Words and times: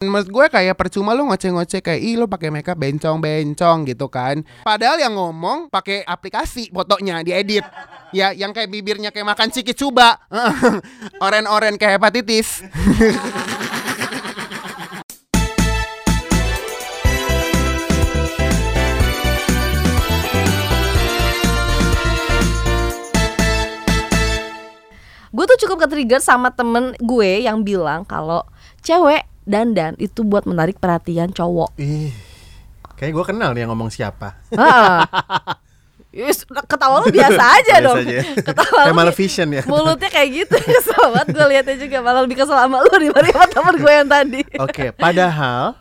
Menurut 0.00 0.32
gue 0.32 0.46
kayak 0.48 0.80
percuma 0.80 1.12
lu 1.12 1.28
ngoceh-ngoceh 1.28 1.84
kayak 1.84 2.00
ih 2.00 2.16
lu 2.16 2.24
pakai 2.24 2.48
makeup 2.48 2.72
bencong-bencong 2.80 3.84
gitu 3.84 4.08
kan. 4.08 4.40
Padahal 4.64 4.96
yang 4.96 5.12
ngomong 5.12 5.68
pakai 5.68 6.08
aplikasi 6.08 6.72
fotonya 6.72 7.20
diedit. 7.20 7.60
Ya, 8.08 8.32
yang 8.32 8.56
kayak 8.56 8.72
bibirnya 8.72 9.12
kayak 9.12 9.36
makan 9.36 9.52
ciki 9.52 9.76
cuba. 9.76 10.16
Oren-oren 11.28 11.76
kayak 11.76 12.00
hepatitis. 12.00 12.64
gue 25.30 25.44
tuh 25.46 25.60
cukup 25.68 25.84
ke-trigger 25.84 26.20
sama 26.20 26.52
temen 26.52 26.92
gue 27.00 27.44
yang 27.44 27.64
bilang 27.64 28.04
kalau 28.04 28.44
cewek 28.82 29.29
dandan 29.42 29.96
itu 29.96 30.20
buat 30.20 30.44
menarik 30.44 30.76
perhatian 30.76 31.30
cowok. 31.30 31.74
Ih, 31.76 32.12
kayak 32.94 33.12
gue 33.12 33.24
kenal 33.26 33.50
nih 33.50 33.62
yang 33.62 33.70
ngomong 33.70 33.88
siapa. 33.88 34.36
Heeh. 34.50 35.00
Yes, 36.10 36.42
ketawa 36.42 37.06
lu 37.06 37.14
biasa 37.14 37.38
aja 37.62 37.78
Biasa 37.78 37.86
dong. 37.86 37.96
aja. 38.02 38.18
Ketawa 38.50 38.78
Kayak 38.82 38.90
lu 38.90 38.98
Maleficent 38.98 39.50
ya. 39.54 39.62
mulutnya 39.62 40.10
kayak 40.10 40.28
gitu. 40.34 40.54
Kesel 40.58 41.06
banget 41.06 41.28
gue 41.30 41.44
liatnya 41.46 41.76
juga 41.78 41.96
malah 42.02 42.26
lebih 42.26 42.34
kesel 42.34 42.58
sama 42.58 42.82
lu 42.82 42.90
dibanding 42.90 43.30
sama 43.30 43.46
temen 43.46 43.74
gue 43.78 43.92
yang 43.94 44.08
tadi. 44.10 44.40
Oke, 44.58 44.90
padahal 44.90 45.78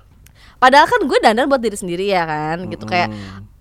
Padahal 0.62 0.86
kan 0.86 1.02
gue 1.02 1.18
dandan 1.18 1.50
buat 1.50 1.58
diri 1.58 1.74
sendiri 1.74 2.14
ya 2.14 2.30
kan, 2.30 2.62
gitu 2.70 2.86
kayak 2.86 3.10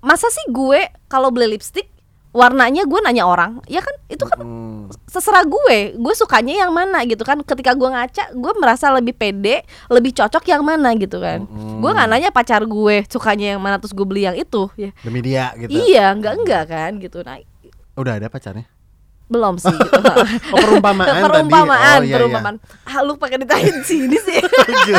masa 0.04 0.28
sih 0.28 0.44
gue 0.52 0.92
kalau 1.08 1.32
beli 1.32 1.56
lipstick 1.56 1.88
warnanya 2.28 2.84
gue 2.84 3.00
nanya 3.00 3.24
orang, 3.24 3.64
ya 3.64 3.80
kan 3.80 3.94
itu 4.06 4.24
kan 4.28 4.38
hmm, 4.38 4.92
seserah 5.08 5.44
gue 5.48 5.96
gue 5.96 6.14
sukanya 6.14 6.64
yang 6.64 6.72
mana 6.72 7.00
gitu 7.08 7.24
kan 7.24 7.40
ketika 7.40 7.72
gue 7.72 7.88
ngaca 7.88 8.32
gue 8.32 8.52
merasa 8.60 8.92
lebih 8.92 9.16
pede 9.16 9.64
lebih 9.88 10.12
cocok 10.12 10.44
yang 10.48 10.60
mana 10.60 10.92
gitu 10.96 11.20
kan 11.20 11.44
gue 11.48 11.90
nggak 11.90 12.08
nanya 12.08 12.28
pacar 12.32 12.64
gue 12.64 13.04
sukanya 13.08 13.56
yang 13.56 13.60
mana 13.60 13.76
terus 13.80 13.92
gue 13.96 14.04
beli 14.04 14.28
yang 14.28 14.36
itu 14.36 14.68
ya 14.76 14.92
demi 15.00 15.20
dia 15.20 15.52
gitu. 15.56 15.72
iya 15.72 16.12
enggak 16.12 16.34
enggak 16.40 16.64
kan 16.68 16.90
gitu 17.00 17.20
nah 17.24 17.40
Udah 17.98 18.14
ada 18.14 18.30
pacarnya? 18.30 18.68
belum 19.28 19.60
sih 19.60 19.68
gitu. 19.76 20.00
Oh, 20.52 20.56
perumpamaan 20.56 21.04
tadi. 21.04 21.24
perumpamaan 21.24 22.00
Oh, 22.00 22.04
iya, 22.04 22.08
iya. 22.08 22.16
perumpamaan 22.16 22.56
ah 22.88 22.98
lu 23.04 23.20
pakai 23.20 23.36
ditain 23.36 23.76
sini 23.84 24.16
sih 24.16 24.40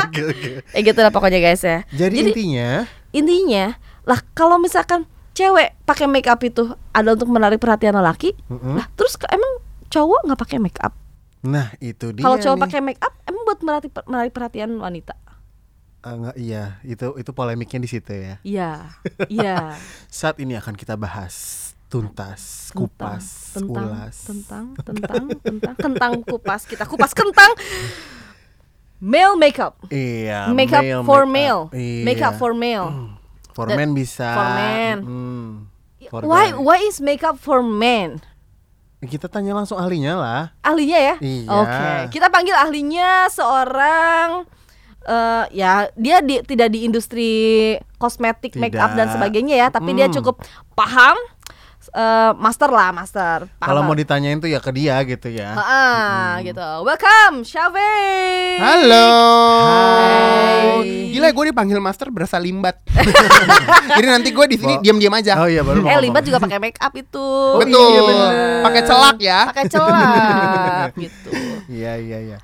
eh 0.77 0.81
gitu 0.85 0.99
lah 1.01 1.09
pokoknya 1.09 1.41
guys 1.41 1.65
ya 1.65 1.81
Jadi, 1.89 2.29
intinya 2.29 2.85
intinya 3.09 3.73
lah 4.05 4.21
kalau 4.37 4.61
misalkan 4.61 5.09
cewek 5.39 5.69
pakai 5.87 6.05
make 6.11 6.27
up 6.27 6.43
itu 6.43 6.67
ada 6.91 7.15
untuk 7.15 7.31
menarik 7.31 7.63
perhatian 7.63 7.95
lelaki 7.95 8.35
Mm-mm. 8.51 8.75
lah 8.75 8.91
terus 8.99 9.15
emang 9.31 9.63
cowok 9.87 10.27
nggak 10.27 10.39
pakai 10.39 10.59
make 10.59 10.81
up 10.83 10.91
Nah 11.39 11.71
itu 11.79 12.11
dia 12.11 12.19
kalau 12.19 12.35
cowok 12.35 12.67
pakai 12.67 12.83
make 12.83 12.99
up 12.99 13.15
emang 13.23 13.47
buat 13.47 13.63
menarik 13.63 13.91
menarik 14.03 14.31
perhatian 14.35 14.75
wanita 14.75 15.15
nggak, 15.99 16.35
Iya 16.35 16.83
itu 16.83 17.15
itu 17.15 17.31
polemiknya 17.31 17.79
di 17.79 17.89
situ 17.89 18.11
ya 18.11 18.35
Iya, 18.43 18.71
iya. 19.31 19.55
Saat 20.11 20.43
ini 20.43 20.59
akan 20.59 20.75
kita 20.75 20.99
bahas 20.99 21.55
Tuntas, 21.89 22.69
kupas, 22.69 23.57
tentang, 23.57 23.89
ulas 23.89 24.15
tentang, 24.21 24.65
tentang, 24.77 25.25
tentang, 25.41 25.73
kentang 25.73 26.13
kupas 26.21 26.69
kita 26.69 26.85
kupas 26.85 27.17
kentang. 27.17 27.49
Male 29.01 29.33
makeup, 29.33 29.73
Iya 29.89 30.53
makeup 30.53 30.85
male 30.85 31.01
for 31.01 31.25
makeup. 31.25 31.73
male, 31.73 31.81
Iya. 31.81 32.03
makeup 32.05 32.33
for 32.37 32.53
male. 32.53 33.18
For 33.59 33.67
That- 33.67 33.75
men 33.75 33.91
bisa 33.91 34.23
for 34.31 34.47
men. 34.55 34.97
Hmm, 35.03 35.51
for 36.07 36.23
Why, 36.23 36.47
guy. 36.49 36.55
why 36.55 36.77
is 36.79 37.03
makeup 37.03 37.35
for 37.35 37.59
men? 37.59 38.23
Kita 38.99 39.27
tanya 39.27 39.51
langsung 39.51 39.75
ahlinya 39.75 40.15
lah 40.15 40.41
Ahlinya 40.59 40.95
ya? 40.97 41.15
Iya. 41.19 41.47
Oke, 41.49 41.91
kita 42.11 42.27
panggil 42.27 42.51
ahlinya 42.53 43.27
seorang 43.27 44.47
eh 45.01 45.45
ya 45.53 45.87
dia 45.95 46.19
di, 46.19 46.39
tidak 46.41 46.67
di 46.69 46.83
industri 46.83 47.31
kosmetik, 47.95 48.55
make 48.55 48.75
up 48.75 48.91
dan 48.93 49.07
sebagainya 49.09 49.55
ya, 49.57 49.67
tapi 49.67 49.91
dia 49.91 50.07
Hmm. 50.07 50.15
cukup 50.15 50.39
paham, 50.73 51.15
eh, 51.89 52.31
master 52.35 52.67
lah, 52.67 52.91
master. 52.91 53.47
Kalau 53.57 53.81
mau 53.81 53.93
ditanyain 53.93 54.35
tuh 54.35 54.45
ya 54.45 54.57
ke 54.57 54.69
dia 54.69 54.99
gitu 55.03 55.27
ya 55.27 55.53
Ah, 55.53 56.37
gitu. 56.41 56.59
Welcome, 56.83 57.41
Shave. 57.41 57.79
Halo. 58.57 59.07
Hai. 59.63 61.09
Gila 61.09 61.29
gue 61.29 61.45
dipanggil 61.49 61.77
master 61.77 62.07
berasa 62.09 62.35
limbat. 62.37 62.79
Jadi 63.91 64.05
nanti 64.05 64.29
gue 64.29 64.45
di 64.45 64.55
sini 64.55 64.73
Bo- 64.75 64.81
diam-diam 64.81 65.13
aja. 65.13 65.33
Oh 65.37 65.47
iya 65.47 65.61
baru 65.61 65.81
Eh. 65.81 65.99
Limbat 65.99 66.23
juga 66.23 66.37
pakai 66.37 66.59
make 66.59 66.77
up 66.77 66.93
itu. 66.93 67.27
Betul. 67.61 67.87
iya, 67.89 68.01
bener. 68.01 68.31
Pakai 68.61 68.81
celak 68.83 69.17
ya. 69.19 69.39
Pakai 69.47 69.65
celak 69.67 70.89
gitu. 71.03 71.29
Iya 71.69 71.93
iya 71.97 72.17
iya 72.19 72.37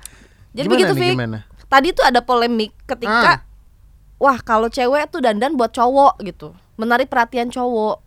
Jadi 0.52 0.66
Gimana 0.66 0.72
begitu, 0.72 0.92
nih, 0.92 1.00
Fik. 1.02 1.14
gimana? 1.14 1.38
Tadi 1.66 1.88
tuh 1.90 2.04
ada 2.04 2.20
polemik 2.20 2.72
ketika 2.84 3.42
wah, 4.16 4.38
kalau 4.40 4.68
cewek 4.68 5.10
tuh 5.10 5.20
dandan 5.20 5.54
buat 5.54 5.70
cowok 5.70 6.22
gitu. 6.22 6.54
Menarik 6.76 7.06
perhatian 7.06 7.48
cowok. 7.48 8.05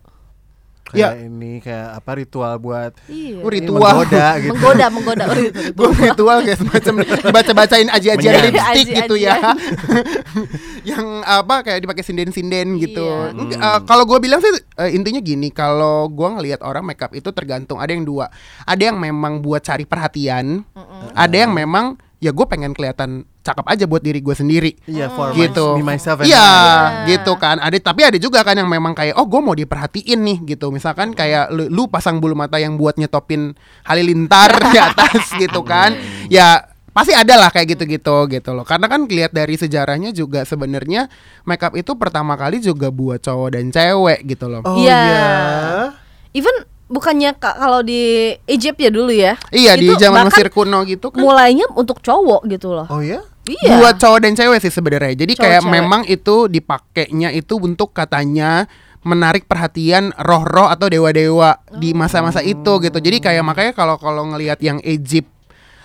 Ya. 0.90 1.14
Kayak 1.14 1.30
ini 1.30 1.52
kayak 1.62 1.88
apa 2.02 2.10
ritual 2.18 2.52
buat 2.58 2.92
Iya. 3.06 3.38
Oh, 3.42 3.50
ini 3.50 3.54
ritual. 3.62 3.80
menggoda 3.94 4.26
gitu. 4.42 4.50
Menggoda, 4.54 4.86
menggoda. 4.90 5.24
Oh, 5.30 5.34
itu, 5.38 5.60
itu. 5.60 5.72
Gue 5.78 5.88
ritual 5.94 6.38
kayak 6.42 6.58
semacam 6.58 6.94
baca-bacain 7.36 7.88
aji-ajian 7.94 8.32
Menyanyi. 8.34 8.50
lipstick 8.50 8.88
gitu 9.06 9.14
ya. 9.14 9.34
Yang 10.90 11.06
apa 11.22 11.54
kayak 11.62 11.80
dipakai 11.86 12.02
sinden-sinden 12.02 12.80
gitu. 12.82 13.06
Iya. 13.06 13.36
Enggak, 13.36 13.58
eh, 13.60 13.80
kalau 13.86 14.04
gue 14.08 14.18
bilang 14.18 14.42
sih 14.42 14.50
eh, 14.50 14.90
intinya 14.90 15.20
gini, 15.22 15.54
kalau 15.54 16.10
gue 16.10 16.28
ngelihat 16.40 16.60
orang 16.66 16.82
makeup 16.82 17.14
itu 17.14 17.30
tergantung. 17.30 17.78
Ada 17.78 17.94
yang 17.94 18.02
dua. 18.02 18.26
Ada 18.66 18.90
yang 18.90 18.98
memang 18.98 19.38
buat 19.44 19.62
cari 19.62 19.86
perhatian. 19.86 20.66
Ada 21.14 21.46
yang 21.46 21.52
memang 21.54 21.94
ya 22.18 22.34
gue 22.34 22.46
pengen 22.50 22.74
kelihatan 22.74 23.29
cakep 23.40 23.66
aja 23.66 23.84
buat 23.84 24.00
diri 24.00 24.20
gue 24.20 24.32
sendiri. 24.32 24.72
Iya 24.84 25.08
for 25.08 25.32
gitu. 25.32 25.74
my, 25.74 25.80
me 25.80 25.96
myself 25.96 26.20
and 26.20 26.28
Iya, 26.28 26.44
I. 26.44 27.16
gitu 27.16 27.32
kan. 27.34 27.56
Ada 27.56 27.76
tapi 27.78 28.04
ada 28.04 28.16
juga 28.16 28.40
kan 28.40 28.52
yang 28.52 28.68
memang 28.68 28.92
kayak 28.92 29.16
oh 29.16 29.24
gue 29.24 29.40
mau 29.40 29.52
diperhatiin 29.52 30.20
nih 30.20 30.38
gitu. 30.46 30.68
Misalkan 30.68 31.10
kayak 31.10 31.48
lu, 31.48 31.66
lu 31.66 31.82
pasang 31.86 32.20
bulu 32.20 32.32
mata 32.32 32.56
yang 32.56 32.76
buat 32.76 32.94
nyetopin 32.94 33.56
halilintar 33.84 34.52
di 34.72 34.78
atas 34.78 35.32
gitu 35.34 35.60
kan. 35.62 35.96
Ya 36.28 36.68
pasti 36.90 37.14
ada 37.14 37.38
lah 37.38 37.48
kayak 37.48 37.74
gitu-gitu 37.74 38.28
gitu 38.28 38.50
loh. 38.52 38.62
Karena 38.62 38.86
kan 38.86 39.06
lihat 39.06 39.30
dari 39.30 39.54
sejarahnya 39.54 40.10
juga 40.10 40.42
sebenarnya 40.42 41.08
makeup 41.42 41.72
itu 41.74 41.94
pertama 41.94 42.34
kali 42.34 42.58
juga 42.58 42.90
buat 42.90 43.18
cowok 43.18 43.56
dan 43.56 43.70
cewek 43.70 44.26
gitu 44.26 44.46
loh. 44.46 44.62
Oh 44.64 44.76
Iya. 44.76 45.00
iya. 45.00 45.30
Even 46.30 46.54
bukannya 46.90 47.38
ka- 47.38 47.54
kalau 47.54 47.80
di 47.80 48.34
Egypt 48.44 48.76
ya 48.76 48.90
dulu 48.90 49.14
ya. 49.14 49.38
Iya 49.54 49.78
di 49.78 49.86
zaman 49.94 50.26
Mesir 50.26 50.50
kuno 50.50 50.82
gitu 50.84 51.14
kan. 51.14 51.22
Mulainya 51.22 51.70
untuk 51.72 52.02
cowok 52.02 52.50
gitu 52.50 52.74
loh. 52.74 52.90
Oh 52.90 52.98
ya? 52.98 53.22
Iya. 53.46 53.78
Buat 53.78 53.96
cowok 53.96 54.18
dan 54.20 54.34
cewek 54.34 54.58
sih 54.60 54.68
sebenarnya. 54.68 55.14
Jadi 55.16 55.32
Cowok, 55.34 55.44
kayak 55.46 55.62
cewek. 55.62 55.72
memang 55.72 56.02
itu 56.04 56.36
dipakainya 56.46 57.30
itu 57.32 57.54
untuk 57.56 57.94
katanya 57.94 58.66
menarik 59.00 59.48
perhatian 59.48 60.12
roh-roh 60.12 60.68
atau 60.68 60.92
dewa-dewa 60.92 61.56
di 61.72 61.96
masa-masa 61.96 62.44
itu 62.44 62.72
gitu. 62.84 62.98
Jadi 63.00 63.16
kayak 63.16 63.40
makanya 63.40 63.72
kalau 63.72 63.96
kalau 63.96 64.28
ngelihat 64.28 64.60
yang 64.60 64.76
Egypt 64.84 65.30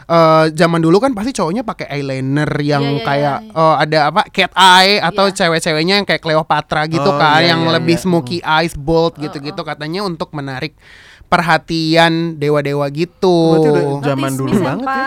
eh, 0.05 0.45
zaman 0.51 0.79
dulu 0.79 0.97
kan 0.97 1.11
pasti 1.11 1.31
cowoknya 1.31 1.61
pakai 1.61 1.89
eyeliner 1.89 2.49
yang 2.59 2.81
Iya, 2.81 2.93
iya, 2.93 3.03
kayak 3.03 3.37
iya. 3.43 3.57
eh, 3.57 3.75
ada 3.81 3.99
apa 4.07 4.21
cat 4.29 4.51
eye 4.53 4.97
atau 4.99 5.25
Iya. 5.25 5.35
cewek-ceweknya 5.35 5.93
yang 5.97 6.05
kayak 6.05 6.21
Cleopatra 6.21 6.85
gitu 6.85 7.05
Oh, 7.05 7.17
kan 7.17 7.41
iya, 7.41 7.51
yang 7.51 7.61
iya, 7.63 7.71
lebih 7.75 7.97
iya. 7.97 8.03
smoky 8.03 8.39
eyes 8.39 8.73
bold 8.73 9.17
gitu-gitu 9.17 9.61
katanya 9.61 10.01
untuk 10.01 10.29
menarik 10.31 10.77
perhatian 11.25 12.37
dewa-dewa 12.37 12.85
gitu. 12.89 13.37
Berarti 13.57 13.69
udah 13.69 13.83
zaman 14.03 14.31
dulu 14.33 14.53
banget 14.57 14.87
ya. 14.87 15.03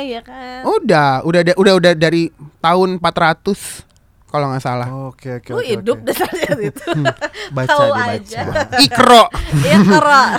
ya 0.00 0.20
kan. 0.24 0.60
Udah, 0.64 1.10
udah 1.22 1.40
da- 1.44 1.56
udah 1.56 1.74
udah 1.76 1.92
dari 1.92 2.32
tahun 2.58 2.98
400 2.98 3.87
kalau 4.28 4.52
nggak 4.52 4.60
salah. 4.60 4.88
Oke 5.08 5.40
oke 5.40 5.50
Lu 5.50 5.58
oke. 5.58 5.66
hidup 5.66 5.98
oke. 5.98 6.06
dasarnya 6.06 6.50
itu. 6.60 6.84
Baca 7.56 7.68
Tahu 7.68 7.82
dibaca. 7.88 8.12
aja. 8.12 8.40
Ikro. 8.86 9.22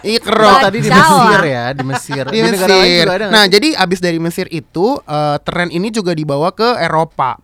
Ikro. 0.05 0.45
Oh, 0.45 0.57
tadi 0.61 0.77
di 0.79 0.89
Mesir 0.89 1.41
ya, 1.43 1.65
di 1.73 1.83
Mesir. 1.83 2.23
Di 2.29 2.39
lain 2.39 2.53
Mesir. 2.53 3.03
juga 3.03 3.13
ada 3.15 3.25
nggak 3.25 3.33
Nah, 3.33 3.45
jadi 3.45 3.67
abis 3.75 3.99
dari 3.99 4.19
Mesir 4.19 4.45
itu 4.49 5.01
eh, 5.01 5.37
tren 5.41 5.69
ini 5.69 5.89
juga 5.89 6.13
dibawa 6.13 6.53
ke 6.53 6.77
Eropa. 6.77 7.37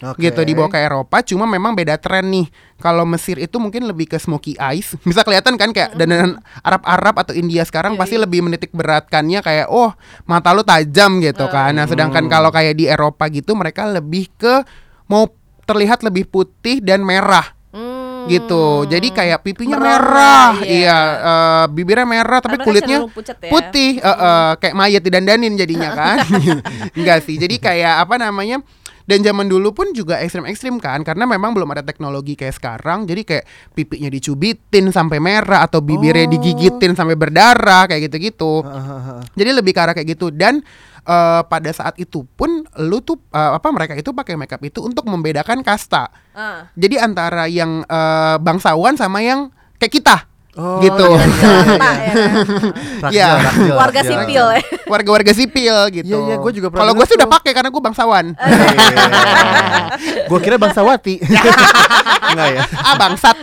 Oke. 0.00 0.16
Gitu 0.24 0.40
dibawa 0.48 0.72
ke 0.72 0.80
Eropa, 0.80 1.20
cuma 1.20 1.44
memang 1.44 1.76
beda 1.76 2.00
tren 2.00 2.24
nih. 2.32 2.48
Kalau 2.80 3.04
Mesir 3.04 3.36
itu 3.36 3.60
mungkin 3.60 3.84
lebih 3.84 4.08
ke 4.08 4.16
smoky 4.16 4.56
eyes. 4.56 4.96
Bisa 5.04 5.20
kelihatan 5.20 5.60
kan 5.60 5.76
kayak 5.76 5.92
dandanan 5.92 6.40
Arab-Arab 6.64 7.20
atau 7.20 7.34
India 7.36 7.60
sekarang 7.68 7.92
Iya, 7.94 8.00
pasti 8.00 8.16
iya. 8.16 8.24
lebih 8.24 8.40
menitik 8.40 8.72
beratkannya 8.72 9.44
kayak 9.44 9.68
oh, 9.68 9.92
mata 10.24 10.56
lu 10.56 10.64
tajam 10.64 11.20
gitu 11.20 11.44
kan. 11.52 11.76
Nah, 11.76 11.84
sedangkan 11.84 12.24
Hmm. 12.24 12.32
kalau 12.32 12.48
kayak 12.48 12.80
di 12.80 12.88
Eropa 12.88 13.28
gitu 13.28 13.52
mereka 13.52 13.84
lebih 13.84 14.32
ke 14.40 14.64
mau 15.04 15.28
terlihat 15.70 16.02
lebih 16.02 16.26
putih 16.26 16.82
dan 16.82 17.06
merah. 17.06 17.54
Hmm. 17.70 18.26
gitu. 18.28 18.84
Jadi 18.84 19.14
kayak 19.16 19.40
pipinya 19.40 19.80
Merona, 19.80 19.94
merah, 19.96 20.50
iya. 20.60 20.68
iya, 20.68 20.98
eh, 21.24 21.64
bibirnya 21.72 22.04
merah 22.04 22.38
tapi 22.42 22.60
Karena 22.60 22.66
kulitnya 22.68 22.98
ya. 23.00 23.48
putih, 23.48 23.90
eh, 23.96 24.10
eh, 24.10 24.50
kayak 24.60 24.74
mayat 24.76 25.02
didandanin 25.06 25.54
jadinya 25.56 25.88
kan. 25.98 26.16
Enggak 26.98 27.24
sih. 27.24 27.40
Jadi 27.40 27.56
kayak 27.56 28.04
apa 28.04 28.20
namanya? 28.20 28.60
Dan 29.04 29.20
zaman 29.20 29.48
dulu 29.50 29.72
pun 29.72 29.92
juga 29.92 30.20
ekstrim-ekstrim 30.20 30.80
kan 30.80 31.02
karena 31.02 31.28
memang 31.28 31.52
belum 31.52 31.68
ada 31.72 31.82
teknologi 31.82 32.38
kayak 32.38 32.56
sekarang. 32.56 33.04
Jadi 33.04 33.22
kayak 33.26 33.44
pipinya 33.74 34.08
dicubitin 34.08 34.88
sampai 34.88 35.18
merah 35.18 35.66
atau 35.66 35.82
bibirnya 35.82 36.24
Oh. 36.26 36.32
digigitin 36.32 36.92
sampai 36.94 37.16
berdarah 37.16 37.88
kayak 37.90 38.08
gitu-gitu. 38.08 38.62
Jadi 39.38 39.50
lebih 39.50 39.72
ke 39.74 39.80
arah 39.80 39.94
kayak 39.96 40.14
gitu 40.14 40.30
dan 40.30 40.62
eh, 41.02 41.42
pada 41.42 41.70
saat 41.74 41.98
itu 41.98 42.22
pun 42.24 42.62
lu 42.78 42.98
tuh 43.02 43.18
eh, 43.30 43.52
apa 43.56 43.68
mereka 43.74 43.98
itu 43.98 44.14
pakai 44.14 44.38
makeup 44.38 44.62
itu 44.62 44.80
untuk 44.80 45.04
membedakan 45.10 45.60
kasta. 45.60 46.08
Ah. 46.32 46.70
Jadi 46.78 46.96
antara 46.96 47.50
yang 47.50 47.82
eh, 47.84 48.36
bangsawan 48.38 48.94
sama 48.94 49.20
yang 49.20 49.50
kayak 49.76 49.90
kita. 49.90 50.16
Oh, 50.60 50.76
gitu. 50.84 51.06
iya, 51.08 51.24
iya, 51.24 51.24
iya, 51.24 51.40
iya. 51.40 51.64
ya 51.64 51.76
kan? 51.80 51.96
Iya. 53.08 53.28
rakjal, 53.32 53.32
Warga 53.80 53.96
rakjal. 53.96 54.12
sipil 54.12 54.44
ya. 54.44 54.60
Warga-warga 54.84 55.32
sipil 55.32 55.76
gitu. 55.88 56.16
Iya, 56.20 56.28
iya, 56.28 56.36
gua 56.36 56.52
juga 56.52 56.68
pernah 56.68 56.84
Kalau 56.84 56.92
gue 57.00 57.04
sih 57.08 57.16
udah 57.16 57.30
pakai 57.32 57.52
karena 57.56 57.72
gue 57.72 57.82
bangsawan. 57.82 58.26
Gue 60.30 60.38
kira 60.38 60.60
bangsawati. 60.60 61.18
Enggak 62.30 62.48
ya. 62.54 62.62
ah 62.84 62.94
bangsat. 63.00 63.36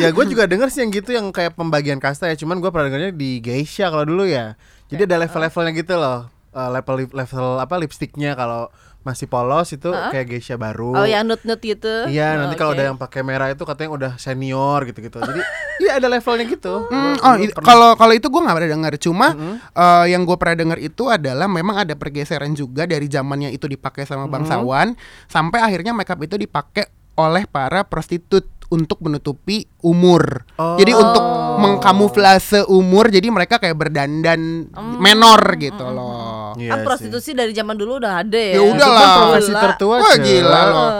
ya 0.00 0.08
gue 0.10 0.24
juga 0.26 0.48
denger 0.48 0.68
sih 0.72 0.80
yang 0.82 0.90
gitu 0.90 1.10
yang 1.14 1.30
kayak 1.30 1.54
pembagian 1.54 2.02
kasta 2.02 2.32
ya 2.32 2.34
cuman 2.34 2.58
gue 2.58 2.70
pernah 2.72 2.90
dengarnya 2.90 3.12
di 3.14 3.38
geisha 3.38 3.92
kalau 3.92 4.02
dulu 4.02 4.26
ya 4.26 4.58
jadi 4.90 5.06
ada 5.06 5.22
level-levelnya 5.26 5.72
gitu 5.76 5.94
loh 5.94 6.26
Eh, 6.48 6.70
level 6.74 7.12
level 7.12 7.60
apa 7.60 7.76
lipstiknya 7.76 8.32
kalau 8.32 8.72
masih 9.00 9.24
polos 9.24 9.70
itu 9.70 9.88
Heeh. 9.88 10.10
kayak 10.10 10.26
geisha 10.28 10.54
baru 10.54 10.92
Oh 10.92 11.06
yang 11.06 11.24
nut-nut 11.24 11.56
gitu. 11.58 12.04
iya 12.06 12.34
Oh, 12.34 12.44
nanti 12.44 12.54
kalau 12.54 12.72
oke. 12.72 12.76
ada 12.76 12.84
yang 12.86 12.98
pakai 12.98 13.20
merah 13.22 13.48
itu 13.48 13.62
katanya 13.62 13.90
udah 13.90 14.12
senior 14.16 14.84
gitu-gitu 14.84 15.16
jadi 15.16 15.40
iya 15.82 15.96
ada 15.96 16.06
levelnya 16.06 16.44
gitu 16.44 16.84
Hmm, 16.84 17.16
oh, 17.16 17.34
kalau 17.58 17.94
kalau 17.94 18.12
itu 18.12 18.26
gue 18.26 18.38
nggak 18.38 18.54
pernah 18.54 18.70
dengar. 18.70 18.92
Cuma 18.96 19.26
eh, 19.70 20.04
yang 20.08 20.22
gue 20.22 20.36
pernah 20.36 20.56
dengar 20.56 20.78
itu 20.78 21.06
adalah 21.06 21.46
memang 21.46 21.78
ada 21.78 21.94
pergeseran 21.94 22.52
juga 22.52 22.84
dari 22.84 23.06
zamannya 23.06 23.48
itu 23.48 23.64
dipakai 23.64 24.04
sama 24.04 24.26
bangsawan 24.26 24.92
sampai 25.26 25.58
akhirnya 25.58 25.92
makeup 25.92 26.18
itu 26.18 26.36
dipakai 26.36 26.86
oleh 27.14 27.44
para 27.44 27.82
prostitut 27.82 28.44
untuk 28.68 29.00
menutupi 29.00 29.64
umur. 29.80 30.44
Oh. 30.54 30.76
Jadi 30.76 30.92
untuk 30.92 31.24
mengkamuflase 31.58 32.68
umur, 32.68 33.08
jadi 33.08 33.24
mereka 33.26 33.56
kayak 33.56 33.74
berdandan 33.74 34.68
menor 34.98 35.40
gitu 35.56 35.84
loh. 35.84 36.27
Iya 36.54 36.70
kan 36.70 36.78
sih. 36.78 36.86
prostitusi 36.86 37.30
dari 37.32 37.50
zaman 37.50 37.74
dulu 37.74 37.98
udah 37.98 38.12
ada 38.18 38.38
ya. 38.38 38.54
Ya 38.54 38.62
udah 38.62 38.76
Itu 38.78 38.86
kan 38.88 38.96
lah. 39.02 39.16
profesi 39.18 39.52
tertua 39.52 39.96
Wah 39.98 40.16
gila 40.16 40.62
loh. 40.64 40.90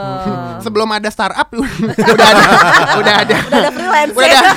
Sebelum 0.59 0.89
ada 0.91 1.09
startup 1.09 1.49
udah 1.55 1.71
ada, 2.27 2.45
udah 2.99 3.15
ada. 3.23 3.37
Udah 3.41 3.59
ada 3.59 3.71
freelance 3.71 4.13
Udah 4.13 4.27
ya. 4.27 4.41
ada. 4.41 4.51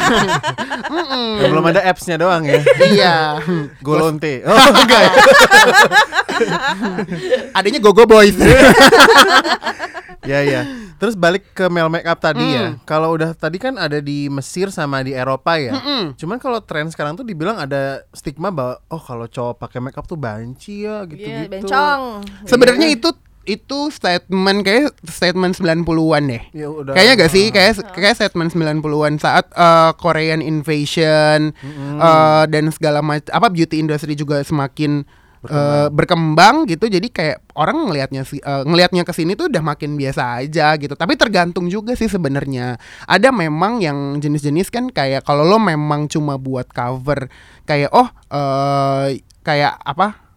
Ya, 1.38 1.45
belum 1.51 1.65
ada 1.67 1.81
appsnya 1.83 2.15
doang 2.17 2.43
ya 2.43 2.59
Iya. 2.81 3.15
Golonte 3.85 4.41
oh 4.43 4.55
enggak 4.75 5.01
ya 5.01 5.11
Adanya 7.53 7.79
Gogo 7.79 8.03
Boys. 8.05 8.35
ya 10.21 10.38
ya 10.39 10.61
terus 10.95 11.17
balik 11.17 11.49
ke 11.51 11.65
male 11.65 11.89
makeup 11.89 12.13
tadi 12.15 12.45
ya 12.45 12.61
Hmm. 12.61 12.77
kalau 12.83 13.09
udah 13.11 13.33
tadi 13.33 13.57
kan 13.57 13.73
ada 13.73 13.97
di 13.97 14.29
Mesir 14.29 14.69
sama 14.69 15.01
di 15.01 15.11
Eropa 15.11 15.57
ya 15.57 15.73
Mm-mm. 15.73 16.13
cuman 16.13 16.38
kalau 16.38 16.61
tren 16.61 16.85
sekarang 16.88 17.17
tuh 17.17 17.25
dibilang 17.25 17.57
ada 17.57 18.05
stigma 18.11 18.47
bahwa 18.47 18.77
oh 18.85 19.01
kalau 19.01 19.25
cowok 19.25 19.57
pakai 19.57 19.81
makeup 19.81 20.05
tuh 20.05 20.13
banci 20.15 20.81
ya 20.81 21.06
gitu 21.06 21.22
Iya, 21.22 21.38
gitu 21.45 21.51
bencong. 21.54 22.01
Sebenarnya 22.44 22.88
itu 22.89 23.10
itu 23.42 23.89
statement 23.89 24.62
kayak 24.62 24.94
statement 25.04 25.57
90-an 25.57 26.24
deh. 26.25 26.44
ya 26.51 26.68
udah. 26.69 26.94
Kayaknya 26.94 27.13
gak 27.18 27.31
sih? 27.31 27.45
Kayak 27.50 27.72
kayak 27.92 28.16
statement 28.16 28.50
90-an 28.51 29.18
saat 29.18 29.50
eh, 29.50 29.92
Korean 29.98 30.42
invasion 30.42 31.50
eh, 31.98 32.44
dan 32.45 32.69
segala 32.69 33.01
macam 33.01 33.25
apa 33.28 33.50
beauty 33.50 33.81
industry 33.81 34.13
juga 34.13 34.45
semakin 34.45 35.01
eh, 35.42 35.88
berkembang 35.89 36.69
gitu. 36.69 36.86
Jadi 36.86 37.10
kayak 37.10 37.42
orang 37.57 37.89
ngelihatnya 37.89 38.22
sih 38.22 38.38
eh, 38.38 38.62
ngelihatnya 38.62 39.01
ke 39.01 39.12
sini 39.12 39.34
tuh 39.34 39.50
udah 39.50 39.66
makin 39.66 39.98
biasa 39.98 40.45
aja 40.45 40.77
gitu. 40.77 40.94
Tapi 40.94 41.18
tergantung 41.18 41.66
juga 41.66 41.98
sih 41.98 42.06
sebenarnya. 42.06 42.77
Ada 43.10 43.34
memang 43.34 43.81
yang 43.81 44.22
jenis-jenis 44.22 44.69
kan 44.69 44.94
kayak 44.94 45.25
kalau 45.25 45.42
lo 45.42 45.57
memang 45.57 46.06
cuma 46.06 46.38
buat 46.38 46.69
cover 46.69 47.25
kayak 47.66 47.89
oh 47.89 48.06
eh, 48.30 49.18
kayak 49.42 49.81
apa 49.81 50.30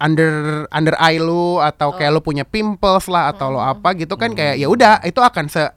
under 0.00 0.64
under 0.72 0.96
eye 0.96 1.20
lu 1.20 1.60
atau 1.60 1.92
kayak 1.92 2.10
lu 2.16 2.20
punya 2.24 2.48
pimples 2.48 3.06
lah 3.06 3.30
atau 3.30 3.52
lo 3.52 3.60
apa 3.60 3.92
gitu 3.94 4.16
kan 4.16 4.32
kayak 4.32 4.56
ya 4.56 4.66
udah 4.66 5.04
itu 5.04 5.20
akan 5.20 5.46
se 5.52 5.68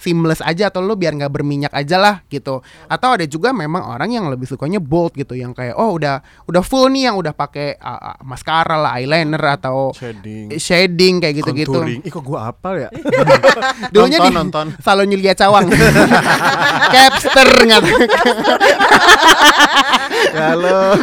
seamless 0.00 0.40
aja 0.40 0.72
atau 0.72 0.80
lu 0.80 0.96
biar 0.96 1.12
nggak 1.12 1.28
berminyak 1.28 1.72
aja 1.76 2.00
lah 2.00 2.24
gitu. 2.32 2.64
Atau 2.88 3.12
ada 3.12 3.28
juga 3.28 3.52
memang 3.52 3.84
orang 3.84 4.08
yang 4.08 4.32
lebih 4.32 4.48
sukanya 4.48 4.80
bold 4.80 5.12
gitu 5.12 5.36
yang 5.36 5.52
kayak 5.52 5.76
oh 5.76 5.92
udah 6.00 6.24
udah 6.48 6.62
full 6.64 6.88
nih 6.88 7.12
yang 7.12 7.20
udah 7.20 7.36
pakai 7.36 7.76
uh, 7.76 8.16
uh, 8.16 8.18
maskara 8.24 8.80
lah 8.80 8.96
eyeliner 8.96 9.60
atau 9.60 9.92
shading. 9.92 10.56
shading 10.56 11.20
kayak 11.20 11.44
gitu-gitu. 11.44 11.76
Contouring. 11.76 12.00
Ih 12.00 12.10
kok 12.10 12.24
gua 12.24 12.48
apal 12.48 12.88
ya? 12.88 12.90
dulunya 13.92 14.18
nonton, 14.24 14.32
di 14.32 14.36
nonton. 14.40 14.66
salon 14.80 15.12
Yulia 15.12 15.36
Cawang. 15.36 15.68
Capster 16.96 17.48
nggak 17.68 17.82
Halo, 20.30 20.96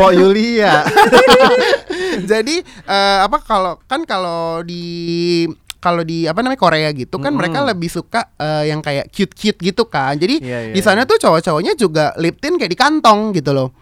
Pok 0.00 0.12
Yulia. 0.18 0.82
jadi 2.30 2.56
eh, 2.64 3.18
apa 3.22 3.38
kalau 3.40 3.78
kan 3.84 4.02
kalau 4.02 4.60
di 4.62 5.44
kalau 5.82 6.06
di 6.06 6.30
apa 6.30 6.46
namanya 6.46 6.62
Korea 6.62 6.94
gitu 6.94 7.18
kan 7.18 7.34
mereka 7.34 7.58
lebih 7.66 7.90
suka 7.90 8.30
eh, 8.38 8.70
yang 8.70 8.78
kayak 8.78 9.10
cute 9.10 9.34
cute 9.34 9.58
gitu 9.58 9.82
kan. 9.90 10.14
Jadi 10.14 10.38
Iya, 10.38 10.58
iya, 10.70 10.74
di 10.74 10.78
sana 10.78 11.02
tuh 11.02 11.18
cowok-cowoknya 11.18 11.74
juga 11.74 12.14
lip 12.22 12.38
tint 12.38 12.54
kayak 12.54 12.70
di 12.70 12.78
kantong 12.78 13.34
gitu 13.34 13.50
loh 13.50 13.74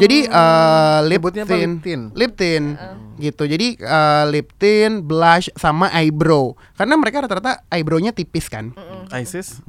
jadi 0.00 0.18
eh, 0.28 0.98
lip 1.08 1.22
tint? 1.32 1.48
lip 1.48 1.80
tint? 1.82 2.04
lip 2.14 2.32
tint 2.36 2.66
gitu. 3.20 3.44
Jadi 3.44 3.76
eh, 3.80 4.24
lip 4.30 4.52
tint 4.56 5.04
blush 5.04 5.52
sama 5.58 5.90
eyebrow. 5.92 6.56
Karena 6.78 6.94
mereka 6.96 7.24
rata-rata 7.24 7.64
eyebrownya 7.68 8.14
tipis 8.14 8.48
kan? 8.48 8.72
ISIS. 9.12 9.60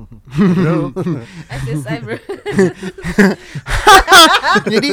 Isis 1.52 1.84
eyebrow. 1.84 2.20
jadi 4.74 4.90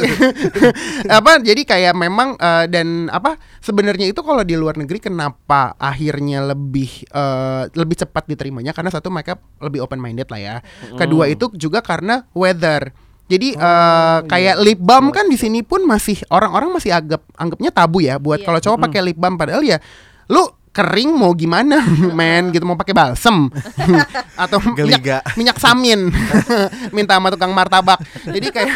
apa 1.19 1.41
jadi 1.43 1.63
kayak 1.65 1.95
memang 1.97 2.37
eh, 2.39 2.65
dan 2.71 3.09
apa 3.13 3.37
sebenarnya 3.61 4.11
itu 4.11 4.21
kalau 4.23 4.43
di 4.43 4.55
luar 4.57 4.77
negeri 4.79 4.99
kenapa 5.01 5.75
akhirnya 5.77 6.45
lebih 6.55 7.07
eh, 7.11 7.63
lebih 7.75 7.97
cepat 8.07 8.27
diterimanya? 8.31 8.73
Karena 8.75 8.91
satu 8.93 9.09
mereka 9.13 9.39
lebih 9.61 9.85
open 9.85 10.01
minded 10.01 10.29
lah 10.29 10.41
ya. 10.41 10.57
Kedua 10.97 11.29
itu 11.31 11.51
juga 11.57 11.81
karena 11.85 12.27
weather 12.35 12.93
jadi 13.31 13.49
eh, 13.55 14.19
kayak 14.27 14.59
lip 14.59 14.79
balm 14.79 15.09
kan 15.09 15.25
di 15.25 15.37
sini 15.37 15.63
pun 15.63 15.81
masih 15.83 16.19
orang-orang 16.29 16.69
masih 16.71 16.91
anggap 16.91 17.23
anggapnya 17.33 17.71
tabu 17.71 17.99
ya 18.01 18.17
buat 18.17 18.37
Iya. 18.37 18.45
kalau 18.45 18.59
cowok 18.61 18.79
pakai 18.85 19.01
lip 19.03 19.17
balm 19.17 19.37
padahal 19.37 19.63
ya 19.63 19.79
lu 20.27 20.43
kering 20.71 21.11
mau 21.13 21.31
gimana 21.33 21.83
men 22.13 22.51
gitu 22.51 22.63
mau 22.63 22.75
pakai 22.75 22.91
balsem 22.93 23.51
atau 24.45 24.59
minyak, 24.61 24.79
Geliga. 25.03 25.19
minyak 25.35 25.59
samin 25.59 26.11
minta 26.95 27.15
sama 27.15 27.27
tukang 27.29 27.51
martabak 27.51 27.99
jadi 28.25 28.47
kayak 28.49 28.75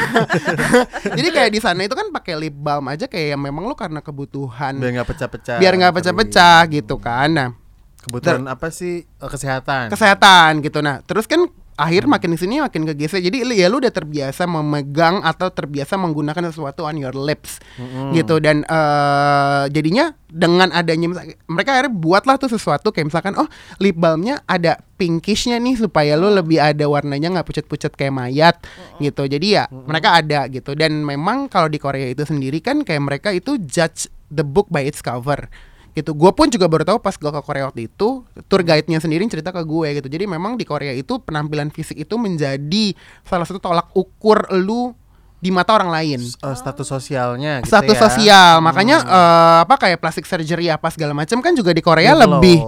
jadi 1.13 1.29
kayak 1.31 1.51
di 1.51 1.59
sana 1.59 1.83
itu 1.83 1.93
kan 1.93 2.11
pakai 2.11 2.35
lip 2.37 2.51
balm 2.53 2.87
aja 2.89 3.07
kayak 3.07 3.35
memang 3.37 3.63
lu 3.63 3.75
karena 3.75 3.99
kebutuhan 3.99 4.75
Biar 4.75 4.91
nggak 4.93 5.09
pecah-pecah. 5.09 5.57
biar 5.57 5.73
nggak 5.73 5.95
pecah-pecah 5.95 6.59
gitu 6.69 6.97
kan 6.97 7.31
nah 7.31 7.51
Kebutuhan 7.97 8.45
apa 8.45 8.69
sih? 8.69 9.01
Eh, 9.01 9.31
Kesehatan. 9.31 9.89
kesehatan 9.89 10.61
gitu 10.61 10.79
nah 10.79 11.01
terus 11.01 11.25
kan 11.25 11.47
akhir 11.75 12.07
makin 12.07 12.35
di 12.35 12.39
sini 12.39 12.55
makin 12.63 12.87
kegeser. 12.87 13.19
Jadi 13.19 13.43
ya 13.55 13.67
lu 13.67 13.83
udah 13.83 13.91
terbiasa 13.91 14.47
memegang 14.47 15.21
atau 15.27 15.51
terbiasa 15.51 15.99
menggunakan 15.99 16.51
sesuatu 16.55 16.87
on 16.87 16.99
your 16.99 17.15
lips 17.15 17.59
gitu. 18.15 18.39
Dan 18.39 18.63
eh 18.67 19.65
jadinya 19.75 20.15
dengan 20.31 20.71
adanya 20.75 21.11
mereka 21.47 21.79
akhirnya 21.79 21.95
buatlah 21.95 22.39
tuh 22.39 22.51
sesuatu 22.51 22.91
kayak 22.91 23.11
misalkan 23.11 23.35
oh 23.39 23.47
lip 23.79 23.95
balmnya 23.95 24.43
ada 24.51 24.83
pinkishnya 24.99 25.59
nih 25.59 25.79
supaya 25.79 26.15
lu 26.15 26.31
lebih 26.31 26.59
ada 26.63 26.87
warnanya 26.87 27.39
nggak 27.39 27.47
pucat-pucat 27.47 27.93
kayak 27.95 28.15
mayat 28.15 28.57
gitu. 29.03 29.27
Jadi 29.27 29.59
ya 29.59 29.67
mereka 29.71 30.19
ada 30.19 30.47
gitu. 30.47 30.79
Dan 30.79 31.03
memang 31.03 31.51
kalau 31.51 31.67
di 31.67 31.83
Korea 31.83 32.11
itu 32.11 32.23
sendiri 32.23 32.63
kan 32.63 32.87
kayak 32.87 33.03
mereka 33.03 33.29
itu 33.35 33.59
judge 33.63 34.07
the 34.31 34.47
book 34.47 34.71
by 34.71 34.87
its 34.87 35.03
cover 35.03 35.51
gitu 35.95 36.11
gue 36.11 36.31
pun 36.31 36.47
juga 36.47 36.67
baru 36.67 36.83
tahu 36.85 36.99
pas 36.99 37.15
gue 37.15 37.27
ke 37.29 37.41
Korea 37.41 37.65
waktu 37.65 37.87
itu 37.87 38.09
tour 38.45 38.61
guide-nya 38.61 38.99
sendiri 38.99 39.23
cerita 39.25 39.49
ke 39.49 39.63
gue 39.63 39.95
gitu 39.95 40.09
jadi 40.09 40.27
memang 40.27 40.55
di 40.55 40.63
Korea 40.63 40.91
itu 40.91 41.19
penampilan 41.19 41.71
fisik 41.71 41.97
itu 41.97 42.15
menjadi 42.15 42.93
salah 43.23 43.43
satu 43.43 43.59
tolak 43.59 43.89
ukur 43.93 44.43
lu 44.57 44.91
di 45.37 45.49
mata 45.49 45.71
orang 45.73 45.93
lain 45.93 46.19
Eh, 46.19 46.55
status 46.55 46.83
sosialnya 46.85 47.61
gitu 47.61 47.71
status 47.71 47.95
ya. 47.95 48.03
sosial 48.03 48.53
makanya 48.59 48.97
eh, 49.01 49.59
apa 49.63 49.75
kayak 49.77 49.99
plastik 49.99 50.25
surgery 50.25 50.67
apa 50.67 50.89
segala 50.89 51.13
macam 51.13 51.39
kan 51.39 51.53
juga 51.53 51.71
di 51.71 51.81
Korea 51.81 52.11
Develop. 52.13 52.39
lebih 52.39 52.59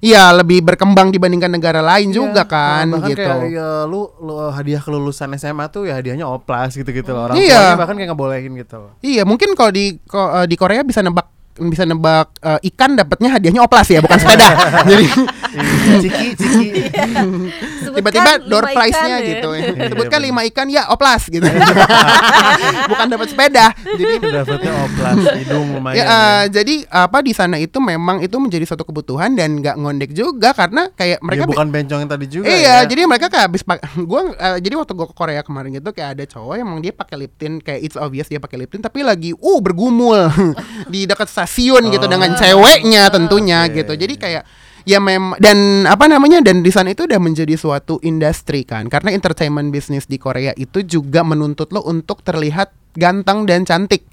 Iya 0.00 0.32
lebih 0.32 0.64
berkembang 0.64 1.12
dibandingkan 1.12 1.52
negara 1.52 1.84
lain 1.84 2.08
juga 2.08 2.48
kan 2.48 2.88
Nah, 2.88 2.96
bahkan 2.96 3.12
gitu. 3.12 3.20
kayak 3.20 3.52
ya, 3.52 3.84
lu, 3.84 4.08
lu 4.18 4.48
hadiah 4.48 4.80
kelulusan 4.80 5.28
SMA 5.36 5.68
tuh 5.68 5.84
ya 5.84 6.00
hadiahnya 6.00 6.24
oplas 6.24 6.72
gitu-gitu 6.72 7.04
loh. 7.10 7.28
Orang 7.28 7.36
Iya. 7.36 7.52
tuanya 7.68 7.76
bahkan 7.76 7.94
kayak 7.94 8.08
ngebolehin 8.08 8.52
gitu 8.56 8.76
loh. 8.80 8.92
Iya 9.00 9.22
mungkin 9.22 9.52
kalau 9.52 9.68
di 9.68 10.00
ko- 10.02 10.32
eh, 10.34 10.48
di 10.48 10.56
Korea 10.56 10.80
bisa 10.80 11.04
nebak 11.04 11.28
bisa 11.62 11.84
nebak 11.84 12.32
eh, 12.38 12.70
ikan 12.70 12.94
dapatnya 12.94 13.28
hadiahnya 13.30 13.60
oplas 13.60 13.86
ya 13.86 14.00
bukan 14.00 14.16
sepeda. 14.16 14.48
Jadi 14.88 15.06
ciki 16.00 16.26
ciki 16.32 16.66
tiba-tiba 17.96 18.38
door 18.46 18.62
prize-nya 18.64 19.18
ya. 19.18 19.26
gitu 19.26 19.48
Iya, 19.50 19.90
sebutkan 19.90 20.20
bener. 20.22 20.28
lima 20.30 20.40
ikan 20.46 20.66
ya 20.70 20.86
oplas 20.86 21.26
gitu 21.26 21.42
bukan 22.86 23.06
dapat 23.08 23.26
sepeda 23.28 23.66
jadi 23.74 24.14
Dapatnya 24.22 24.72
oplas 24.80 25.16
hidung 25.34 25.66
lumayan. 25.74 25.96
ya, 25.96 26.04
ya. 26.04 26.06
eh, 26.06 26.42
jadi 26.52 26.74
apa 26.86 27.18
di 27.18 27.32
sana 27.34 27.58
itu 27.58 27.76
memang 27.76 28.22
itu 28.22 28.36
menjadi 28.36 28.62
suatu 28.64 28.86
kebutuhan 28.86 29.34
dan 29.34 29.58
nggak 29.58 29.74
ngondek 29.74 30.10
juga 30.12 30.54
karena 30.54 30.86
kayak 30.92 31.18
mereka 31.20 31.38
Ya, 31.40 31.48
bukan 31.48 31.68
bencong 31.72 31.98
yang 31.98 32.10
tadi 32.10 32.26
juga 32.28 32.46
iya, 32.46 32.84
ya. 32.84 32.86
jadi 32.86 33.08
mereka 33.08 33.26
kayak 33.26 33.48
habis 33.48 33.64
pak 33.64 33.80
gua 34.04 34.30
eh, 34.30 34.60
jadi 34.60 34.76
waktu 34.76 34.92
gua 34.92 35.08
ke 35.08 35.16
Korea 35.16 35.40
kemarin 35.40 35.72
gitu 35.72 35.90
kayak 35.90 36.10
ada 36.14 36.24
cowok 36.28 36.54
yang 36.54 36.68
emang 36.68 36.80
dia 36.80 36.92
pakai 36.92 37.16
lip 37.18 37.32
tint 37.34 37.58
kayak 37.58 37.80
it's 37.80 37.96
obvious 37.96 38.28
dia 38.28 38.38
pakai 38.38 38.54
lip 38.56 38.68
tint 38.68 38.84
tapi 38.84 39.00
lagi 39.00 39.32
uh 39.32 39.58
bergumul 39.58 40.30
di 40.86 41.08
dekat 41.08 41.26
stasiun 41.26 41.49
gitu 41.90 42.06
Oh. 42.06 42.10
dengan 42.10 42.30
ceweknya 42.38 43.10
tentunya 43.10 43.66
Oke. 43.66 43.82
gitu. 43.82 43.92
Jadi 43.98 44.14
kayak 44.16 44.44
ya 44.88 44.96
mem 44.96 45.36
dan 45.36 45.84
apa 45.84 46.08
namanya 46.08 46.40
dan 46.40 46.64
di 46.64 46.72
sana 46.72 46.96
itu 46.96 47.04
udah 47.04 47.20
menjadi 47.20 47.52
suatu 47.52 48.00
industri 48.00 48.64
kan 48.64 48.88
karena 48.88 49.12
entertainment 49.12 49.68
business 49.68 50.08
di 50.08 50.16
Korea 50.16 50.56
itu 50.56 50.80
juga 50.80 51.20
menuntut 51.20 51.68
lo 51.74 51.84
untuk 51.84 52.24
terlihat 52.24 52.72
ganteng 52.96 53.44
dan 53.44 53.66
cantik. 53.68 54.06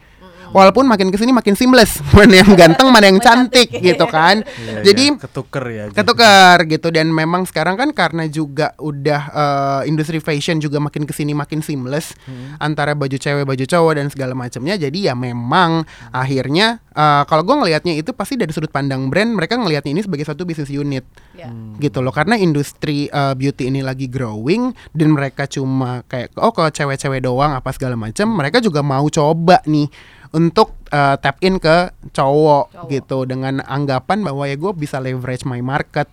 Walaupun 0.51 0.87
makin 0.87 1.11
ke 1.11 1.17
sini 1.19 1.31
makin 1.35 1.53
seamless. 1.55 1.99
Mana 2.15 2.43
yang 2.43 2.51
ganteng 2.53 2.87
mana 2.89 3.07
yang 3.09 3.19
cantik 3.21 3.69
gitu 3.69 4.05
kan. 4.09 4.41
Iya, 4.45 4.91
Jadi 4.91 5.05
iya, 5.13 5.19
ketuker 5.19 5.65
ya. 5.69 5.83
ketukar 5.91 6.57
gitu. 6.65 6.87
Dan 6.89 7.11
memang 7.11 7.45
sekarang 7.45 7.75
kan 7.77 7.89
karena 7.91 8.25
juga 8.27 8.73
udah 8.79 9.21
eh, 9.31 9.81
industri 9.89 10.17
fashion 10.23 10.57
juga 10.57 10.81
makin 10.81 11.05
ke 11.05 11.13
sini 11.13 11.35
makin 11.35 11.59
seamless 11.61 12.15
antara 12.57 12.97
baju 12.97 13.15
cewek 13.15 13.43
baju 13.45 13.65
cowok 13.67 13.93
dan 13.99 14.07
segala 14.09 14.33
macamnya. 14.33 14.75
Jadi 14.79 15.07
ya 15.07 15.13
memang 15.13 15.85
akhirnya 16.11 16.79
eh, 16.91 17.23
kalau 17.27 17.43
gue 17.45 17.55
ngelihatnya 17.55 17.93
itu 17.99 18.11
pasti 18.15 18.39
dari 18.39 18.51
sudut 18.51 18.71
pandang 18.71 19.11
brand 19.11 19.35
mereka 19.35 19.59
ngelihatnya 19.59 19.91
ini 19.93 20.01
sebagai 20.03 20.25
satu 20.25 20.47
bisnis 20.47 20.71
unit. 20.71 21.05
Ya. 21.37 21.53
gitu 21.77 22.01
loh. 22.01 22.09
Karena 22.09 22.33
industri 22.39 23.05
eh, 23.11 23.33
beauty 23.37 23.69
ini 23.69 23.85
lagi 23.85 24.09
growing 24.09 24.73
dan 24.95 25.13
mereka 25.13 25.45
cuma 25.45 26.01
kayak 26.09 26.33
oh 26.39 26.49
ke 26.49 26.65
cewek-cewek 26.73 27.21
doang 27.21 27.53
apa 27.53 27.69
segala 27.75 27.93
macam 27.93 28.29
mereka 28.33 28.57
juga 28.63 28.81
mau 28.81 29.05
coba 29.09 29.61
nih 29.67 29.87
untuk 30.29 30.75
eh, 30.87 31.15
tap 31.15 31.37
in 31.39 31.57
ke 31.57 31.91
cowok, 32.11 32.65
Cowok. 32.69 32.87
gitu 32.89 33.17
dengan 33.23 33.59
anggapan 33.61 34.21
bahwa 34.21 34.43
ya 34.43 34.55
gue 34.55 34.71
bisa 34.73 34.97
leverage 34.97 35.43
my 35.43 35.59
market 35.59 36.07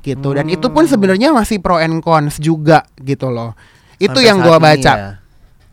gitu 0.00 0.32
dan 0.32 0.46
itu 0.46 0.66
pun 0.68 0.84
sebenarnya 0.84 1.30
masih 1.30 1.58
pro 1.58 1.76
and 1.76 1.98
cons 1.98 2.38
juga 2.38 2.86
gitu 2.96 3.26
loh 3.26 3.58
itu 3.96 4.12
Sampai 4.12 4.22
yang 4.24 4.38
ini 4.38 4.54
baca 4.56 4.92
ya. 4.94 5.10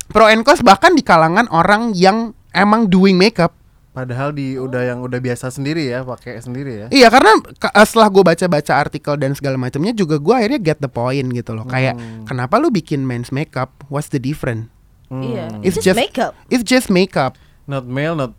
pro 0.08 0.26
and 0.26 0.42
cons 0.42 0.62
bahkan 0.62 0.92
di 0.92 1.02
kalangan 1.02 1.46
orang 1.48 1.94
yang 1.94 2.34
emang 2.50 2.86
doing 2.86 3.14
makeup 3.14 3.54
Padahal 3.92 4.34
di 4.34 4.58
udah 4.58 4.90
yang 4.90 5.06
udah 5.06 5.22
biasa 5.22 5.54
sendiri 5.54 5.86
ya, 5.86 6.02
pakai 6.02 6.42
sendiri 6.42 6.74
ya. 6.74 6.88
Iya 6.90 7.14
karena 7.14 7.30
ka- 7.54 7.70
eh, 7.70 7.86
setelah 7.86 8.10
gue 8.10 8.26
baca-baca 8.26 8.74
artikel 8.74 9.14
dan 9.16 9.38
segala 9.38 9.54
macamnya 9.54 9.94
juga 9.94 10.18
gue 10.18 10.34
akhirnya 10.34 10.58
get 10.58 10.82
the 10.82 10.90
point 10.90 11.30
gitu 11.30 11.54
loh. 11.54 11.62
Kayak 11.64 11.94
kenapa 12.26 12.58
lu 12.58 12.74
bikin 12.74 13.06
men's 13.06 13.30
makeup? 13.30 13.70
What's 13.86 14.10
the 14.10 14.18
difference? 14.18 14.66
Iya. 15.14 15.46
Hmm. 15.46 15.62
It's 15.62 15.78
It's 15.78 15.86
just- 15.86 15.94
just 15.94 16.02
makeup. 16.02 16.34
It's 16.50 16.66
just 16.66 16.90
makeup. 16.90 17.38
Not 17.68 17.86
male, 17.86 18.16
not 18.16 18.34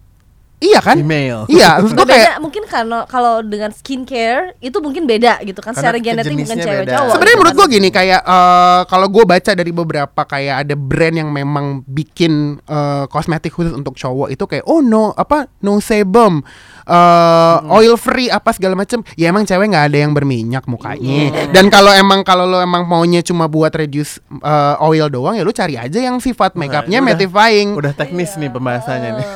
Iya 0.56 0.80
kan? 0.80 0.96
female. 0.96 1.44
Iya, 1.46 1.70
maksud 1.78 1.94
gue 1.94 2.06
kayak 2.06 2.36
mungkin 2.38 2.62
kalau 2.64 3.04
kalau 3.04 3.34
dengan 3.40 3.68
skincare 3.70 4.56
itu 4.58 4.78
mungkin 4.78 5.04
beda 5.04 5.42
gitu 5.42 5.58
kan 5.58 5.70
Karena 5.70 5.80
secara 5.84 5.96
genetik 5.98 6.30
bukan 6.30 6.40
jenisnya 6.46 6.64
cewek 6.64 6.80
beda. 6.80 6.92
cowok. 6.94 7.12
sebenarnya 7.12 7.28
gitu 7.28 7.40
menurut 7.40 7.52
kan. 7.52 7.60
gue 7.60 7.74
gini 7.74 7.88
kayak 7.88 8.20
eh, 8.22 8.80
kalau 8.86 9.06
gue 9.06 9.24
baca 9.24 9.50
dari 9.52 9.70
beberapa 9.70 10.22
kayak 10.24 10.56
ada 10.58 10.74
brand 10.74 11.16
yang 11.16 11.30
memang 11.30 11.64
bikin 11.84 12.32
eh, 12.60 13.04
kosmetik 13.06 13.50
khusus 13.50 13.70
untuk 13.70 13.94
cowok 13.94 14.28
itu 14.30 14.44
kayak 14.44 14.64
oh 14.64 14.80
no 14.80 15.12
apa 15.12 15.44
no 15.60 15.78
sebum 15.78 16.40
eh, 16.82 17.56
oil 17.70 17.94
free 17.94 18.28
apa 18.28 18.50
segala 18.50 18.74
macam 18.74 19.04
ya 19.14 19.28
emang 19.28 19.42
cewek 19.42 19.68
nggak 19.68 19.86
ada 19.86 19.98
yang 19.98 20.12
berminyak 20.12 20.64
mukanya 20.64 21.20
dan 21.50 21.68
kalau 21.68 21.90
emang 21.90 22.22
kalau 22.22 22.44
lo 22.44 22.58
emang 22.58 22.84
maunya 22.84 23.20
cuma 23.20 23.44
buat 23.44 23.70
reduce 23.70 24.16
eh, 24.34 24.74
oil 24.80 25.06
doang 25.06 25.34
ya 25.34 25.42
lu 25.42 25.52
cari 25.52 25.76
aja 25.76 25.98
yang 25.98 26.18
sifat 26.18 26.54
makeupnya 26.54 26.98
udah- 26.98 27.06
mattifying 27.06 27.68
Udah 27.74 27.92
teknis 27.92 28.32
nih 28.34 28.48
pembahasannya 28.48 29.10
nih. 29.14 29.26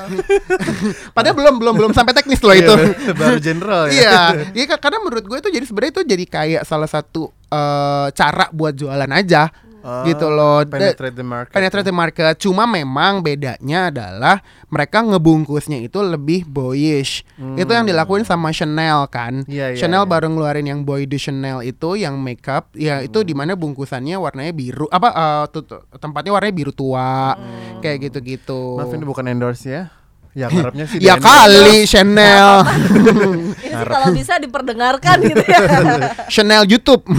Padahal 1.10 1.34
belum 1.34 1.54
belum 1.56 1.74
belum 1.76 1.92
sampai 1.92 2.12
teknis 2.12 2.40
loh 2.40 2.52
itu 2.52 2.74
Iya, 2.74 3.12
baru 3.20 3.38
general 3.38 3.82
ya. 3.88 3.92
iya, 3.92 4.18
iya 4.52 4.64
karena 4.72 4.98
menurut 4.98 5.24
gue 5.24 5.38
itu 5.38 5.48
jadi 5.50 5.64
sebenarnya 5.64 5.92
itu 5.92 6.02
jadi 6.04 6.24
kayak 6.24 6.62
salah 6.62 6.86
satu 6.86 7.28
eh, 7.46 8.06
cara 8.12 8.50
buat 8.50 8.72
jualan 8.72 9.10
aja 9.10 9.48
Oh, 9.78 10.02
gitu 10.02 10.26
loh. 10.26 10.66
Penetrate 10.66 11.14
the 11.14 11.22
market. 11.22 11.54
penetrate 11.54 11.86
the 11.86 11.94
market. 11.94 12.34
Cuma 12.36 12.66
memang 12.66 13.22
bedanya 13.22 13.88
adalah 13.88 14.42
mereka 14.66 15.00
ngebungkusnya 15.00 15.78
itu 15.78 16.02
lebih 16.02 16.44
boyish. 16.44 17.22
Itu 17.54 17.70
yang 17.70 17.86
dilakuin 17.86 18.26
sama 18.26 18.50
Chanel 18.50 19.06
kan. 19.06 19.40
Hmm. 19.40 19.48
Iya, 19.48 19.72
iya, 19.72 19.78
Chanel 19.78 20.02
iya. 20.02 20.10
baru 20.10 20.28
ngeluarin 20.28 20.66
yang 20.66 20.82
Boy 20.82 21.06
de 21.06 21.14
Chanel 21.14 21.62
itu 21.62 21.94
yang 21.94 22.18
makeup 22.18 22.74
ya 22.74 23.00
itu 23.00 23.22
di 23.22 23.32
mana 23.32 23.54
bungkusannya 23.54 24.18
warnanya 24.18 24.50
biru 24.50 24.90
apa 24.90 25.08
tut- 25.46 25.86
tempatnya 25.94 26.34
warnanya 26.34 26.56
biru 26.58 26.74
tua 26.74 27.38
kayak 27.78 28.10
gitu-gitu. 28.10 28.76
Maaf 28.76 28.90
ini 28.90 29.06
bukan 29.06 29.30
endorse 29.30 29.62
ya. 29.64 29.94
Ya 30.32 30.46
harapnya 30.46 30.84
sih 30.84 31.00
Ya 31.00 31.16
kali 31.16 31.84
Chanel. 31.84 32.62
Ini 32.64 33.52
sih 33.58 33.72
kalau 33.72 34.08
bisa 34.12 34.36
diperdengarkan 34.36 35.16
gitu 35.24 35.42
ya. 35.42 35.60
Chanel 36.34 36.62
YouTube. 36.64 37.02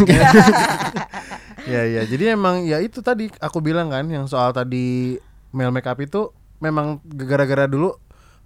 Ya 1.70 1.86
ya, 1.86 2.02
jadi 2.02 2.34
emang 2.34 2.66
ya 2.66 2.82
itu 2.82 2.98
tadi 3.06 3.30
aku 3.38 3.62
bilang 3.62 3.94
kan 3.94 4.02
yang 4.10 4.26
soal 4.26 4.50
tadi 4.50 5.20
male 5.54 5.70
makeup 5.70 6.02
itu 6.02 6.34
memang 6.58 6.98
gara-gara 7.06 7.70
dulu 7.70 7.94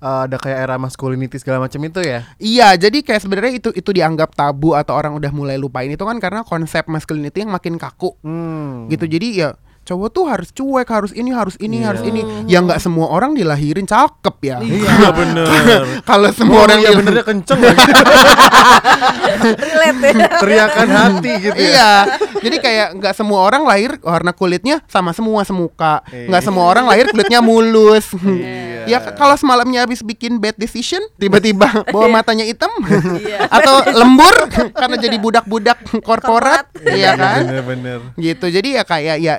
uh, 0.03 0.27
ada 0.27 0.35
kayak 0.35 0.59
era 0.59 0.75
masculinity 0.75 1.39
segala 1.39 1.63
macam 1.63 1.79
itu 1.79 2.03
ya. 2.03 2.27
Iya, 2.35 2.75
jadi 2.75 2.99
kayak 2.99 3.21
sebenarnya 3.23 3.53
itu 3.63 3.69
itu 3.71 3.95
dianggap 3.95 4.35
tabu 4.35 4.75
atau 4.75 4.91
orang 4.99 5.15
udah 5.15 5.31
mulai 5.31 5.55
lupain 5.55 5.87
itu 5.87 6.03
kan 6.03 6.19
karena 6.19 6.43
konsep 6.43 6.83
masculinity 6.91 7.47
yang 7.47 7.55
makin 7.55 7.79
kaku 7.79 8.11
Hmm. 8.27 8.91
gitu. 8.91 9.07
Jadi 9.07 9.39
ya 9.39 9.55
cowok 9.83 10.09
tuh 10.09 10.23
harus 10.25 10.49
cuek, 10.49 10.87
harus 10.87 11.11
ini, 11.11 11.31
harus 11.31 11.55
ini, 11.57 11.77
Iya. 11.77 11.85
harus 11.85 12.01
ini. 12.01 12.21
Ya 12.47 12.59
nggak 12.59 12.79
semua 12.79 13.07
orang 13.07 13.31
dilahirin 13.31 13.83
cakep 13.83 14.35
ya. 14.41 14.57
Iya 14.59 15.11
bener. 15.19 15.47
Kalau 16.01 16.29
semua 16.31 16.63
orang 16.63 16.79
ya 16.79 16.89
dil- 16.89 16.99
benernya 16.99 17.23
kenceng 17.23 17.59
ya. 17.63 17.73
teriakan 20.39 20.87
hati 20.89 21.31
gitu 21.41 21.57
ya. 21.57 21.67
Iya, 21.69 21.91
jadi 22.39 22.57
kayak 22.59 22.87
nggak 22.95 23.13
semua 23.13 23.39
orang 23.41 23.63
lahir 23.63 23.99
warna 23.99 24.31
kulitnya 24.31 24.79
sama 24.85 25.11
semua 25.11 25.43
semuka, 25.43 26.03
nggak 26.07 26.41
Iya. 26.41 26.47
semua 26.47 26.65
orang 26.65 26.85
lahir 26.85 27.09
kulitnya 27.09 27.39
mulus. 27.41 28.07
Iya. 28.15 28.71
ya 28.85 28.99
kalau 29.15 29.35
semalamnya 29.35 29.83
habis 29.83 29.99
bikin 30.01 30.37
bad 30.37 30.55
decision, 30.55 30.99
tiba-tiba 31.15 31.67
bawa 31.93 32.07
matanya 32.09 32.43
hitam 32.43 32.71
Iya. 33.15 33.47
atau 33.47 33.79
lembur 33.89 34.35
karena 34.69 34.95
jadi 34.97 35.15
budak-budak 35.17 35.77
korporat, 36.01 36.67
iya 36.83 37.15
kan? 37.15 37.47
Bener-bener. 37.47 37.99
gitu 38.15 38.45
jadi 38.47 38.79
ya 38.79 38.83
kayak 38.83 39.17
ya 39.19 39.35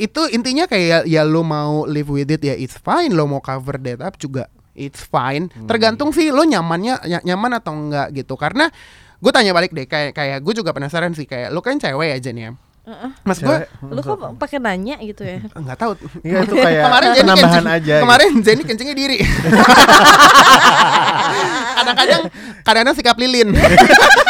itu 0.00 0.22
intinya 0.32 0.64
kayak 0.64 1.04
ya 1.04 1.22
lo 1.22 1.44
mau 1.44 1.84
live 1.84 2.08
with 2.08 2.32
it 2.32 2.40
ya 2.40 2.56
it's 2.56 2.80
fine. 2.80 3.12
Lo 3.12 3.28
mau 3.28 3.44
cover 3.44 3.76
that 3.76 4.00
up 4.00 4.16
juga 4.16 4.48
it's 4.72 5.04
fine. 5.04 5.52
Tergantung 5.68 6.10
sih 6.10 6.32
lo 6.32 6.40
nyamannya 6.40 7.04
ny- 7.04 7.24
nyaman 7.28 7.60
atau 7.60 7.76
enggak 7.76 8.16
gitu. 8.16 8.34
Karena 8.40 8.72
gue 9.20 9.32
tanya 9.34 9.52
balik 9.52 9.76
deh 9.76 9.84
kayak 9.84 10.16
kayak 10.16 10.40
gue 10.40 10.54
juga 10.56 10.72
penasaran 10.72 11.12
sih. 11.12 11.28
Kayak 11.28 11.52
lo 11.52 11.60
kan 11.60 11.76
cewek 11.76 12.16
aja 12.16 12.32
nih 12.32 12.48
ya? 12.48 12.52
Mas 13.22 13.38
gue. 13.38 13.56
Lu 13.86 14.00
kok 14.00 14.18
pakai 14.40 14.58
nanya 14.58 14.96
gitu 15.04 15.22
ya? 15.22 15.38
nggak 15.68 15.78
tahu. 15.78 15.92
Iya 16.24 16.42
itu 16.42 16.54
kayak 16.56 16.82
kemarin 16.88 17.08
Jenny 17.12 17.30
kencing, 17.36 17.66
aja. 17.68 17.78
gitu. 17.84 18.02
kemarin 18.02 18.30
Jenny 18.42 18.62
kencingnya 18.64 18.96
diri. 18.96 19.18
Kadang-kadang 21.80 22.22
kadang-kadang 22.60 22.96
sikap 22.96 23.16
lilin 23.16 23.56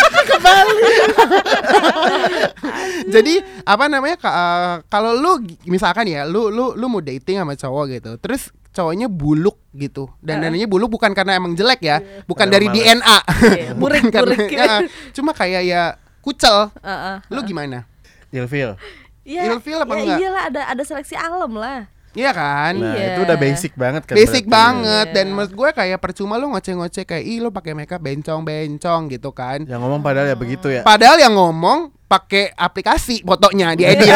jadi 3.15 3.35
apa 3.65 3.85
namanya 3.87 4.17
eh, 4.21 4.75
kalau 4.89 5.15
lu 5.17 5.41
misalkan 5.67 6.07
ya 6.09 6.25
lu 6.27 6.49
lu 6.51 6.75
lu 6.75 6.87
mau 6.89 7.03
dating 7.03 7.41
sama 7.41 7.55
cowok 7.57 7.85
gitu 7.99 8.13
terus 8.19 8.51
cowoknya 8.71 9.11
buluk 9.11 9.59
gitu 9.75 10.07
dan 10.23 10.39
dananya 10.41 10.71
buluk 10.71 10.91
bukan 10.95 11.11
karena 11.11 11.35
emang 11.37 11.59
jelek 11.59 11.83
ya 11.83 11.99
bukan 12.25 12.47
Karena 12.47 12.55
dari 12.55 12.67
males. 12.71 12.77
DNA 12.79 13.19
Iya, 13.51 13.71
bukan 13.81 14.03
burik, 14.07 14.13
karena 14.15 14.37
ya, 14.47 14.75
cuma 15.11 15.31
kayak 15.35 15.63
ya 15.67 15.83
kucel 16.23 16.71
Heeh. 16.81 17.17
lu 17.33 17.41
gimana 17.43 17.85
Ilfil. 18.31 18.79
Ya, 19.27 19.43
Ilfil 19.51 19.75
apa 19.83 19.91
ya 19.99 20.03
enggak? 20.07 20.19
iyalah 20.23 20.43
ada 20.47 20.61
ada 20.71 20.83
seleksi 20.87 21.19
alam 21.19 21.51
lah. 21.59 21.91
Iya 22.13 22.31
kan 22.31 22.73
Nah, 22.73 22.93
Iya. 22.93 23.07
itu 23.09 23.21
udah 23.23 23.37
basic 23.37 23.73
banget 23.75 24.03
kan. 24.03 24.15
basic 24.15 24.45
berarti. 24.45 24.53
banget 24.53 25.07
Iya. 25.07 25.15
dan 25.15 25.27
menurut 25.29 25.53
gue 25.53 25.71
kayak 25.73 25.99
percuma 25.99 26.35
lu 26.35 26.47
ngoceh-ngoceh 26.49 27.05
kayak 27.05 27.25
ih 27.25 27.39
lu 27.39 27.49
pakai 27.49 27.73
makeup 27.73 27.99
bencong-bencong 27.99 29.01
gitu 29.09 29.31
kan 29.31 29.63
Yang 29.63 29.81
ngomong 29.81 30.01
padahal 30.01 30.27
ya 30.27 30.35
begitu 30.35 30.67
ya. 30.69 30.83
Padahal 30.83 31.17
yang 31.17 31.33
ngomong 31.33 31.79
pakai 32.05 32.51
aplikasi 32.53 33.23
fotonya 33.23 33.71
diedit. 33.73 34.11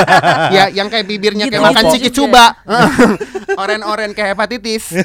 ya, 0.50 0.66
yang 0.68 0.90
kayak 0.90 1.06
bibirnya 1.06 1.46
kayak 1.46 1.62
Gitu 1.62 1.68
makan 1.70 1.84
ciki 1.88 2.10
cuba. 2.10 2.58
Oren-oren 3.62 4.10
kayak 4.10 4.34
hepatitis. 4.34 4.90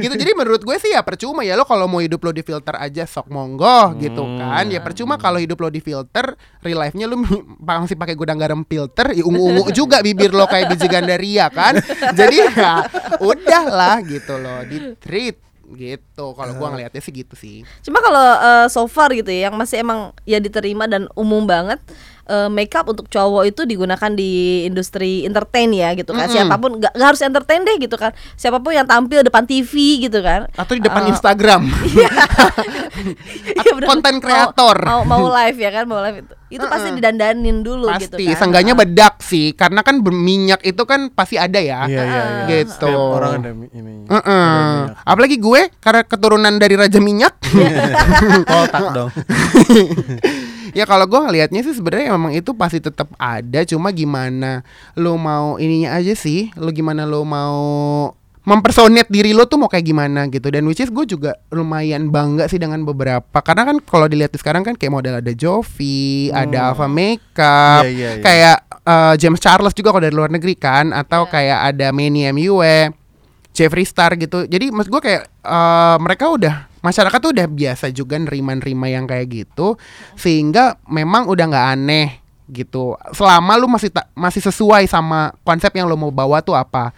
gitu. 0.00 0.14
Jadi 0.16 0.32
menurut 0.36 0.62
gue 0.64 0.76
sih 0.80 0.92
ya 0.94 1.04
percuma 1.04 1.44
ya 1.44 1.56
lo 1.56 1.64
kalau 1.64 1.86
mau 1.86 2.00
hidup 2.00 2.20
lo 2.24 2.30
di 2.32 2.42
filter 2.44 2.76
aja 2.76 3.04
sok 3.04 3.28
monggo 3.30 3.96
gitu 4.00 4.22
kan. 4.38 4.64
Ya 4.68 4.80
percuma 4.82 5.20
kalau 5.20 5.38
hidup 5.40 5.60
lo 5.60 5.68
di 5.68 5.80
filter 5.82 6.34
real 6.64 6.80
life 6.80 6.96
nya 6.96 7.06
lo 7.08 7.20
masih 7.60 7.96
pakai 7.96 8.16
gudang 8.16 8.40
garam 8.40 8.64
filter 8.64 9.12
ya 9.12 9.24
ungu-ungu 9.24 9.72
juga 9.72 10.00
bibir 10.00 10.32
lo 10.32 10.48
kayak 10.48 10.72
biji 10.74 10.86
gandaria 10.88 11.46
kan. 11.52 11.76
Jadi 12.16 12.36
ya 12.56 12.84
udahlah 13.20 14.00
gitu 14.04 14.34
loh 14.40 14.60
di 14.66 14.96
treat 15.00 15.36
gitu. 15.70 16.34
Kalau 16.34 16.52
gua 16.58 16.74
ngelihatnya 16.74 16.98
sih 16.98 17.14
gitu 17.14 17.34
sih. 17.38 17.62
Cuma 17.86 18.02
kalau 18.02 18.26
eh, 18.42 18.66
so 18.66 18.82
far 18.90 19.14
gitu 19.14 19.30
ya, 19.30 19.48
yang 19.48 19.54
masih 19.54 19.86
emang 19.86 20.10
ya 20.26 20.42
diterima 20.42 20.90
dan 20.90 21.06
umum 21.14 21.46
banget 21.46 21.78
eh, 22.30 22.48
makeup 22.48 22.86
untuk 22.86 23.06
cowok 23.06 23.42
itu 23.44 23.66
digunakan 23.66 24.10
di 24.10 24.30
industri 24.62 25.26
entertain 25.26 25.68
ya 25.68 25.90
gitu 25.92 26.14
kan. 26.14 26.26
Siapa 26.26 26.54
pun 26.54 26.78
nggak 26.78 26.94
nggak 26.94 27.08
harus 27.10 27.20
entertain 27.20 27.60
deh 27.60 27.76
gitu 27.76 27.96
kan. 27.96 28.14
Siapa 28.34 28.56
pun 28.56 28.70
yang 28.70 28.86
tampil 28.86 29.20
depan 29.20 29.42
TV 29.42 29.72
gitu 30.00 30.22
kan. 30.22 30.46
Atau 30.54 30.78
di 30.78 30.82
depan 30.82 31.02
Eh, 31.02 31.10
Instagram. 31.10 31.62
Iya, 33.00 33.72
bener. 33.76 33.88
konten 33.88 34.14
Mau- 34.14 34.22
kreator. 34.22 34.76
Mau, 34.84 35.00
mau, 35.02 35.24
live 35.32 35.58
ya 35.58 35.70
kan, 35.72 35.84
mau 35.84 36.00
live 36.00 36.20
itu. 36.20 36.34
Itu 36.50 36.66
pasti 36.66 36.90
didandanin 36.90 37.62
dulu 37.62 37.86
gitu 37.96 38.18
pasti, 38.18 38.24
kan. 38.26 38.36
seenggaknya 38.36 38.74
bedak 38.74 39.22
sih, 39.22 39.54
karena 39.54 39.80
kan 39.80 40.02
berminyak 40.02 40.60
itu 40.60 40.82
kan 40.82 41.08
pasti 41.08 41.38
ada 41.38 41.56
ya. 41.56 41.86
Iya 41.86 42.02
iya 42.02 42.04
iya. 42.04 42.44
Gitu. 42.50 42.74
Setiap 42.76 43.00
orang 43.16 43.32
ada 43.38 43.50
ini. 43.70 43.92
Heeh. 44.04 44.26
ada 44.26 44.60
minyak. 44.84 44.96
Apalagi 45.06 45.36
gue 45.38 45.60
karena 45.78 46.02
keturunan 46.02 46.54
dari 46.56 46.74
Raja 46.74 46.98
Minyak. 46.98 47.34
Kotak 48.50 48.84
dong. 48.92 49.10
Ya 50.72 50.84
kalau 50.88 51.04
gue 51.06 51.20
ngelihatnya 51.20 51.60
sih 51.62 51.74
sebenarnya 51.76 52.14
memang 52.14 52.32
itu 52.34 52.50
pasti 52.54 52.78
tetap 52.78 53.10
ada, 53.16 53.62
cuma 53.66 53.90
gimana 53.90 54.62
lo 54.94 55.14
mau 55.20 55.56
ininya 55.60 55.96
aja 55.96 56.14
sih, 56.14 56.50
lo 56.58 56.70
gimana 56.70 57.04
lo 57.06 57.22
mau 57.26 57.60
mempersonate 58.40 59.12
diri 59.12 59.36
lo 59.36 59.44
tuh 59.44 59.60
mau 59.60 59.68
kayak 59.68 59.84
gimana 59.84 60.24
gitu 60.32 60.48
dan 60.48 60.64
which 60.64 60.80
is 60.80 60.88
gue 60.88 61.04
juga 61.04 61.36
lumayan 61.52 62.08
bangga 62.08 62.48
sih 62.48 62.56
dengan 62.56 62.80
beberapa 62.88 63.44
karena 63.44 63.68
kan 63.68 63.76
kalau 63.84 64.08
dilihat 64.08 64.32
di 64.32 64.40
sekarang 64.40 64.64
kan 64.64 64.74
kayak 64.80 64.90
model 64.96 65.20
ada 65.20 65.32
Jovi, 65.36 66.32
ada 66.32 66.72
Alpha 66.72 66.88
Makeup, 66.88 67.84
Iya, 67.84 67.92
iya, 67.92 68.10
iya. 68.16 68.22
kayak 68.24 68.56
eh, 68.80 69.14
James 69.20 69.40
Charles 69.44 69.76
juga 69.76 69.92
kalau 69.92 70.02
dari 70.08 70.16
luar 70.16 70.32
negeri 70.32 70.56
kan 70.56 70.90
atau 70.96 71.28
kayak 71.28 71.76
ada 71.76 71.92
Manny 71.92 72.32
MUE, 72.32 72.90
Jeffree 73.52 73.84
Star 73.84 74.16
gitu. 74.16 74.48
Jadi 74.48 74.72
maksud 74.72 74.88
gue 74.88 75.02
kayak 75.04 75.22
eh, 75.44 75.96
mereka 76.00 76.32
udah 76.32 76.69
masyarakat 76.80 77.18
tuh 77.18 77.32
udah 77.32 77.46
biasa 77.46 77.88
juga 77.90 78.16
nerima-nerima 78.16 78.86
yang 78.86 79.04
kayak 79.04 79.26
gitu 79.28 79.76
sehingga 80.14 80.76
memang 80.84 81.24
udah 81.24 81.44
nggak 81.46 81.68
aneh 81.70 82.08
gitu. 82.46 82.98
Selama 83.10 83.54
lu 83.54 83.66
masih 83.66 83.88
ta- 83.88 84.10
masih 84.12 84.42
sesuai 84.42 84.84
sama 84.84 85.30
konsep 85.40 85.70
yang 85.70 85.86
lo 85.86 85.94
mau 85.94 86.10
bawa 86.10 86.40
tuh 86.40 86.52
apa. 86.52 86.90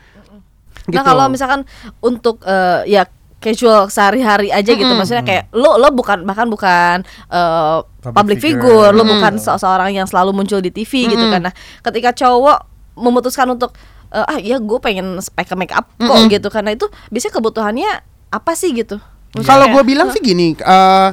Gitu. 0.83 0.95
Nah 0.95 1.05
kalau 1.05 1.29
misalkan 1.29 1.63
untuk 1.99 2.41
eh, 2.43 2.89
ya 2.89 3.05
casual 3.37 3.87
sehari-hari 3.87 4.49
aja 4.49 4.71
gitu, 4.73 4.89
maksudnya 4.93 5.21
kayak 5.21 5.51
lo 5.51 5.75
lo 5.75 5.91
bukan 5.91 6.23
bahkan 6.23 6.47
bukan 6.47 7.03
eh, 7.29 7.79
Public 8.01 8.15
public, 8.17 8.39
figure. 8.41 8.63
figure, 8.63 8.91
lo 8.93 9.03
bukan 9.05 9.35
se- 9.37 9.55
seorang 9.57 9.93
yang 9.93 10.07
selalu 10.07 10.31
muncul 10.33 10.59
di 10.59 10.71
TV 10.71 11.07
gitu 11.07 11.27
kan. 11.29 11.43
Nah 11.45 11.55
ketika 11.83 12.11
cowok 12.17 12.65
memutuskan 12.95 13.47
untuk 13.47 13.75
eh, 14.09 14.23
ah 14.23 14.39
ya 14.39 14.57
gue 14.57 14.79
pengen 14.79 15.17
pakai 15.29 15.55
make 15.55 15.71
up 15.71 15.87
kok 15.97 16.17
gitu 16.29 16.49
karena 16.49 16.73
itu 16.73 16.85
biasanya 17.09 17.35
kebutuhannya 17.35 17.91
apa 18.31 18.53
sih 18.55 18.73
gitu? 18.73 18.97
Maksudnya 19.33 19.49
Kalau 19.49 19.67
gue 19.73 19.83
bilang 19.89 20.09
sih 20.13 20.21
gini, 20.21 20.53
eh 20.53 21.11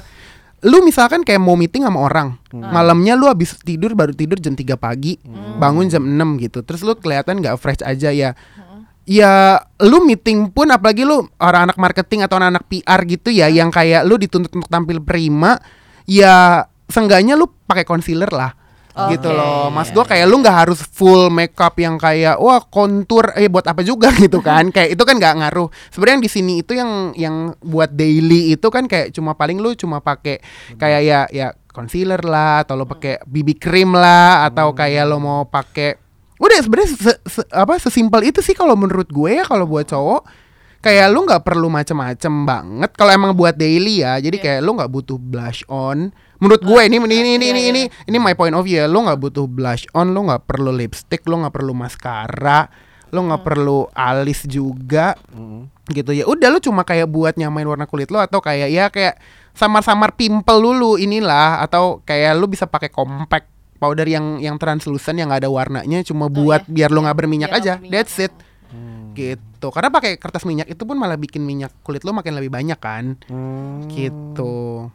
lu 0.59 0.83
misalkan 0.83 1.23
kayak 1.23 1.39
mau 1.39 1.55
meeting 1.55 1.87
sama 1.87 2.03
orang, 2.03 2.35
malamnya 2.51 3.15
lu 3.15 3.31
habis 3.31 3.55
tidur 3.63 3.95
baru 3.95 4.11
tidur 4.11 4.35
jam 4.43 4.59
3 4.59 4.75
pagi, 4.75 5.15
bangun 5.55 5.87
jam 5.87 6.03
6 6.03 6.35
gitu. 6.43 6.59
Terus 6.67 6.83
lu 6.83 6.99
kelihatan 6.99 7.39
nggak 7.39 7.55
fresh 7.55 7.79
aja 7.79 8.11
ya. 8.11 8.35
Ya 9.07 9.63
lu 9.79 10.03
meeting 10.03 10.51
pun 10.51 10.67
apalagi 10.67 11.07
lu 11.07 11.31
orang 11.39 11.71
anak 11.71 11.79
marketing 11.79 12.27
atau 12.27 12.43
anak 12.43 12.67
PR 12.67 12.99
gitu 13.07 13.31
ya 13.31 13.47
yang 13.47 13.71
kayak 13.71 14.03
lu 14.03 14.19
dituntut 14.19 14.51
untuk 14.51 14.67
tampil 14.67 14.99
prima, 14.99 15.55
ya 16.03 16.67
seenggaknya 16.91 17.39
lu 17.39 17.47
pakai 17.63 17.87
concealer 17.87 18.27
lah. 18.27 18.58
Gitu 19.09 19.29
Oke, 19.31 19.37
loh. 19.37 19.71
Mas 19.71 19.87
iya, 19.87 19.95
gua 19.95 20.05
kayak 20.05 20.25
lu 20.27 20.35
nggak 20.39 20.57
harus 20.67 20.79
full 20.83 21.31
makeup 21.31 21.75
yang 21.77 21.95
kayak 21.95 22.35
wah 22.37 22.59
kontur 22.59 23.31
eh 23.33 23.47
buat 23.47 23.63
apa 23.63 23.81
juga 23.81 24.11
gitu 24.23 24.39
kan. 24.39 24.67
kayak 24.75 24.93
itu 24.93 25.03
kan 25.07 25.15
nggak 25.15 25.35
ngaruh. 25.39 25.67
Sebenarnya 25.89 26.15
yang 26.19 26.25
di 26.25 26.31
sini 26.31 26.53
itu 26.59 26.71
yang 26.75 26.91
yang 27.15 27.35
buat 27.59 27.89
daily 27.89 28.53
itu 28.53 28.67
kan 28.67 28.85
kayak 28.85 29.15
cuma 29.15 29.33
paling 29.33 29.57
lu 29.57 29.71
cuma 29.73 30.03
pakai 30.03 30.43
kayak 30.75 31.01
ya 31.05 31.19
ya 31.31 31.47
concealer 31.69 32.19
lah 32.25 32.67
atau 32.67 32.75
lo 32.75 32.83
pakai 32.83 33.23
BB 33.23 33.55
cream 33.55 33.95
lah 33.95 34.43
atau 34.45 34.75
kayak 34.75 35.07
lo 35.07 35.21
mau 35.21 35.47
pakai 35.47 35.95
udah 36.39 36.59
sebenarnya 36.63 36.89
se- 36.95 37.21
se- 37.27 37.49
apa 37.51 37.75
sesimpel 37.77 38.31
itu 38.31 38.39
sih 38.39 38.55
kalau 38.55 38.73
menurut 38.75 39.11
gue 39.11 39.37
ya 39.37 39.43
kalau 39.43 39.67
buat 39.67 39.83
cowok 39.85 40.23
kayak 40.79 41.11
lu 41.11 41.27
nggak 41.27 41.43
perlu 41.43 41.67
macem-macem 41.67 42.47
banget 42.47 42.91
kalau 42.95 43.11
emang 43.11 43.35
buat 43.35 43.51
daily 43.51 43.99
ya 43.99 44.15
jadi 44.17 44.37
kayak 44.39 44.59
lu 44.63 44.79
nggak 44.79 44.87
butuh 44.87 45.19
blush 45.19 45.67
on 45.67 46.15
menurut 46.39 46.63
gue 46.63 46.81
ini 46.87 46.97
ini 46.97 47.15
ini 47.15 47.31
ini 47.35 47.47
ini 47.51 47.61
ini, 47.69 47.81
ini 48.07 48.17
my 48.17 48.33
point 48.33 48.55
of 48.55 48.63
view 48.63 48.79
ya. 48.79 48.87
lu 48.87 49.03
nggak 49.03 49.19
butuh 49.19 49.45
blush 49.45 49.85
on 49.91 50.15
lu 50.15 50.23
nggak 50.27 50.47
perlu 50.47 50.71
lipstick 50.71 51.27
lu 51.27 51.39
nggak 51.43 51.53
perlu 51.53 51.75
maskara 51.75 52.71
lu 53.09 53.25
nggak 53.25 53.41
perlu 53.41 53.89
alis 53.91 54.45
juga 54.45 55.17
gitu 55.89 56.13
ya. 56.13 56.29
Udah 56.29 56.53
lu 56.53 56.61
cuma 56.61 56.85
kayak 56.85 57.09
buat 57.09 57.33
nyamain 57.35 57.65
warna 57.65 57.89
kulit 57.89 58.13
lu 58.13 58.21
atau 58.21 58.37
kayak 58.37 58.69
ya 58.69 58.85
kayak 58.93 59.17
samar-samar 59.57 60.13
pimple 60.13 60.61
dulu 60.61 60.95
inilah 61.01 61.59
atau 61.65 62.05
kayak 62.05 62.37
lu 62.37 62.45
bisa 62.45 62.69
pakai 62.69 62.93
compact 62.93 63.49
powder 63.81 64.05
yang 64.05 64.37
yang 64.37 64.61
translucent 64.61 65.17
yang 65.17 65.33
nggak 65.33 65.41
ada 65.47 65.49
warnanya 65.49 66.05
cuma 66.05 66.29
buat 66.29 66.69
biar 66.69 66.93
lu 66.93 67.01
nggak 67.01 67.17
berminyak 67.17 67.49
Biar 67.49 67.59
aja. 67.59 67.73
berminyak. 67.81 67.93
that's 67.97 68.15
it. 68.21 68.33
gitu. 69.17 69.67
Karena 69.73 69.89
pakai 69.89 70.15
kertas 70.21 70.45
minyak 70.45 70.69
itu 70.69 70.85
pun 70.85 70.95
malah 70.95 71.17
bikin 71.17 71.41
minyak 71.41 71.73
kulit 71.81 72.05
lu 72.05 72.13
makin 72.13 72.37
lebih 72.37 72.53
banyak 72.53 72.77
kan? 72.77 73.17
Hmm. 73.25 73.89
gitu 73.89 74.87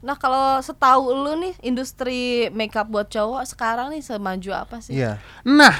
Nah 0.00 0.16
kalau 0.16 0.58
setahu 0.58 1.12
lu 1.12 1.32
nih 1.38 1.54
industri 1.60 2.20
makeup 2.50 2.88
buat 2.88 3.06
cowok 3.06 3.44
sekarang 3.44 3.92
nih 3.92 4.00
semaju 4.00 4.50
apa 4.56 4.80
sih? 4.80 4.96
Iya. 4.96 5.20
nah 5.42 5.76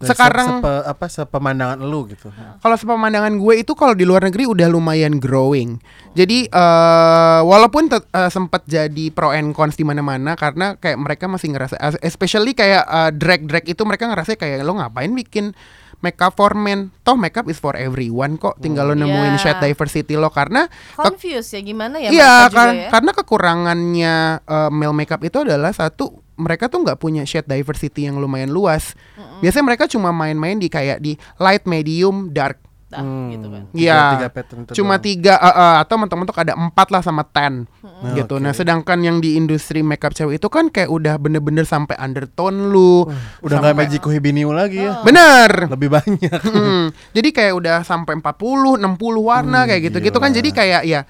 Dan 0.00 0.16
sekarang 0.16 0.64
sepe, 0.64 0.72
apa 0.88 1.06
sepemandangan 1.06 1.76
lu 1.84 2.08
gitu. 2.08 2.32
Kalau 2.32 2.72
sepemandangan 2.72 3.36
gue 3.36 3.60
itu 3.60 3.76
kalau 3.76 3.92
di 3.92 4.08
luar 4.08 4.24
negeri 4.24 4.48
udah 4.48 4.64
lumayan 4.66 5.20
growing. 5.20 5.76
Jadi 6.16 6.48
eh 6.48 7.40
walaupun 7.44 7.86
tet- 7.86 8.08
eh, 8.08 8.32
sempat 8.32 8.64
jadi 8.64 9.12
pro 9.12 9.28
and 9.28 9.52
cons 9.52 9.76
di 9.76 9.84
mana-mana 9.84 10.40
karena 10.40 10.72
kayak 10.74 10.96
mereka 10.96 11.28
masih 11.28 11.52
ngerasa 11.52 11.76
as- 11.76 12.00
especially 12.00 12.56
kayak 12.56 12.80
eh, 12.80 13.10
drag 13.12 13.44
drag 13.44 13.68
itu 13.68 13.84
mereka 13.84 14.08
ngerasa 14.08 14.40
kayak 14.40 14.64
lo 14.64 14.80
ngapain 14.80 15.12
bikin 15.12 15.52
makeup 16.00 16.32
for 16.32 16.52
men. 16.52 16.92
Toh 17.00 17.16
makeup 17.16 17.48
is 17.48 17.56
for 17.56 17.76
everyone 17.76 18.36
kok. 18.36 18.56
Tinggal 18.58 18.92
lo 18.92 18.94
nemuin 18.96 19.36
Iya. 19.36 19.40
shade 19.40 19.60
diversity 19.68 20.16
lo 20.16 20.28
karena 20.28 20.66
Confused 20.96 21.52
ya 21.52 21.60
gimana 21.60 21.96
ya? 22.00 22.08
Iya, 22.08 22.32
juga 22.48 22.56
kan, 22.56 22.68
ya? 22.74 22.88
karena 22.88 23.10
kekurangannya 23.14 24.14
eh, 24.42 24.70
male 24.72 24.94
makeup 24.96 25.20
itu 25.22 25.38
adalah 25.44 25.72
satu 25.72 26.20
mereka 26.40 26.72
tuh 26.72 26.80
nggak 26.80 26.96
punya 26.96 27.22
shade 27.28 27.44
diversity 27.44 28.08
yang 28.08 28.16
lumayan 28.16 28.48
luas. 28.48 28.96
Biasanya 29.44 29.64
mereka 29.68 29.84
cuma 29.84 30.08
main-main 30.08 30.56
di 30.56 30.72
kayak 30.72 31.04
di 31.04 31.16
light, 31.36 31.68
medium, 31.68 32.32
dark. 32.32 32.56
Nah, 32.92 33.30
gitu 33.30 33.46
kan. 33.46 33.62
Tiga- 33.66 33.78
Iya. 33.78 34.00
tiga 34.12 34.28
pattern 34.28 34.58
itu 34.60 34.70
Cuma 34.74 34.94
doang. 34.94 35.04
tiga 35.04 35.34
eh, 35.36 35.46
eh, 35.48 35.76
atau 35.78 35.94
mentok-mentok 35.96 36.38
ada 36.38 36.52
empat 36.52 36.88
lah 36.88 37.00
sama 37.00 37.22
ten 37.22 37.70
Nah, 37.80 38.12
gitu. 38.12 38.34
oke. 38.34 38.42
Nah, 38.42 38.50
sedangkan 38.50 38.98
yang 38.98 39.18
di 39.18 39.34
industri 39.34 39.80
makeup 39.80 40.10
cewek 40.10 40.36
itu 40.36 40.48
kan 40.48 40.68
kayak 40.68 40.88
udah 40.88 41.14
bener-bener 41.16 41.62
sampai 41.62 41.94
undertone 41.96 42.68
lu. 42.68 43.06
Udah 43.40 43.56
nggak 43.56 43.76
Magic 43.76 44.02
Hibiniu 44.02 44.50
lagi 44.50 44.82
ya. 44.82 45.00
Bener. 45.00 45.68
Lebih 45.68 45.88
banyak. 45.88 46.40
Mm, 46.50 46.84
jadi 47.12 47.28
kayak 47.30 47.54
udah 47.54 47.76
sampai 47.80 48.16
40, 48.16 48.74
60 48.76 48.90
warna 49.20 49.64
kayak 49.64 49.86
gitu-gitu 49.86 50.16
kan. 50.16 50.28
gila. 50.28 50.36
Jadi 50.36 50.50
kayak 50.50 50.82
ya 50.82 51.00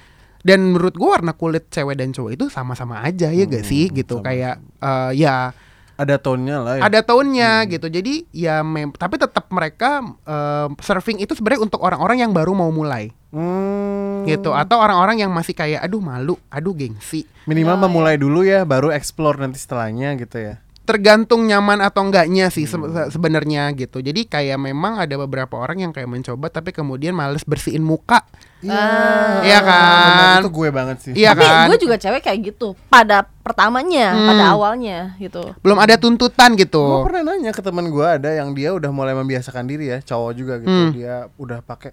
dan 0.41 0.61
menurut 0.67 0.95
gua 0.95 1.17
warna 1.17 1.33
kulit 1.33 1.69
cewek 1.69 1.95
dan 1.95 2.11
cowok 2.11 2.33
itu 2.33 2.45
sama-sama 2.47 3.01
aja 3.01 3.29
ya 3.29 3.45
gak 3.45 3.61
sih 3.63 3.89
gitu 3.89 4.21
kayak 4.21 4.57
eh, 4.79 5.11
ya 5.15 5.53
Ada 6.01 6.17
tone-nya 6.17 6.57
lah 6.65 6.75
ya. 6.81 6.83
ada 6.89 7.05
tahunnya 7.05 7.69
gitu. 7.69 7.87
Jadi 7.87 8.25
ya 8.33 8.65
mem- 8.65 8.97
tapi 8.97 9.21
tetap 9.21 9.53
mereka 9.53 10.01
eh, 10.25 10.69
surfing 10.81 11.21
itu 11.21 11.37
sebenarnya 11.37 11.61
untuk 11.61 11.85
orang-orang 11.85 12.25
yang 12.25 12.33
baru 12.33 12.57
mau 12.57 12.73
mulai. 12.73 13.13
Hmm. 13.31 14.25
gitu. 14.25 14.51
Atau 14.51 14.81
orang-orang 14.81 15.21
yang 15.21 15.31
masih 15.31 15.53
kayak 15.53 15.85
aduh 15.85 16.01
malu. 16.01 16.35
Aduh 16.49 16.73
gengsi. 16.73 17.29
Minimal 17.45 17.87
memulai 17.87 18.17
dulu 18.17 18.43
ya, 18.43 18.65
baru 18.65 18.91
explore 18.91 19.39
nanti 19.39 19.61
setelahnya 19.61 20.17
gitu 20.17 20.41
ya. 20.41 20.57
tergantung 20.81 21.47
nyaman 21.47 21.79
atau 21.79 22.03
enggaknya 22.03 22.51
sih 22.51 22.67
se- 22.67 22.75
se- 22.75 23.11
sebenarnya 23.15 23.71
gitu. 23.79 24.03
Jadi 24.03 24.27
kayak 24.27 24.59
memang 24.59 24.99
ada 24.99 25.15
beberapa 25.15 25.55
orang 25.55 25.87
yang 25.87 25.93
kayak 25.95 26.11
mencoba 26.11 26.51
tapi 26.51 26.75
kemudian 26.75 27.15
males 27.15 27.47
bersihin 27.47 27.87
muka 27.87 28.27
Ah. 28.63 29.41
Iya 29.41 29.59
kan? 29.61 30.39
Itu 30.41 30.51
gue 30.51 30.69
banget 30.69 30.97
sih. 31.01 31.13
Iya 31.15 31.33
Tapi 31.33 31.43
kan? 31.43 31.67
gue 31.67 31.79
juga 31.81 31.97
cewek 31.97 32.21
kayak 32.21 32.39
gitu 32.45 32.77
pada 32.87 33.25
pertamanya, 33.41 34.13
Hmm. 34.13 34.29
pada 34.29 34.45
awalnya 34.53 35.17
gitu. 35.17 35.57
belum 35.59 35.79
ada 35.79 35.97
tuntutan 35.97 36.53
Gue 36.53 36.61
gitu 36.61 36.83
pernah 37.03 37.23
nanya 37.27 37.51
ke 37.51 37.61
teman 37.61 37.87
gue 37.87 38.05
ada 38.05 38.31
yang 38.31 38.53
dia 38.53 38.71
udah 38.71 38.91
mulai 38.91 39.13
membiasakan 39.13 39.65
diri 39.65 39.89
ya, 39.89 39.99
cowok 40.01 40.33
juga 40.35 40.55
gitu. 40.59 40.69
Hmm. 40.71 40.93
Dia 40.93 41.15
udah 41.35 41.61
pakai 41.61 41.93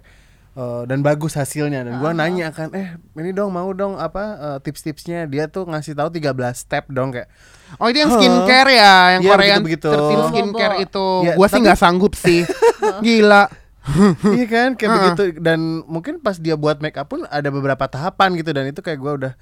eh, 0.50 0.82
dan 0.84 1.00
bagus 1.00 1.32
hasilnya 1.32 1.86
dan 1.86 1.96
gua 1.96 2.10
nanya 2.10 2.50
kan, 2.50 2.74
"Eh, 2.74 2.90
ini 3.14 3.30
dong 3.30 3.48
mau 3.48 3.70
dong 3.70 3.94
apa 3.94 4.22
eh, 4.36 4.58
tips-tipsnya?" 4.58 5.24
Dia 5.24 5.46
tuh 5.46 5.62
ngasih 5.64 5.94
tahu 5.94 6.10
13 6.10 6.34
step 6.58 6.90
dong 6.90 7.14
kayak 7.14 7.30
Oh 7.76 7.86
itu 7.86 8.00
yang 8.00 8.10
skincare 8.10 8.70
ya, 8.72 8.94
yang 9.14 9.22
Iya, 9.22 9.30
Korean 9.30 9.60
begitu-begitu. 9.60 9.92
13 9.92 10.26
skincare 10.26 10.74
Bobo. 10.74 10.82
itu. 10.82 11.06
Ya, 11.22 11.32
gua 11.36 11.46
sih 11.46 11.60
nggak 11.60 11.78
sanggup 11.78 12.12
sih. 12.12 12.42
Gila. 13.06 13.46
iya 14.36 14.46
kan 14.46 14.68
kayak 14.76 14.90
begitu 14.90 15.22
dan 15.40 15.84
mungkin 15.88 16.20
pas 16.20 16.36
dia 16.36 16.54
buat 16.54 16.78
make 16.84 16.96
up 16.96 17.08
pun 17.08 17.24
ada 17.28 17.48
beberapa 17.48 17.84
tahapan 17.88 18.36
gitu 18.36 18.50
dan 18.52 18.68
itu 18.68 18.80
kayak 18.84 18.98
gua 19.00 19.12
udah 19.16 19.32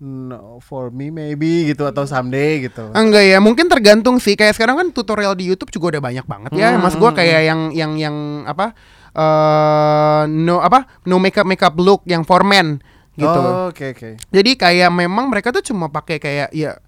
no 0.00 0.56
for 0.64 0.88
me 0.88 1.12
maybe 1.12 1.68
gitu 1.68 1.84
atau 1.84 2.08
someday 2.08 2.64
gitu. 2.64 2.88
Enggak 2.96 3.20
ya, 3.20 3.36
mungkin 3.36 3.68
tergantung 3.68 4.16
sih. 4.16 4.32
Kayak 4.32 4.56
sekarang 4.56 4.80
kan 4.80 4.88
tutorial 4.96 5.36
di 5.36 5.44
YouTube 5.44 5.68
juga 5.68 5.96
udah 5.96 6.02
banyak 6.08 6.24
banget 6.24 6.50
ya. 6.56 6.72
Mas 6.80 6.96
gua 6.96 7.12
kayak 7.12 7.44
yang 7.44 7.60
yang 7.76 7.92
yang 8.00 8.16
apa? 8.48 8.72
eh 9.10 10.22
no 10.30 10.62
apa 10.62 10.86
no 11.10 11.18
makeup 11.18 11.42
makeup 11.42 11.74
look 11.82 12.06
yang 12.06 12.22
for 12.22 12.46
men 12.46 12.78
gitu. 13.18 13.26
Oh, 13.26 13.68
Oke 13.68 13.92
oke. 13.92 14.16
Jadi 14.30 14.50
kayak 14.54 14.88
memang 14.94 15.28
mereka 15.28 15.50
tuh 15.50 15.66
cuma 15.66 15.90
pakai 15.90 16.22
kayak 16.22 16.48
ya 16.54 16.78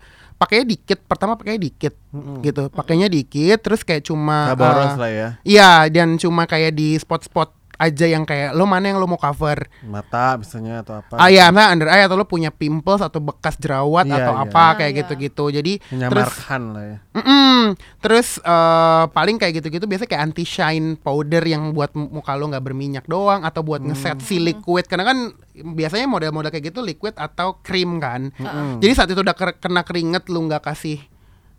pakainya 0.43 0.67
dikit 0.67 0.99
pertama 1.07 1.39
pakainya 1.39 1.63
dikit 1.63 1.95
gitu. 2.43 2.67
Pakainya 2.75 3.07
dikit 3.07 3.63
terus 3.63 3.87
kayak 3.87 4.03
cuma 4.03 4.51
Nggak 4.51 4.59
boros 4.59 4.91
eh, 4.91 4.99
lah 4.99 5.11
ya. 5.15 5.29
iya 5.47 5.71
dan 5.87 6.19
cuma 6.19 6.51
kayak 6.51 6.75
di 6.75 6.99
spot-spot 6.99 7.62
aja 7.83 8.07
yang 8.07 8.23
kayak 8.23 8.53
lo 8.53 8.63
mana 8.63 8.87
yang 8.87 8.97
lo 8.97 9.05
mau 9.05 9.17
cover 9.17 9.67
Mata 9.83 10.37
misalnya 10.37 10.81
atau 10.81 10.95
apa. 10.97 11.15
ah 11.15 11.27
ya 11.27 11.51
misalnya 11.51 11.71
under 11.73 11.89
eye 11.89 12.03
atau 12.03 12.15
lo 12.15 12.25
punya 12.25 12.49
pimples 12.49 12.99
atau 12.99 13.19
bekas 13.19 13.57
jerawat 13.57 14.05
Iya, 14.05 14.17
atau 14.17 14.35
iya. 14.35 14.43
apa 14.45 14.61
Ah, 14.63 14.73
kayak 14.75 14.89
iya. 14.89 14.99
gitu-gitu 15.01 15.45
jadi 15.51 15.73
terus 15.77 15.91
Menyamarkan 15.93 16.63
lah 16.71 16.85
ya. 16.85 16.97
Mm-mm. 17.13 17.59
Terus 17.99 18.29
eh, 18.39 19.05
paling 19.09 19.37
kayak 19.37 19.53
gitu-gitu 19.59 19.85
biasanya 19.85 20.09
kayak 20.09 20.25
anti 20.25 20.45
shine 20.45 20.95
powder 20.97 21.43
yang 21.43 21.71
buat 21.71 21.91
mu- 21.93 22.11
muka 22.13 22.33
lo 22.33 22.47
nggak 22.47 22.63
berminyak 22.63 23.05
doang 23.05 23.43
atau 23.43 23.61
buat 23.61 23.81
ngeset 23.81 24.19
si 24.19 24.39
liquid 24.39 24.85
karena 24.85 25.05
kan 25.05 25.19
biasanya 25.53 26.07
model-model 26.07 26.49
kayak 26.49 26.69
gitu 26.69 26.81
liquid 26.81 27.13
atau 27.15 27.59
krim 27.59 27.99
kan. 27.99 28.31
Jadi 28.79 28.93
saat 28.93 29.09
itu 29.09 29.19
udah 29.19 29.33
kena 29.35 29.83
keringet 29.83 30.27
lu 30.27 30.45
nggak 30.45 30.63
kasih 30.65 31.03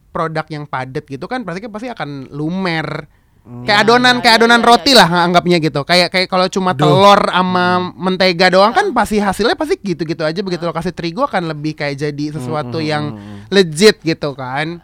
produk 0.09 0.45
yang 0.47 0.63
padat 0.63 1.03
gitu 1.03 1.25
kan 1.25 1.41
pasti 1.41 1.65
pasti 1.65 1.87
akan 1.87 2.29
lumer. 2.29 3.07
Kayak 3.43 3.79
adonan 3.83 4.23
kayak 4.23 4.39
adonan 4.39 4.63
roti 4.63 4.95
lah 4.95 5.27
anggapnya 5.27 5.59
gitu. 5.59 5.83
Kayak 5.83 6.15
kayak 6.15 6.31
kalau 6.31 6.47
cuma 6.47 6.71
telur 6.71 7.19
sama 7.27 7.91
mentega 7.91 8.47
doang 8.47 8.71
kan 8.71 8.87
pasti 8.95 9.19
hasilnya 9.19 9.59
pasti 9.59 9.75
gitu-gitu 9.83 10.23
aja. 10.23 10.39
Begitu 10.39 10.63
lo 10.63 10.71
kasih 10.71 10.95
terigu 10.95 11.27
akan 11.27 11.51
lebih 11.51 11.75
kayak 11.75 11.99
jadi 12.07 12.25
sesuatu 12.39 12.79
yang 12.79 13.19
legit 13.51 13.99
gitu 13.99 14.31
kan. 14.31 14.79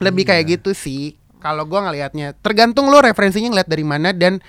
Lebih 0.00 0.24
kayak 0.24 0.56
gitu 0.56 0.72
sih. 0.72 1.20
Kalau 1.36 1.68
gua 1.68 1.84
ngelihatnya 1.84 2.32
tergantung 2.40 2.88
lo 2.88 3.04
referensinya 3.04 3.52
ngeliat 3.52 3.68
dari 3.68 3.84
mana. 3.84 4.16
Dan 4.16 4.40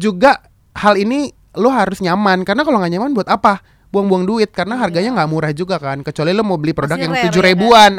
juga 0.00 0.40
hal 0.72 0.96
ini 0.96 1.28
lo 1.60 1.68
harus 1.68 2.00
nyaman. 2.00 2.40
Karena 2.48 2.64
kalau 2.64 2.80
nggak 2.80 2.92
nyaman 2.96 3.12
buat 3.12 3.28
apa 3.28 3.60
buang-buang 3.88 4.22
duit 4.22 4.46
karena 4.50 4.76
harganya 4.76 5.10
nggak 5.12 5.26
murah 5.26 5.50
juga 5.50 5.74
kan 5.76 5.98
kecuali 6.00 6.30
lo 6.30 6.42
mau 6.42 6.54
beli 6.54 6.70
produk 6.70 6.92
Pasti 6.92 7.02
yang 7.02 7.12
rare 7.12 7.22
tujuh 7.24 7.34
ya 7.34 7.42
kan? 7.42 7.48
ribuan 7.50 7.92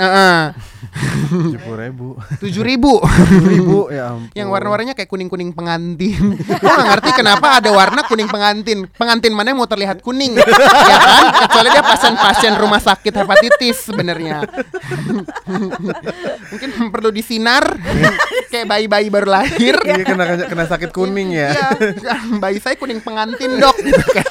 Tujuh 1.29 1.59
puluh 1.59 1.77
ribu. 1.79 2.05
tujuh 2.37 2.61
ribu 2.63 2.91
ribu 3.43 3.77
ya 3.89 4.09
ampun. 4.11 4.29
yang 4.33 4.47
warna-warnanya 4.47 4.93
kayak 4.93 5.05
kuning-kuning 5.05 5.49
pengantin 5.49 6.37
gua 6.37 6.71
nggak 6.71 6.87
ngerti 6.91 7.09
kenapa 7.15 7.57
ada 7.57 7.69
warna 7.69 7.99
kuning 8.03 8.25
pengantin 8.25 8.85
pengantin 8.91 9.31
mana 9.31 9.49
yang 9.49 9.57
mau 9.57 9.65
terlihat 9.65 9.99
kuning 9.99 10.37
ya 10.37 10.95
kan 10.95 11.25
kecuali 11.43 11.67
dia 11.69 11.81
pasien-pasien 11.81 12.51
rumah 12.55 12.79
sakit 12.79 13.13
hepatitis 13.15 13.75
sebenarnya 13.83 14.43
mungkin 16.49 16.69
perlu 16.89 17.09
disinar 17.09 17.63
kayak 18.49 18.65
bayi-bayi 18.65 19.07
baru 19.07 19.27
lahir 19.31 19.75
Iya 19.79 20.03
kena 20.03 20.23
kena, 20.25 20.43
kena 20.45 20.63
sakit 20.65 20.89
kuning 20.89 21.31
ya. 21.31 21.51
Iya, 21.51 21.67
bayi 22.37 22.57
saya 22.57 22.75
kuning 22.75 22.99
pengantin 22.99 23.57
dok. 23.57 23.73
Gitu 23.79 24.05
kan. 24.17 24.25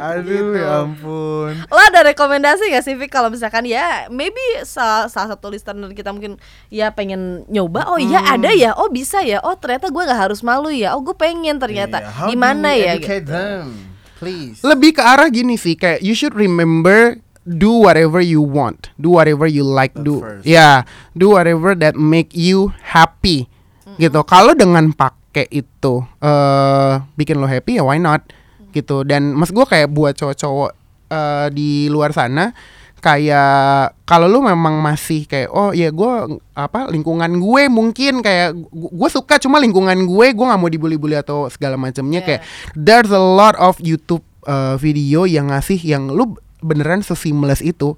Aduh 0.00 0.52
Gitu. 0.52 0.58
ya 0.58 0.84
ampun. 0.84 1.52
Lo 1.66 1.80
ada 1.80 2.00
rekomendasi 2.06 2.70
gak 2.70 2.84
sih 2.84 2.94
Vic 2.94 3.10
kalau 3.10 3.28
misalkan 3.28 3.66
ya 3.66 4.06
maybe 4.08 4.40
sa- 4.62 5.08
salah 5.08 5.34
satu 5.34 5.50
listener 5.50 5.90
kita 5.92 6.12
mungkin 6.12 6.38
ya 6.68 6.92
pengen 6.92 7.42
nyoba 7.48 7.88
oh 7.88 7.98
iya 7.98 8.22
ada 8.26 8.52
ya 8.52 8.76
oh 8.76 8.88
bisa 8.88 9.22
ya 9.22 9.42
oh 9.42 9.56
ternyata 9.56 9.90
gue 9.90 10.02
nggak 10.02 10.20
harus 10.28 10.40
malu 10.40 10.70
ya 10.70 10.94
oh 10.94 11.02
gue 11.02 11.16
pengen 11.16 11.58
ternyata 11.58 12.02
how 12.04 12.28
gimana 12.28 12.72
ya 12.76 12.96
gitu. 12.96 13.26
them? 13.26 13.96
Please. 14.16 14.64
Lebih 14.64 14.96
ke 14.96 15.02
arah 15.04 15.28
gini 15.28 15.60
sih, 15.60 15.76
kayak 15.76 16.00
you 16.00 16.16
should 16.16 16.32
remember 16.32 17.20
do 17.44 17.84
whatever 17.84 18.16
you 18.16 18.40
want, 18.40 18.88
do 18.96 19.12
whatever 19.12 19.44
you 19.44 19.60
like 19.60 19.92
do. 19.92 20.24
first. 20.24 20.48
Ya, 20.48 20.88
do 21.12 21.36
whatever 21.36 21.76
that 21.76 22.00
make 22.00 22.32
you 22.32 22.72
happy. 22.80 23.44
Gitu. 24.00 24.16
Kalau 24.24 24.56
dengan 24.56 24.88
pakai 25.36 25.52
itu 25.52 25.94
eh 26.18 26.92
bikin 27.12 27.36
lo 27.36 27.44
happy 27.44 27.76
ya 27.76 27.84
why 27.84 28.00
not? 28.00 28.24
Gitu. 28.72 29.04
Dan 29.04 29.36
mas 29.36 29.52
gue 29.52 29.60
kayak 29.62 29.88
buat 29.88 30.16
cowok-cowok 30.16 30.72
eh, 31.08 31.46
di 31.52 31.92
luar 31.92 32.16
sana 32.16 32.56
kayak 32.96 33.92
kalau 34.02 34.26
lu 34.26 34.40
memang 34.40 34.80
masih 34.80 35.24
kayak 35.24 35.52
oh 35.52 35.70
ya 35.70 35.92
gue 35.92 36.12
apa 36.52 36.88
lingkungan 36.88 37.28
gue 37.36 37.62
mungkin 37.68 38.18
kayak 38.18 38.56
gue 38.72 39.08
suka 39.08 39.36
cuma 39.36 39.60
lingkungan 39.60 39.94
gue 40.02 40.26
gue 40.32 40.44
nggak 40.44 40.56
mau 40.58 40.66
dibully-bully 40.66 41.14
atau 41.14 41.46
segala 41.46 41.76
macamnya 41.76 42.18
Yeah. 42.18 42.26
kayak 42.26 42.42
there's 42.74 43.12
a 43.12 43.20
lot 43.20 43.52
of 43.56 43.76
YouTube 43.78 44.24
uh, 44.44 44.74
video 44.74 45.22
yang 45.22 45.52
ngasih 45.52 45.76
yang 45.78 46.08
lu 46.08 46.34
beneran 46.58 47.04
seseamless 47.04 47.60
itu 47.60 47.94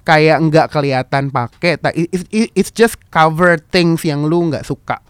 kayak 0.00 0.40
nggak 0.40 0.66
kelihatan 0.70 1.28
pakai 1.28 1.76
ta- 1.76 1.92
it- 1.92 2.08
it- 2.30 2.54
it's 2.54 2.72
just 2.72 2.96
cover 3.10 3.58
things 3.60 4.00
yang 4.02 4.24
lu 4.24 4.48
nggak 4.48 4.62
suka 4.62 5.02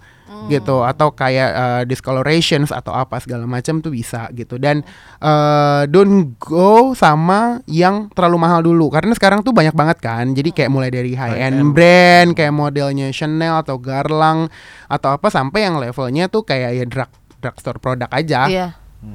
gitu 0.47 0.83
atau 0.83 1.11
kayak 1.11 1.51
uh, 1.51 1.83
discolorations 1.83 2.71
atau 2.71 2.90
apa 2.90 3.19
segala 3.19 3.45
macam 3.45 3.79
tuh 3.79 3.90
bisa 3.90 4.31
gitu 4.31 4.57
dan 4.57 4.87
uh, 5.19 5.85
don't 5.87 6.38
go 6.38 6.95
sama 6.95 7.59
yang 7.66 8.07
terlalu 8.14 8.38
mahal 8.38 8.62
dulu 8.62 8.88
karena 8.88 9.11
sekarang 9.12 9.43
tuh 9.43 9.51
banyak 9.51 9.75
banget 9.75 9.99
kan 9.99 10.31
jadi 10.31 10.51
kayak 10.51 10.71
mulai 10.71 10.88
dari 10.88 11.12
high 11.12 11.35
end 11.37 11.75
brand 11.75 12.33
kayak 12.33 12.51
modelnya 12.51 13.11
Chanel 13.11 13.59
atau 13.59 13.77
Garlang 13.77 14.47
atau 14.87 15.14
apa 15.14 15.29
sampai 15.29 15.66
yang 15.66 15.79
levelnya 15.79 16.27
tuh 16.27 16.43
kayak 16.43 16.71
ya 16.73 16.85
drug 16.87 17.11
drugstore 17.40 17.79
produk 17.79 18.11
aja 18.11 18.47
Iya. 18.47 18.69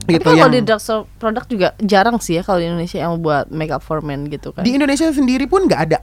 gitu 0.09 0.19
Tapi 0.19 0.25
kalau 0.25 0.37
yang 0.37 0.51
di 0.51 0.61
drugstore 0.61 1.05
produk 1.15 1.43
juga 1.45 1.67
jarang 1.79 2.17
sih 2.19 2.35
ya 2.35 2.43
kalau 2.43 2.59
di 2.59 2.67
Indonesia 2.67 2.99
yang 2.99 3.21
buat 3.21 3.47
makeup 3.49 3.79
for 3.79 4.01
men 4.01 4.27
gitu 4.27 4.51
kan. 4.51 4.65
di 4.65 4.73
Indonesia 4.73 5.07
sendiri 5.09 5.45
pun 5.45 5.63
nggak 5.63 5.81
ada 5.85 5.99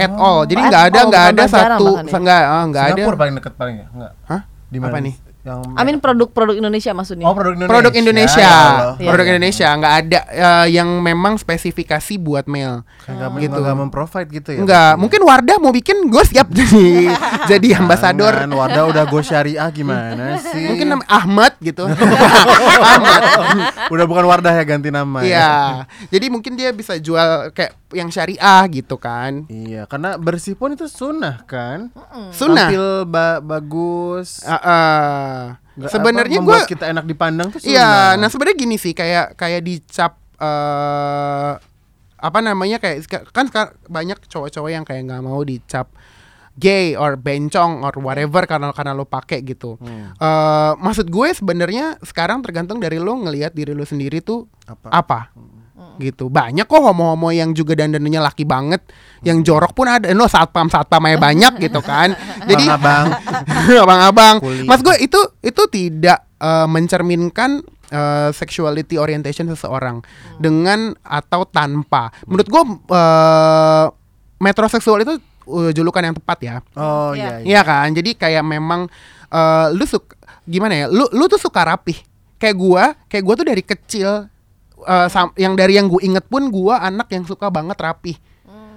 at 0.00 0.08
Oh. 0.10 0.16
all 0.16 0.40
jadi 0.48 0.64
Oh, 0.64 0.68
nggak 0.70 0.80
at 0.80 0.88
ada 0.88 1.00
nggak 1.04 1.24
ada 1.28 1.44
satu 1.44 1.86
ya? 2.00 2.16
nggak 2.16 2.40
ah, 2.40 2.64
nggak 2.64 2.84
ada 2.84 2.94
Singapura 2.96 3.18
paling 3.20 3.34
dekat 3.36 3.52
paling 3.52 3.76
ya? 3.76 3.86
Enggak. 3.92 4.12
Hah? 4.24 4.42
Di 4.74 4.82
mana 4.82 4.90
Apa 4.90 4.98
nih? 4.98 5.14
Yang 5.44 5.60
I 5.70 5.82
mean 5.84 6.00
produk-produk 6.00 6.56
Indonesia 6.56 6.90
maksudnya. 6.90 7.24
Oh, 7.24 7.36
produk 7.36 7.52
Indonesia. 7.52 7.68
produk 7.70 7.92
Indonesia 7.94 8.40
Ya. 8.40 8.58
Iya. 8.96 9.06
produk 9.06 9.26
Indonesia 9.28 9.68
nggak 9.70 9.94
ada 10.00 10.20
eh, 10.26 10.66
yang 10.72 10.88
memang 10.98 11.36
spesifikasi 11.36 12.14
buat 12.16 12.44
male 12.46 12.80
Kayak 12.98 13.14
nggak 13.14 13.30
Gitu. 13.36 13.60
gitu. 13.60 13.76
memprovide 13.76 14.28
gitu 14.32 14.48
ya. 14.50 14.58
Enggak, 14.58 14.92
mungkin 14.96 15.20
Wardah 15.22 15.56
mau 15.58 15.68
bikin 15.70 16.08
gue 16.08 16.24
siap 16.24 16.48
jadi 16.58 17.12
jadi 17.46 17.68
ambasador. 17.76 18.32
Jangan, 18.34 18.56
Wadah 18.56 18.84
udah 18.88 19.04
go 19.04 19.20
syariah 19.20 19.68
gimana 19.68 20.40
sih? 20.40 20.64
Mungkin 20.64 20.86
nama 20.90 21.04
Ahmad 21.06 21.52
gitu. 21.60 21.84
Ahmad. 22.88 23.20
udah 23.86 24.06
bukan 24.06 24.24
Wardah 24.24 24.52
ya 24.54 24.64
ganti 24.64 24.88
nama. 24.88 25.20
ya. 25.20 25.28
Iya. 25.28 25.52
Jadi 26.08 26.26
mungkin 26.28 26.56
dia 26.56 26.72
bisa 26.72 26.96
jual 26.96 27.52
kayak 27.52 27.83
yang 27.94 28.10
syariah 28.10 28.62
gitu 28.68 28.98
kan. 28.98 29.46
Iya, 29.46 29.86
karena 29.86 30.18
bersih 30.18 30.54
pun 30.54 30.74
itu 30.74 30.84
sunnah 30.86 31.42
kan. 31.46 31.88
Sunnah. 32.30 32.68
Tampil 32.68 32.86
ba- 33.06 33.40
bagus. 33.40 34.42
Ah. 34.44 35.56
Nggak 35.74 35.90
Sebenarnya 35.90 36.38
gue 36.38 36.46
membuat 36.46 36.70
kita 36.70 36.86
enak 36.86 37.04
dipandang 37.04 37.48
tuh 37.50 37.58
sunnah. 37.58 37.74
Iya, 37.74 37.90
nah 38.14 38.28
sebenarnya 38.30 38.56
gini 38.56 38.76
sih 38.78 38.94
kayak 38.94 39.34
kayak 39.34 39.62
dicap 39.62 40.18
eh 40.38 41.52
apa 42.14 42.38
namanya 42.40 42.78
kayak 42.78 43.04
kan 43.30 43.50
banyak 43.84 44.16
cowok-cowok 44.26 44.70
yang 44.70 44.82
kayak 44.82 45.04
nggak 45.04 45.20
mau 45.20 45.42
dicap 45.42 45.90
gay 46.54 46.94
or 46.94 47.18
bencong 47.18 47.82
or 47.82 47.90
whatever 47.98 48.46
karena 48.46 48.70
karena 48.70 48.94
lo 48.94 49.02
pakai 49.02 49.42
gitu. 49.42 49.74
Hmm. 49.82 50.14
Eh 50.14 50.72
maksud 50.78 51.10
gue 51.10 51.28
sebenarnya 51.34 51.98
sekarang 52.00 52.40
tergantung 52.40 52.78
dari 52.78 53.02
lo 53.02 53.18
ngelihat 53.18 53.50
diri 53.50 53.74
lo 53.74 53.82
sendiri 53.82 54.22
tuh 54.22 54.46
Apa? 54.64 54.88
apa. 54.94 55.18
Gitu. 55.96 56.26
Banyak 56.26 56.64
kok 56.64 56.82
homo-homo 56.82 57.30
yang 57.30 57.52
juga 57.52 57.74
dandannya 57.74 58.20
laki 58.20 58.42
banget, 58.42 58.82
yang 59.22 59.40
jorok 59.40 59.72
pun 59.72 59.86
ada. 59.86 60.10
No, 60.12 60.26
satpam 60.26 60.66
satpamnya 60.66 61.16
banyak 61.16 61.58
gitu 61.70 61.78
kan. 61.80 62.12
Jadi 62.44 62.64
Abang, 62.66 63.14
abang-abang. 63.84 64.34
Kuli. 64.40 64.66
Mas 64.66 64.80
gue 64.80 64.94
itu 64.98 65.20
itu 65.40 65.62
tidak 65.70 66.24
eh, 66.38 66.66
mencerminkan 66.66 67.62
eh, 67.88 68.30
sexuality 68.30 68.98
orientation 68.98 69.46
seseorang 69.46 70.02
dengan 70.36 70.92
atau 71.00 71.46
tanpa. 71.46 72.10
Menurut 72.26 72.48
gue 72.48 72.62
eh, 72.90 73.86
metroseksual 74.38 75.02
itu 75.02 75.14
eh, 75.48 75.70
julukan 75.72 76.02
yang 76.02 76.16
tepat 76.16 76.38
ya. 76.42 76.56
Oh 76.74 77.12
Iya. 77.12 77.40
iya. 77.40 77.44
iya. 77.44 77.46
Iya 77.46 77.60
kan? 77.62 77.88
Jadi 77.92 78.10
kayak 78.14 78.44
memang 78.44 78.90
eh, 79.30 79.66
lu 79.72 79.84
suka 79.86 80.16
gimana 80.44 80.74
ya? 80.74 80.86
Lu 80.90 81.08
lu 81.14 81.24
tuh 81.26 81.40
suka 81.40 81.64
rapih. 81.64 81.96
Kayak 82.34 82.56
gua, 82.60 82.84
kayak 83.08 83.24
gua 83.24 83.34
tuh 83.40 83.46
dari 83.48 83.62
kecil 83.64 84.28
eh, 84.84 85.08
sam- 85.08 85.34
yang 85.34 85.54
dari 85.54 85.74
yang 85.74 85.88
gue 85.88 86.00
inget 86.00 86.24
pun 86.24 86.48
gua 86.48 86.80
anak 86.80 87.08
yang 87.10 87.24
suka 87.24 87.48
banget 87.48 87.76
rapih. 87.76 88.16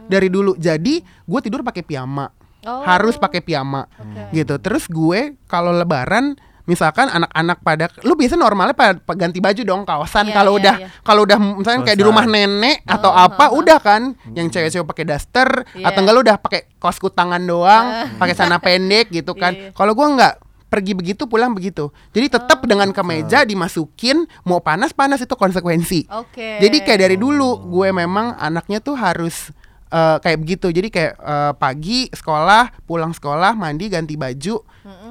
Dari 0.08 0.32
dulu. 0.32 0.56
Jadi 0.56 1.04
gue 1.04 1.40
tidur 1.44 1.62
pakai 1.62 1.84
piyama. 1.84 2.32
Oh. 2.64 2.84
Harus 2.84 3.16
pakai 3.16 3.40
piyama 3.40 3.86
Oke. 3.92 4.32
gitu. 4.34 4.56
Terus 4.58 4.88
gue 4.88 5.36
kalau 5.46 5.72
lebaran 5.72 6.36
misalkan 6.64 7.08
anak-anak 7.08 7.64
pada 7.64 7.88
lu 8.04 8.20
biasa 8.20 8.36
normalnya 8.36 8.76
pada 8.76 9.00
pada 9.00 9.16
ganti 9.16 9.40
baju 9.40 9.62
dong 9.64 9.82
kaosan 9.88 10.28
Iya, 10.28 10.36
kalau 10.36 10.52
iya, 10.52 10.60
udah 10.60 10.76
iya. 10.84 10.88
kalau 11.00 11.22
udah 11.24 11.38
misalnya 11.40 11.80
kayak 11.88 11.96
di 11.96 12.04
rumah 12.04 12.28
nenek 12.28 12.84
atau 12.84 13.08
Oh, 13.08 13.24
apa 13.24 13.48
oh, 13.48 13.56
oh. 13.56 13.60
udah 13.64 13.80
kan 13.80 14.12
yang 14.36 14.52
cewek-cewek 14.52 14.84
pakai 14.84 15.08
daster 15.08 15.48
Iya. 15.72 15.88
atau 15.88 16.00
enggak 16.04 16.16
lu 16.20 16.22
udah 16.28 16.36
pakai 16.36 16.68
kaos 16.76 17.00
kutangan 17.00 17.40
doang 17.40 17.86
pakai 18.20 18.36
celana 18.36 18.60
pendek 18.60 19.08
gitu 19.16 19.32
kan 19.32 19.56
iya. 19.56 19.72
kalau 19.72 19.96
gua 19.96 20.12
nggak 20.12 20.34
pergi 20.68 20.92
begitu 20.92 21.26
pulang 21.26 21.52
begitu 21.52 21.88
jadi 22.12 22.28
tetap 22.30 22.60
Oh. 22.60 22.68
dengan 22.68 22.90
kemeja 22.90 23.42
dimasukin 23.42 24.24
mau 24.44 24.60
panas 24.60 24.92
panas 24.92 25.20
itu 25.20 25.32
konsekuensi 25.32 26.06
Oke. 26.10 26.60
jadi 26.60 26.78
kayak 26.80 27.00
dari 27.02 27.16
dulu 27.16 27.48
gue 27.66 27.90
memang 27.90 28.36
anaknya 28.36 28.78
tuh 28.78 28.94
harus 28.94 29.50
eh, 29.88 30.18
kayak 30.20 30.36
begitu. 30.38 30.68
Jadi 30.68 30.88
kayak 30.90 31.16
eh, 31.16 31.54
pagi 31.56 32.12
sekolah, 32.12 32.84
pulang 32.84 33.16
sekolah, 33.16 33.56
mandi, 33.56 33.88
ganti 33.88 34.20
baju, 34.20 34.60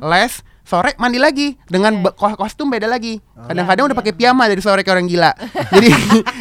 les, 0.05 0.33
sore 0.63 0.93
mandi 0.97 1.17
lagi 1.17 1.57
dengan 1.65 1.97
Iya. 1.97 2.03
be- 2.03 2.15
ko- 2.15 2.37
kostum 2.37 2.69
beda 2.69 2.85
lagi. 2.85 3.17
Kadang-kadang 3.39 3.89
udah 3.89 3.97
pakai 3.97 4.13
piyama 4.13 4.45
dari 4.45 4.61
sore 4.61 4.85
kayak 4.85 4.95
orang 4.95 5.09
gila. 5.09 5.33
Jadi 5.73 5.89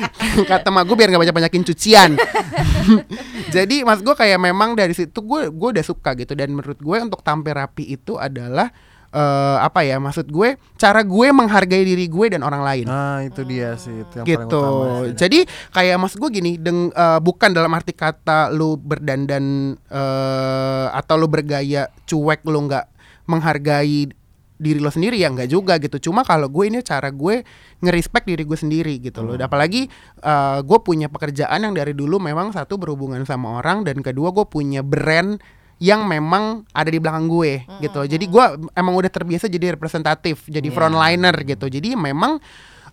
kata 0.51 0.67
mak 0.67 0.83
gue 0.83 0.95
biar 0.97 1.07
nggak 1.07 1.23
banyak 1.23 1.37
banyakin 1.37 1.63
cucian. 1.63 2.11
Jadi 3.55 3.83
mas 3.83 4.01
gue 4.01 4.11
kayak 4.11 4.35
memang 4.37 4.73
dari 4.73 4.91
situ 4.91 5.15
gue 5.17 5.47
gue 5.47 5.69
udah 5.71 5.85
suka 5.85 6.11
gitu 6.15 6.33
dan 6.33 6.51
menurut 6.51 6.77
gue 6.77 6.97
untuk 6.99 7.21
tampil 7.21 7.55
rapi 7.55 7.87
itu 7.89 8.17
adalah 8.17 8.67
eh, 9.15 9.57
apa 9.63 9.87
ya 9.87 9.95
maksud 9.95 10.27
gue 10.27 10.59
cara 10.75 10.99
gue 11.01 11.27
menghargai 11.31 11.87
diri 11.87 12.11
gue 12.11 12.35
dan 12.35 12.43
orang 12.43 12.61
lain 12.61 12.85
Nah, 12.85 13.23
itu 13.23 13.41
dia 13.47 13.79
sih 13.79 14.03
itu 14.03 14.13
yang 14.19 14.27
paling 14.27 14.43
gitu. 14.43 14.59
utama 14.59 14.85
sih. 15.07 15.13
Jadi 15.15 15.39
kayak 15.71 15.95
mas 15.97 16.13
gue 16.19 16.29
gini, 16.29 16.51
deng, 16.59 16.91
eh, 16.91 17.19
bukan 17.23 17.49
dalam 17.55 17.71
arti 17.71 17.95
kata 17.95 18.51
lu 18.51 18.75
berdandan 18.75 19.79
eh, 19.87 20.87
atau 20.91 21.15
lu 21.15 21.31
bergaya 21.31 21.87
cuek 22.03 22.43
lu 22.43 22.67
nggak 22.67 22.85
menghargai 23.25 24.11
diri 24.55 24.79
lo 24.79 24.87
sendiri 24.87 25.19
ya 25.19 25.27
nggak 25.31 25.51
juga 25.51 25.75
gitu. 25.79 26.11
Cuma 26.11 26.23
kalau 26.23 26.47
gue 26.47 26.71
ini 26.71 26.79
cara 26.79 27.11
gue 27.11 27.43
ngerespek 27.83 28.23
diri 28.23 28.43
gue 28.47 28.55
sendiri 28.55 28.93
gitu 29.03 29.19
loh. 29.23 29.35
Apalagi 29.35 29.87
eh, 30.21 30.59
gue 30.63 30.79
punya 30.79 31.07
pekerjaan 31.11 31.63
yang 31.63 31.73
dari 31.75 31.91
dulu 31.91 32.19
memang 32.19 32.55
satu 32.55 32.79
berhubungan 32.79 33.23
sama 33.27 33.59
orang 33.59 33.83
dan 33.83 33.99
kedua 33.99 34.31
gue 34.31 34.45
punya 34.47 34.79
brand 34.79 35.39
yang 35.77 36.07
memang 36.07 36.63
ada 36.71 36.87
di 36.87 36.99
belakang 36.99 37.27
gue 37.27 37.63
gitu. 37.83 37.99
Jadi 38.07 38.25
gue 38.25 38.45
emang 38.71 38.93
udah 38.95 39.11
terbiasa 39.11 39.51
jadi 39.51 39.75
representatif, 39.75 40.47
jadi 40.47 40.67
frontliner 40.71 41.35
gitu. 41.43 41.67
Jadi 41.67 41.95
memang 41.99 42.39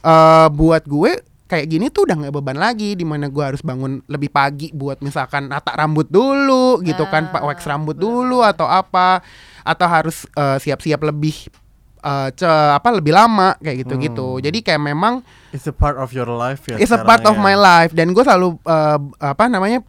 eh 0.02 0.48
buat 0.50 0.82
gue 0.82 1.14
kayak 1.52 1.68
gini 1.68 1.86
tuh 1.92 2.08
udah 2.08 2.16
nggak 2.16 2.32
beban 2.32 2.56
lagi 2.56 2.96
di 2.96 3.04
mana 3.04 3.28
gue 3.28 3.44
harus 3.44 3.60
bangun 3.60 4.00
lebih 4.08 4.32
pagi 4.32 4.72
buat 4.72 5.04
misalkan 5.04 5.52
nata 5.52 5.76
rambut 5.76 6.08
dulu 6.08 6.80
gitu 6.80 7.04
kan 7.12 7.28
pak 7.28 7.44
wax 7.44 7.68
rambut 7.68 7.92
dulu 7.92 8.40
atau 8.40 8.64
apa 8.64 9.20
atau 9.60 9.84
harus 9.84 10.24
eh, 10.32 10.56
siap-siap 10.56 11.04
lebih 11.04 11.52
eh, 12.00 12.28
ce- 12.32 12.72
apa 12.72 12.88
lebih 12.96 13.12
lama 13.12 13.52
kayak 13.60 13.84
gitu-gitu 13.84 14.40
jadi 14.40 14.58
kayak 14.64 14.80
memang 14.80 15.20
It's 15.52 15.68
a 15.68 15.76
part 15.76 16.00
of 16.00 16.08
your 16.16 16.32
life 16.32 16.64
ya. 16.64 16.80
it's 16.80 16.88
a 16.88 17.04
part 17.04 17.20
of 17.28 17.36
ya. 17.36 17.44
my 17.44 17.52
life 17.52 17.92
dan 17.92 18.16
gue 18.16 18.24
selalu 18.24 18.56
eh, 18.64 18.98
apa 19.20 19.44
namanya 19.52 19.84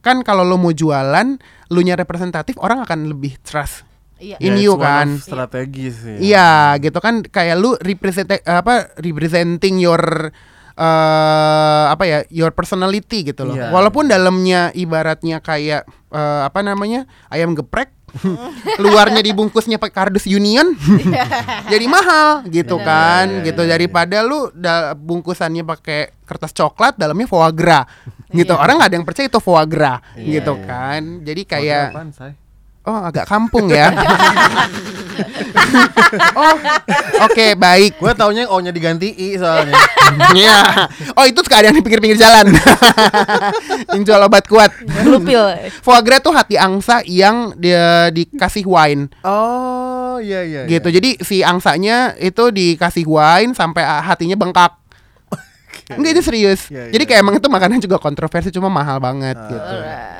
kan 0.00 0.24
kalau 0.24 0.42
lo 0.42 0.56
mau 0.56 0.72
jualan 0.72 1.36
lu 1.70 1.80
nya 1.80 1.94
representatif 1.94 2.56
orang 2.58 2.82
akan 2.82 3.08
lebih 3.08 3.36
trust 3.40 3.88
Iya. 4.20 4.36
in 4.36 4.60
Ya, 4.60 4.64
you 4.68 4.74
kan 4.76 5.16
strategi 5.16 5.88
sih. 5.88 6.16
Iya, 6.20 6.76
gitu 6.76 7.00
kan 7.00 7.24
kayak 7.24 7.56
lu 7.56 7.72
represent 7.80 8.28
apa 8.44 8.92
representing 9.00 9.80
your 9.80 10.28
eh 10.80 11.84
apa 11.92 12.04
ya 12.04 12.18
your 12.32 12.50
personality 12.50 13.20
gitu 13.22 13.44
loh. 13.44 13.52
Iya. 13.52 13.68
Walaupun 13.68 14.08
dalamnya 14.08 14.72
ibaratnya 14.72 15.38
kayak 15.38 15.84
eh, 16.08 16.40
apa 16.40 16.64
namanya 16.64 17.04
ayam 17.28 17.52
geprek, 17.52 17.92
luarnya 18.82 19.20
dibungkusnya 19.20 19.76
pakai 19.76 19.94
kardus 19.94 20.24
Union, 20.24 20.72
jadi 21.68 21.84
mahal 21.84 22.42
gitu 22.48 22.80
Benar. 22.80 22.88
kan, 22.88 23.26
Iya, 23.28 23.36
iya, 23.36 23.46
gitu 23.52 23.62
iya, 23.62 23.70
daripada 23.70 24.16
lu 24.24 24.48
da- 24.50 24.96
bungkusannya 24.96 25.62
pakai 25.62 26.10
kertas 26.24 26.50
coklat, 26.50 26.96
dalamnya 26.96 27.28
foie 27.28 27.52
gras, 27.52 27.86
gitu. 28.30 28.50
Iya. 28.50 28.58
Orang 28.58 28.80
nggak 28.80 28.90
ada 28.90 28.96
yang 28.96 29.06
percaya 29.06 29.26
itu 29.28 29.38
foie 29.38 29.62
gras, 29.68 30.00
Iya, 30.16 30.40
gitu 30.40 30.52
iya. 30.58 30.64
kan. 30.66 31.02
Jadi 31.22 31.42
kayak? 31.44 31.86
Oh 32.88 32.96
agak 33.04 33.28
kampung 33.28 33.68
ya. 33.68 33.92
oh 36.32 36.56
oke 37.28 37.46
baik. 37.60 38.00
Gue 38.00 38.12
taunya 38.16 38.48
O-nya 38.48 38.72
diganti 38.72 39.12
I 39.12 39.36
soalnya. 39.36 39.76
Iya. 40.34 40.88
Oh 41.14 41.22
itu 41.22 41.38
sekalian 41.44 41.76
di 41.76 41.84
pinggir-pinggir 41.84 42.18
jalan. 42.18 42.50
yang 43.94 44.02
jual 44.02 44.20
obat 44.26 44.48
kuat. 44.48 44.72
Lupil. 45.04 45.70
Foie 45.84 46.02
gras 46.02 46.24
tuh 46.24 46.32
hati 46.34 46.56
angsa 46.56 47.04
yang 47.06 47.54
dia 47.54 48.10
dikasih 48.10 48.66
wine 48.66 49.06
oh, 49.22 50.18
iya 50.18 50.42
iya. 50.42 50.62
gitu. 50.66 50.88
iya. 50.90 50.96
Jadi 50.98 51.10
si 51.22 51.44
angsanya 51.44 52.16
itu 52.18 52.50
dikasih 52.50 53.06
wine 53.06 53.52
sampai 53.54 53.84
hatinya 53.84 54.34
bengkak. 54.34 54.72
Enggak 55.90 56.10
itu 56.18 56.22
serius. 56.22 56.70
Iya, 56.70 56.90
Jadi 56.94 57.04
iya. 57.06 57.10
kayak 57.10 57.20
emang 57.22 57.34
itu 57.38 57.48
makanan 57.50 57.78
juga 57.82 57.98
kontroversi 57.98 58.54
cuma 58.54 58.70
mahal 58.70 59.02
banget 59.02 59.36
Ah. 59.36 59.46
gitu. 59.50 59.74
Alright. 59.78 60.19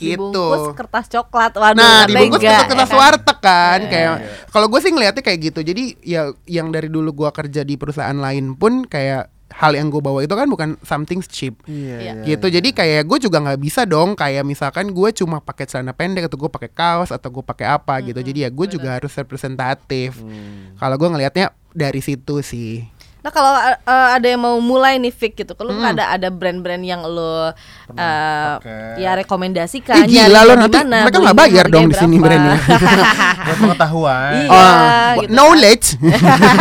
Gitu. 0.00 0.16
Dibungkus 0.16 0.72
kertas 0.74 1.06
coklat. 1.06 1.52
Waduh, 1.52 1.76
Nah, 1.76 2.02
dibungkus 2.04 2.40
ke 2.40 2.48
kertas 2.48 2.88
ya 2.88 2.90
kan? 2.90 2.98
warteg 2.98 3.38
kan, 3.38 3.78
Iya. 3.78 3.88
kayak 3.88 4.10
Iya. 4.16 4.28
kalau 4.48 4.66
gue 4.66 4.80
sih 4.80 4.90
ngelihatnya 4.90 5.22
kayak 5.22 5.40
gitu. 5.44 5.60
Jadi 5.62 5.84
ya 6.02 6.22
yang 6.46 6.68
dari 6.68 6.88
dulu 6.88 7.12
gua 7.14 7.30
kerja 7.30 7.60
di 7.60 7.76
perusahaan 7.76 8.16
lain 8.16 8.56
pun 8.56 8.82
kayak 8.82 9.28
hal 9.50 9.74
yang 9.74 9.90
gue 9.90 9.98
bawa 9.98 10.22
itu 10.22 10.30
kan 10.30 10.46
bukan 10.46 10.78
something 10.80 11.18
cheap 11.20 11.58
Iya, 11.66 11.96
iya. 12.00 12.12
gitu. 12.24 12.46
Jadi 12.46 12.70
kayak 12.70 13.02
gue 13.04 13.18
juga 13.20 13.42
nggak 13.42 13.58
bisa 13.58 13.82
dong 13.82 14.14
kayak 14.14 14.40
misalkan 14.40 14.88
gue 14.88 15.08
cuma 15.12 15.38
pakai 15.38 15.66
celana 15.66 15.90
pendek 15.90 16.30
atau 16.30 16.38
gue 16.38 16.46
pakai 16.48 16.70
kaos 16.70 17.10
atau 17.10 17.28
gue 17.28 17.42
pakai 17.42 17.66
apa 17.68 17.98
gitu. 18.00 18.16
Jadi 18.16 18.46
ya 18.46 18.48
gue 18.48 18.66
juga 18.70 18.94
harus 18.94 19.10
representatif. 19.10 20.16
Hmm. 20.16 20.78
Kalau 20.78 20.94
gue 20.94 21.08
ngelihatnya 21.08 21.46
dari 21.70 21.98
situ 21.98 22.40
sih. 22.40 22.86
Nah 23.20 23.30
kalau 23.30 23.52
uh, 23.52 24.08
ada 24.16 24.26
yang 24.26 24.40
mau 24.40 24.56
mulai 24.58 24.96
nih 24.96 25.12
Fik 25.12 25.36
gitu, 25.36 25.52
kalau 25.52 25.70
Hmm. 25.70 25.92
ada 25.92 26.12
ada 26.12 26.28
brand-brand 26.28 26.80
yang 26.80 27.04
lo 27.04 27.20
uh, 27.20 27.52
pakai. 27.92 28.96
ya 28.98 29.12
rekomendasikan. 29.14 30.04
Ih 30.04 30.24
gila 30.24 30.40
lo 30.44 30.52
nanti 30.56 30.78
mana, 30.80 31.04
mereka 31.04 31.18
nggak 31.20 31.38
bayar 31.38 31.64
dong 31.68 31.86
di 31.86 31.96
sini 31.96 32.16
brandnya. 32.16 32.56
Buat 33.46 33.58
pengetahuan. 33.60 34.32
Iya. 34.34 34.48
Oh, 34.50 35.10
gitu 35.20 35.32
knowledge. 35.32 35.86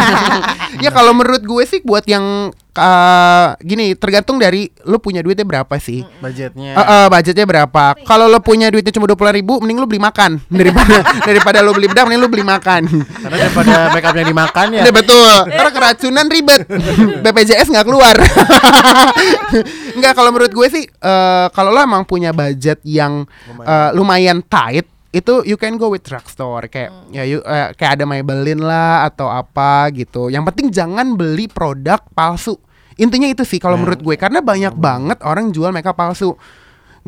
ya 0.84 0.90
kalau 0.92 1.12
menurut 1.12 1.44
gue 1.44 1.64
sih 1.66 1.80
buat 1.82 2.04
yang 2.06 2.52
uh, 2.76 3.58
gini 3.64 3.98
tergantung 3.98 4.38
dari 4.38 4.70
lu 4.86 5.02
punya 5.02 5.24
duitnya 5.26 5.46
berapa 5.48 5.76
sih. 5.82 6.06
Budgetnya. 6.22 6.76
Eh, 6.76 6.82
eh, 6.82 7.06
budgetnya 7.10 7.46
berapa? 7.48 7.98
Kalau 8.06 8.30
lo 8.30 8.40
punya 8.44 8.70
duitnya 8.70 8.94
cuma 8.94 9.10
dua 9.10 9.32
ribu, 9.34 9.58
mending 9.62 9.80
lu 9.80 9.88
beli 9.90 10.02
makan 10.02 10.42
daripada 10.60 11.02
daripada 11.26 11.58
lo 11.66 11.72
beli 11.74 11.88
bedak, 11.90 12.06
mending 12.06 12.22
lu 12.22 12.30
beli 12.30 12.46
makan. 12.46 12.82
Karena 13.26 13.38
daripada 13.48 13.76
make 13.96 14.06
upnya 14.06 14.26
dimakan 14.26 14.68
ya. 14.76 14.82
Iya 14.86 14.92
betul. 14.94 15.34
Karena 15.50 15.72
keracunan 15.72 16.26
ribet. 16.30 16.62
BPJS 17.24 17.68
nggak 17.72 17.88
keluar. 17.88 18.16
Nggak 20.00 20.14
kalau 20.16 20.30
menurut 20.32 20.54
gue 20.54 20.68
sih, 20.70 20.86
eh, 20.86 21.48
kalau 21.52 21.74
lo 21.74 21.82
emang 21.82 22.06
punya 22.06 22.32
budget 22.32 22.80
yang 22.86 23.26
eh, 23.62 23.90
lumayan 23.98 24.40
tight, 24.46 24.86
itu 25.10 25.42
you 25.42 25.58
can 25.58 25.74
go 25.82 25.90
with 25.90 26.06
drugstore 26.06 26.70
kayak 26.70 26.94
ya 27.10 27.26
you, 27.26 27.42
eh, 27.42 27.74
kayak 27.74 27.98
ada 27.98 28.06
Maybelline 28.06 28.62
lah 28.62 29.10
atau 29.10 29.26
apa 29.26 29.90
gitu. 29.90 30.30
Yang 30.30 30.54
penting 30.54 30.68
jangan 30.70 31.18
beli 31.18 31.50
produk 31.50 31.98
palsu. 32.14 32.58
Intinya 33.00 33.26
itu 33.26 33.42
sih 33.48 33.58
kalau 33.58 33.80
menurut 33.80 34.04
gue 34.04 34.16
karena 34.20 34.44
banyak 34.44 34.76
banget 34.76 35.18
orang 35.24 35.50
jual 35.56 35.72
makeup 35.72 35.96
palsu 35.96 36.36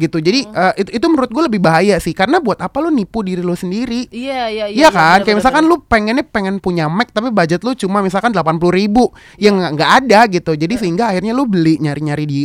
gitu. 0.02 0.18
Jadi 0.18 0.50
eh, 0.50 0.74
itu 0.82 0.90
itu 0.98 1.06
menurut 1.06 1.30
gue 1.30 1.44
lebih 1.46 1.62
bahaya 1.62 2.02
sih 2.02 2.18
karena 2.18 2.42
buat 2.42 2.58
apa 2.58 2.82
lo 2.82 2.90
nipu 2.90 3.22
diri 3.22 3.46
lo 3.46 3.54
sendiri? 3.54 4.10
Iya 4.10 4.50
iya 4.50 4.66
Iya 4.72 4.90
kan, 4.90 5.22
kayak 5.22 5.38
misalkan 5.38 5.70
lu 5.70 5.86
pengennya 5.86 6.26
pengen 6.26 6.58
punya 6.58 6.90
Mac 6.90 7.14
tapi 7.14 7.30
budget 7.30 7.62
lu 7.62 7.78
cuma 7.78 8.02
misalkan 8.02 8.34
80.000 8.34 8.58
ribu, 8.74 9.14
yang 9.38 9.62
nggak 9.62 9.72
nggak 9.78 9.92
ada 10.02 10.20
gitu. 10.34 10.52
Jadi 10.58 10.74
sehingga 10.82 11.14
akhirnya 11.14 11.38
lu 11.38 11.46
beli 11.46 11.78
nyari-nyari 11.78 12.26
di 12.26 12.40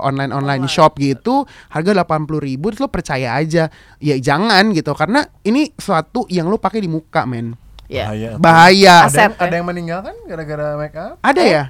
online 0.00 0.32
online 0.32 0.64
shop 0.64 0.96
gitu, 0.96 1.44
harga 1.68 1.92
80.000 1.92 2.40
ribu, 2.40 2.72
terus 2.72 2.80
lu 2.80 2.88
percaya 2.88 3.36
aja. 3.36 3.68
Ya 4.00 4.16
jangan 4.16 4.72
gitu, 4.72 4.96
karena 4.96 5.28
ini 5.44 5.68
suatu 5.76 6.24
yang 6.32 6.48
lu 6.48 6.56
pakai 6.56 6.80
di 6.80 6.88
muka, 6.88 7.28
men. 7.28 7.58
Iya. 7.84 8.04
Bahaya. 8.08 8.30
Bahaya. 8.40 8.96
Ada, 9.04 9.12
yang, 9.12 9.32
Aset, 9.32 9.32
ada 9.36 9.52
ya. 9.52 9.56
yang 9.60 9.66
meninggal 9.68 10.00
kan 10.00 10.16
gara-gara 10.24 10.66
make 10.80 10.96
up? 10.96 11.14
Ada 11.20 11.42
ya? 11.44 11.64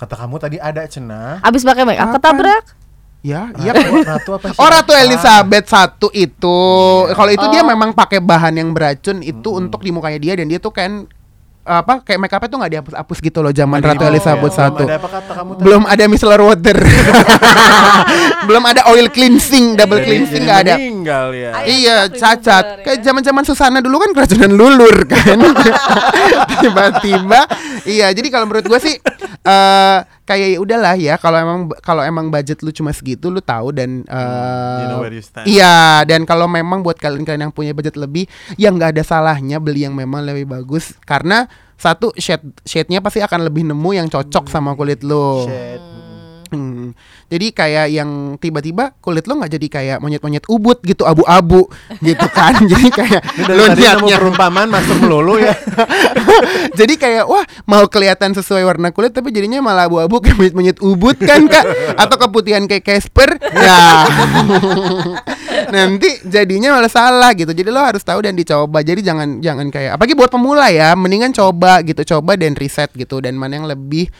Kata 0.00 0.14
kamu 0.16 0.36
tadi 0.40 0.56
ada 0.56 0.80
cenah. 0.88 1.44
Abis 1.44 1.60
pakai 1.60 1.84
make 1.84 2.00
up 2.00 2.08
Kapan? 2.08 2.16
ketabrak. 2.16 2.64
Ya, 3.20 3.52
iya. 3.54 3.76
Ratu, 4.00 4.32
apa 4.32 4.48
sih? 4.48 4.56
Oh 4.56 4.64
Ratu? 4.64 4.92
Elizabeth 4.94 5.66
satu 5.66 6.08
itu, 6.10 6.58
kalau 7.10 7.28
itu 7.28 7.46
dia 7.48 7.60
Oh. 7.60 7.68
memang 7.68 7.92
pakai 7.92 8.16
bahan 8.18 8.54
yang 8.54 8.72
beracun 8.72 9.20
itu 9.20 9.52
untuk 9.52 9.80
di 9.80 9.90
mukanya 9.90 10.16
dia 10.16 10.32
dan 10.34 10.46
dia 10.46 10.56
tuh 10.56 10.70
kan 10.70 11.04
apa 11.60 12.00
kayak 12.00 12.18
make 12.18 12.32
upnya 12.32 12.48
tuh 12.48 12.58
nggak 12.58 12.72
dihapus-hapus 12.72 13.18
gitu 13.20 13.38
loh 13.38 13.52
zaman 13.52 13.78
Ratu 13.78 14.00
ada- 14.00 14.10
Elizabeth 14.10 14.48
belum 14.48 14.56
satu. 14.56 14.82
Ada 14.82 14.96
apa 14.96 15.08
kata 15.12 15.32
kamu 15.34 15.50
tadi? 15.52 15.62
belum 15.62 15.82
ada 15.84 16.04
micellar 16.08 16.40
water 16.40 16.78
belum 18.48 18.64
ada 18.64 18.80
oil 18.88 19.06
cleansing 19.06 19.76
double 19.76 20.00
Jadi- 20.00 20.06
cleansing 20.08 20.40
jadi 20.40 20.46
nggak 20.46 20.58
ada 20.58 20.74
Meninggal 20.74 21.26
ya. 21.30 21.50
Iya 21.62 21.96
cacat 22.08 22.64
kayak 22.80 22.98
ya. 22.98 23.04
zaman 23.04 23.22
zaman 23.22 23.42
Susana 23.44 23.78
dulu 23.78 24.00
kan 24.00 24.10
keracunan 24.10 24.50
lulur 24.50 24.96
kan 25.04 25.36
tiba-tiba 26.60 27.40
iya 27.84 28.08
jadi 28.08 28.28
kalau 28.28 28.46
menurut 28.46 28.66
gue 28.66 28.80
sih 28.80 28.96
eh 29.40 29.98
kayak 30.30 30.54
ya 30.54 30.58
udahlah 30.62 30.94
ya 30.94 31.14
kalau 31.18 31.42
emang 31.42 31.60
kalau 31.82 32.06
emang 32.06 32.30
budget 32.30 32.62
lu 32.62 32.70
cuma 32.70 32.94
segitu 32.94 33.26
lu 33.34 33.42
tahu 33.42 33.74
dan 33.74 34.06
eh 34.06 34.78
You 34.78 34.86
know 34.94 35.02
where 35.02 35.10
you 35.10 35.24
stand. 35.26 35.50
iya 35.50 36.06
dan 36.06 36.22
kalau 36.22 36.46
memang 36.46 36.86
buat 36.86 36.94
kalian-kalian 37.02 37.50
yang 37.50 37.54
punya 37.54 37.74
budget 37.74 37.98
lebih 37.98 38.30
yang 38.54 38.78
nggak 38.78 38.94
ada 38.94 39.02
salahnya 39.02 39.58
beli 39.58 39.82
yang 39.82 39.98
memang 39.98 40.22
lebih 40.22 40.46
bagus 40.46 40.94
karena 41.02 41.50
satu 41.74 42.14
shade 42.14 42.44
shade-nya 42.62 43.02
pasti 43.02 43.18
akan 43.24 43.50
lebih 43.50 43.66
nemu 43.66 43.90
yang 43.96 44.06
cocok 44.06 44.52
sama 44.52 44.76
kulit 44.78 45.00
lu. 45.02 45.48
Shit. 45.48 45.80
Jadi 47.30 47.54
kayak 47.54 47.86
yang 47.90 48.10
tiba-tiba 48.36 48.94
kulit 48.98 49.24
lo 49.30 49.38
nggak 49.38 49.52
jadi 49.54 49.66
kayak 49.70 49.98
monyet-monyet 50.02 50.44
ubut 50.50 50.82
gitu 50.82 51.06
abu-abu 51.06 51.70
gitu 52.02 52.26
kan. 52.30 52.58
jadi 52.70 52.88
kayak 52.90 53.22
lo 53.50 53.64
niatnya 53.74 54.16
perumpamaan 54.18 54.68
masuk 54.70 54.96
melulu 55.02 55.38
ya. 55.38 55.54
jadi 56.78 56.94
kayak 56.98 57.24
wah 57.26 57.44
mau 57.66 57.86
kelihatan 57.86 58.34
sesuai 58.34 58.66
warna 58.66 58.90
kulit 58.90 59.14
tapi 59.14 59.30
jadinya 59.30 59.62
malah 59.62 59.86
abu-abu 59.86 60.18
kayak 60.22 60.36
monyet-monyet 60.38 60.78
ubut 60.82 61.16
kan 61.20 61.46
kak? 61.46 61.64
Atau 61.96 62.16
keputihan 62.18 62.66
kayak 62.66 62.82
Casper? 62.82 63.38
Ya. 63.54 64.06
Nanti 65.74 66.22
jadinya 66.26 66.78
malah 66.78 66.90
salah 66.90 67.30
gitu. 67.36 67.50
Jadi 67.54 67.68
lo 67.70 67.80
harus 67.82 68.02
tahu 68.02 68.24
dan 68.26 68.34
dicoba. 68.34 68.82
Jadi 68.82 69.00
jangan 69.06 69.38
jangan 69.38 69.70
kayak 69.70 69.96
apalagi 69.96 70.14
buat 70.18 70.30
pemula 70.30 70.68
ya 70.72 70.94
mendingan 70.94 71.30
coba 71.34 71.80
gitu 71.86 72.16
coba 72.16 72.34
dan 72.34 72.54
riset 72.54 72.90
gitu 72.94 73.22
dan 73.22 73.36
mana 73.36 73.58
yang 73.60 73.68
lebih 73.68 74.10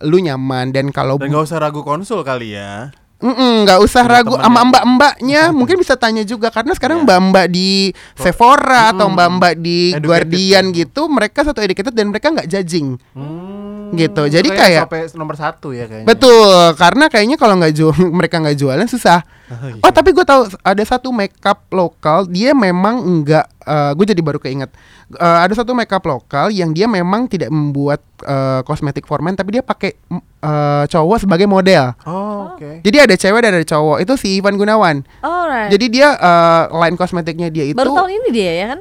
lu 0.00 0.18
nyaman 0.18 0.70
dan 0.70 0.88
kalau 0.88 1.16
Dan 1.16 1.28
gak 1.28 1.44
usah 1.44 1.58
ragu 1.58 1.80
konsul 1.80 2.22
kali 2.22 2.52
ya. 2.52 2.92
Nggak 3.18 3.82
usah 3.82 4.02
Punya 4.02 4.14
ragu 4.14 4.34
sama 4.36 4.62
mbak-mbaknya 4.64 5.50
mungkin 5.50 5.74
bisa 5.76 5.94
tanya 5.94 6.22
juga 6.22 6.48
karena 6.48 6.70
sekarang 6.70 7.02
Iya. 7.02 7.04
mbak-mbak 7.04 7.46
di 7.48 7.90
Sephora 8.14 8.94
atau 8.94 9.06
Mm-mm. 9.06 9.14
mbak-mbak 9.16 9.54
di 9.56 9.78
Educated 9.90 10.06
Guardian 10.06 10.64
ya. 10.64 10.74
gitu 10.76 11.02
mereka 11.08 11.42
satu 11.42 11.58
educated 11.58 11.90
dan 11.90 12.06
mereka 12.08 12.30
nggak 12.30 12.46
judging 12.46 12.94
Hmm, 13.10 13.47
Gitu, 13.90 14.22
itu 14.22 14.34
jadi 14.34 14.48
kayak- 14.50 14.84
sampai 14.84 15.00
nomor 15.14 15.34
satu 15.34 15.70
ya 15.70 15.84
kayaknya. 15.84 16.04
betul 16.04 16.48
karena 16.74 17.04
kayaknya 17.06 17.36
kalau 17.36 17.54
nggak 17.54 17.72
jual 17.72 17.92
mereka 18.18 18.38
nggak 18.38 18.54
jualan 18.54 18.84
susah 18.84 19.24
iya. 19.48 19.80
oh 19.80 19.90
tapi 19.90 20.10
gue 20.10 20.22
tahu 20.22 20.44
ada 20.58 20.82
satu 20.82 21.08
makeup 21.08 21.64
lokal 21.70 22.24
dia 22.24 22.52
memang 22.52 23.00
enggak 23.00 23.48
gue 23.68 24.06
jadi 24.06 24.20
baru 24.20 24.38
keinget 24.38 24.72
Eh, 25.08 25.24
ada 25.40 25.56
satu 25.56 25.72
makeup 25.72 26.04
lokal 26.04 26.52
yang 26.52 26.68
dia 26.68 26.84
memang 26.84 27.24
tidak 27.24 27.48
membuat 27.48 28.04
eh, 28.20 28.60
kosmetik 28.60 29.08
for 29.08 29.24
men 29.24 29.32
tapi 29.32 29.56
dia 29.56 29.64
pakai 29.64 29.96
eh, 30.20 30.84
cowok 30.84 31.24
sebagai 31.24 31.48
model 31.48 31.96
Oh, 32.04 32.52
oke. 32.52 32.84
jadi 32.84 33.08
ada 33.08 33.16
cewek 33.16 33.40
dan 33.40 33.56
ada 33.56 33.64
cowok 33.64 34.04
itu 34.04 34.12
si 34.20 34.36
Ivan 34.36 34.60
Gunawan 34.60 35.00
Alright. 35.24 35.72
Jadi 35.72 35.88
dia 35.88 36.12
eh, 36.12 36.62
line 36.70 36.92
kosmetiknya 36.94 37.48
dia 37.48 37.64
itu 37.64 37.72
baru 37.74 37.96
tahun 37.96 38.20
ini 38.20 38.28
dia 38.28 38.52
ya 38.52 38.66
kan? 38.68 38.80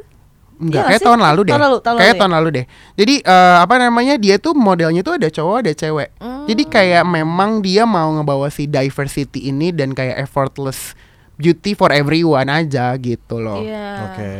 Enggak 0.57 0.81
Iya 0.81 0.89
kayak 0.89 0.99
sih? 0.99 1.07
tahun 1.07 1.21
lalu 1.21 1.41
deh. 1.41 1.53
Tahun 1.53 1.63
lalu, 1.63 1.77
tahun 1.77 1.95
kayak 1.95 2.03
lalu 2.03 2.13
ya? 2.13 2.19
tahun 2.19 2.33
lalu 2.33 2.47
deh. 2.49 2.65
Jadi 2.95 3.15
eh, 3.21 3.57
apa 3.57 3.75
namanya? 3.77 4.13
Dia 4.15 4.35
tuh 4.37 4.53
modelnya 4.53 5.01
tuh 5.01 5.15
ada 5.15 5.27
cowok, 5.27 5.57
ada 5.61 5.71
cewek. 5.71 6.09
Jadi 6.45 6.63
Hmm. 6.63 6.71
kayak 6.71 7.03
memang 7.03 7.51
dia 7.59 7.83
mau 7.83 8.09
ngebawa 8.11 8.47
si 8.47 8.65
diversity 8.65 9.47
ini 9.47 9.69
dan 9.69 9.91
kayak 9.91 10.17
effortless 10.19 10.97
beauty 11.35 11.73
for 11.73 11.89
everyone 11.89 12.47
aja 12.47 12.97
gitu 12.97 13.37
loh. 13.37 13.61
Iya. 13.61 13.87
Oke. 14.09 14.31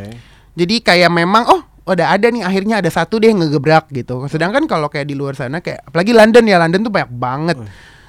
Jadi 0.54 0.76
kayak 0.82 1.10
memang 1.10 1.46
oh 1.46 1.62
udah 1.86 2.12
ada 2.12 2.28
nih 2.28 2.42
akhirnya 2.42 2.82
ada 2.82 2.90
satu 2.90 3.16
deh 3.16 3.30
ngegebrak 3.30 3.88
gitu. 3.92 4.26
Sedangkan 4.26 4.66
kalau 4.66 4.88
kayak 4.88 5.06
di 5.06 5.14
luar 5.14 5.34
sana 5.34 5.60
kayak 5.60 5.86
apalagi 5.86 6.12
London 6.12 6.44
ya 6.44 6.58
London 6.58 6.82
tuh 6.82 6.92
banyak 6.92 7.12
banget 7.12 7.58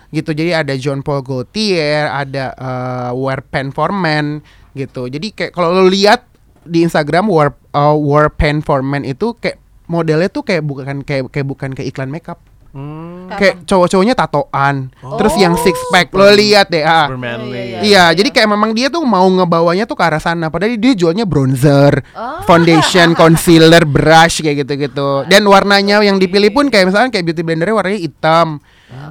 gitu. 0.08 0.32
Jadi 0.32 0.50
ada 0.50 0.72
John 0.74 1.02
Paul 1.02 1.20
Gaultier, 1.20 2.08
ada 2.08 2.56
uh, 2.56 3.10
Wear 3.12 3.42
Pen 3.42 3.68
for 3.68 3.90
Men 3.90 4.40
gitu. 4.72 5.06
Jadi 5.06 5.30
kayak 5.30 5.52
kalau 5.52 5.74
lo 5.74 5.84
lihat 5.84 6.24
di 6.68 6.84
Instagram 6.84 7.26
Wear 7.26 7.56
uh, 7.72 7.96
Wear 7.96 8.28
Pen 8.28 8.60
for 8.60 8.84
Men 8.84 9.02
itu 9.02 9.32
kayak 9.34 9.56
modelnya 9.88 10.28
tuh 10.28 10.44
kayak 10.44 10.62
bukan 10.62 11.00
kayak 11.02 11.32
kayak 11.32 11.46
bukan 11.48 11.72
kayak 11.72 11.88
iklan 11.88 12.12
makeup. 12.12 12.38
Hmm, 12.68 13.32
Kayak 13.32 13.64
cowok-cowoknya 13.64 14.12
tatoan. 14.12 14.92
Terus 15.00 15.34
yang 15.40 15.56
Oh. 15.56 15.62
six 15.64 15.72
pack 15.88 16.12
lo 16.12 16.28
lihat 16.28 16.68
deh 16.68 16.84
ah. 16.84 17.08
manly. 17.08 17.48
Iya, 17.48 17.64
iya, 17.64 17.78
Iya, 17.80 18.04
jadi 18.12 18.28
kayak 18.28 18.44
memang 18.44 18.76
dia 18.76 18.92
tuh 18.92 19.00
mau 19.08 19.24
ngebawanya 19.24 19.88
tuh 19.88 19.96
ke 19.96 20.04
arah 20.04 20.20
sana. 20.20 20.52
Padahal 20.52 20.76
dia 20.76 20.92
jualnya 20.92 21.24
bronzer, 21.24 22.04
Oh. 22.12 22.44
foundation, 22.44 23.16
concealer, 23.18 23.88
brush 23.88 24.44
kayak 24.44 24.68
gitu-gitu. 24.68 25.24
Dan 25.26 25.48
warnanya 25.48 26.04
yang 26.04 26.20
dipilih 26.20 26.52
pun 26.52 26.68
kayak 26.68 26.92
misalnya 26.92 27.08
kayak 27.08 27.24
beauty 27.24 27.40
blendernya 27.40 27.72
warnanya 27.72 28.00
hitam. 28.04 28.60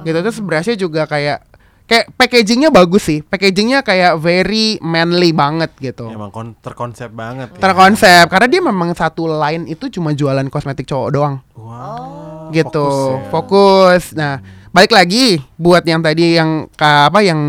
Gitu 0.06 0.18
terus 0.22 0.38
brushnya 0.38 0.78
juga 0.78 1.10
kayak 1.10 1.47
kayak 1.88 2.12
packagingnya 2.12 2.68
bagus 2.68 3.02
sih. 3.02 3.18
Packagingnya 3.20 3.80
kayak 3.80 4.14
very 4.16 4.76
manly 4.78 5.32
banget 5.32 5.72
gitu. 5.78 6.06
Emang 6.06 6.28
kon- 6.28 6.54
terkonsep 6.54 7.08
banget. 7.08 7.48
ya. 7.50 7.58
Terkonsep 7.58 8.28
karena 8.28 8.46
dia 8.46 8.60
memang 8.60 8.92
satu 8.92 9.24
line 9.26 9.64
itu 9.66 9.88
cuma 9.90 10.12
jualan 10.12 10.44
kosmetik 10.46 10.84
cowok 10.84 11.08
doang 11.10 11.34
Wow. 11.54 12.48
gitu 12.50 12.84
Fokus 12.84 12.96
ya. 13.18 13.30
fokus 13.30 14.02
nah 14.12 14.34
balik 14.68 14.90
lagi 14.90 15.40
buat 15.54 15.80
yang 15.82 15.98
tadi 15.98 16.34
yang 16.34 16.68
ka- 16.70 17.08
apa 17.08 17.20
yang 17.20 17.40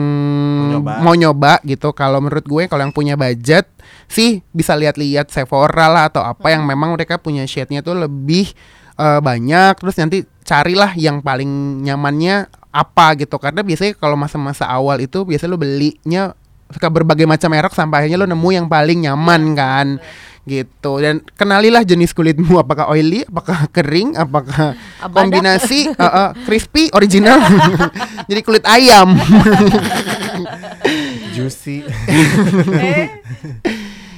nyoba. 0.72 0.94
mau 1.00 1.14
nyoba 1.14 1.54
gitu 1.64 1.92
kalau 1.92 2.20
menurut 2.20 2.42
gue 2.42 2.64
kalau 2.66 2.82
yang 2.82 2.92
punya 2.92 3.14
budget 3.14 3.68
sih 4.08 4.42
bisa 4.50 4.74
lihat-lihat 4.74 5.30
Sephora 5.30 5.88
lah 5.88 6.04
atau 6.08 6.20
apa 6.20 6.48
yang 6.48 6.64
memang 6.64 6.92
mereka 6.92 7.16
punya 7.16 7.44
shade-nya 7.44 7.80
tuh 7.80 7.96
lebih 7.98 8.50
eh, 8.96 9.20
banyak 9.20 9.78
terus 9.78 9.96
nanti 9.96 10.18
carilah 10.42 10.96
yang 10.96 11.20
paling 11.20 11.48
nyamannya 11.82 12.50
apa 12.70 13.18
gitu. 13.18 13.36
Karena 13.42 13.66
biasanya 13.66 13.98
kalau 13.98 14.16
masa-masa 14.16 14.70
awal 14.70 15.02
itu 15.02 15.26
biasanya 15.26 15.52
lo 15.54 15.60
belinya 15.60 16.24
suka 16.70 16.86
berbagai 16.86 17.26
macam 17.26 17.50
merek 17.50 17.74
sampai 17.74 18.06
akhirnya 18.06 18.22
lo 18.22 18.30
nemu 18.30 18.50
yang 18.54 18.68
paling 18.70 19.10
nyaman 19.10 19.42
kan 19.58 19.88
gitu. 20.50 20.98
Dan 20.98 21.22
kenalilah 21.38 21.86
jenis 21.86 22.14
kulitmu 22.14 22.58
apakah 22.58 22.90
oily 22.90 23.22
apakah 23.26 23.70
kering 23.70 24.18
apakah 24.18 24.74
Abadak. 25.02 25.14
kombinasi 25.14 25.80
uh, 26.02 26.06
uh, 26.06 26.30
crispy 26.50 26.90
original. 26.94 27.38
Jadi 28.30 28.42
kulit 28.42 28.66
ayam. 28.66 29.14
Juicy. 31.38 31.86
Eh, 31.86 33.08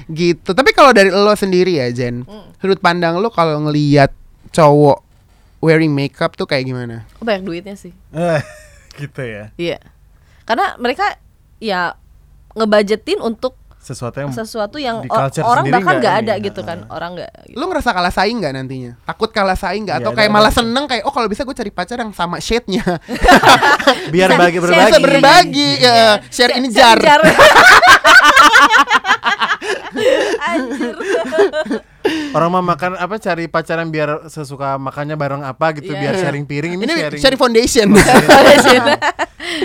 gitu. 0.07 0.49
Tapi 0.55 0.71
kalau 0.71 0.95
dari 0.95 1.11
lo 1.11 1.35
sendiri 1.35 1.79
ya 1.79 1.91
Jen 1.91 2.23
sudut 2.59 2.79
pandang 2.79 3.19
lo 3.19 3.31
kalau 3.33 3.67
ngelihat 3.67 4.11
cowok 4.51 5.10
wearing 5.61 5.93
makeup 5.93 6.33
tuh 6.33 6.43
kayak 6.43 6.65
gimana 6.65 7.05
oh, 7.17 7.23
banyak 7.23 7.45
duitnya 7.45 7.77
sih. 7.77 7.93
Eh, 8.11 8.41
gitu 8.99 9.21
ya. 9.21 9.53
Iya. 9.55 9.77
Karena 10.43 10.75
mereka 10.75 11.15
ya 11.57 11.95
ngebudgetin 12.51 13.21
untuk 13.21 13.55
Sesuatu 13.81 14.21
yang 14.21 14.29
sesuatu 14.29 14.77
yang 14.77 15.01
orang 15.41 15.65
bahkan 15.65 15.97
nggak 15.97 16.05
nggak 16.05 16.13
ini 16.13 16.21
ada 16.21 16.33
ya? 16.37 16.45
gitu 16.45 16.61
kan. 16.61 16.85
Orang 16.85 17.17
nggak. 17.17 17.49
gitu. 17.49 17.57
lo 17.57 17.65
ngerasa 17.65 17.89
kalah 17.89 18.13
saing 18.13 18.37
nggak 18.37 18.53
nantinya 18.53 18.93
takut 19.01 19.33
kalah 19.33 19.57
saing 19.57 19.89
nggak 19.89 19.97
Iya, 19.97 20.05
atau 20.05 20.13
ada- 20.13 20.19
kayak 20.21 20.29
ada 20.29 20.37
malah 20.37 20.53
itu. 20.53 20.59
seneng 20.61 20.85
kayak 20.85 21.01
oh 21.01 21.09
kalau 21.09 21.25
bisa 21.25 21.41
gue 21.41 21.55
cari 21.57 21.73
pacar 21.73 21.97
yang 21.97 22.13
sama 22.13 22.37
shade-nya 22.37 22.85
biar 24.13 24.37
bagi 24.37 24.61
berbagi. 24.61 24.85
bisa 24.85 24.99
berbagi 25.01 25.69
ya 25.81 26.21
share 26.29 26.53
ini 26.61 26.69
jar 26.69 26.97
Anjir. 30.41 30.95
Orang 32.31 32.49
mau 32.49 32.59
makan 32.59 32.95
apa 32.95 33.15
cari 33.15 33.45
pacaran 33.45 33.87
biar 33.87 34.25
sesuka 34.25 34.75
makannya 34.75 35.13
bareng 35.13 35.41
apa 35.41 35.69
gitu 35.73 35.91
Iya. 35.91 36.01
biar 36.01 36.13
sharing 36.17 36.45
piring 36.45 36.73
ini, 36.73 36.83
ini 36.83 36.93
sharing. 36.95 37.21
sharing 37.21 37.39
foundation 37.39 37.87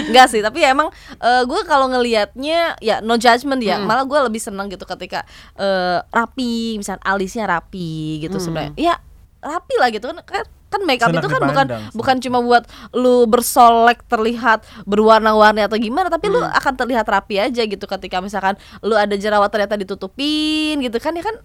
Enggak 0.04 0.26
sih, 0.32 0.40
tapi 0.40 0.60
ya 0.60 0.70
emang 0.70 0.92
gue 1.20 1.60
kalau 1.64 1.88
ngelihatnya 1.88 2.76
ya 2.78 3.00
no 3.00 3.16
judgment 3.16 3.60
ya, 3.60 3.76
Hmm. 3.76 3.86
malah 3.86 4.04
gue 4.04 4.20
lebih 4.22 4.38
senang 4.38 4.66
gitu 4.66 4.84
ketika 4.84 5.24
eh, 5.54 5.98
rapi, 6.06 6.76
misalnya 6.76 7.02
alisnya 7.02 7.44
rapi 7.46 8.20
gitu 8.20 8.36
Hmm. 8.36 8.44
sebenarnya. 8.44 8.72
Ya 8.76 8.94
rapi 9.38 9.74
lah 9.78 9.88
gitu 9.88 10.04
kan 10.06 10.18
kan 10.66 10.82
makeup 10.82 11.08
Senang 11.14 11.22
itu 11.22 11.28
kan 11.30 11.40
bukan 11.46 11.66
bukan 11.94 12.16
cuma 12.18 12.38
buat 12.42 12.64
lu 12.90 13.24
bersolek 13.24 14.02
terlihat 14.10 14.66
berwarna-warni 14.82 15.62
atau 15.62 15.78
gimana 15.78 16.10
tapi 16.10 16.26
lu 16.26 16.42
Hmm. 16.42 16.52
akan 16.52 16.72
terlihat 16.74 17.06
rapi 17.06 17.38
aja 17.38 17.62
gitu 17.62 17.86
ketika 17.86 18.18
misalkan 18.18 18.58
lu 18.82 18.98
ada 18.98 19.14
jerawat 19.14 19.48
ternyata 19.48 19.78
ditutupin 19.78 20.82
gitu 20.82 20.98
kan 20.98 21.14
ya 21.14 21.22
kan 21.22 21.38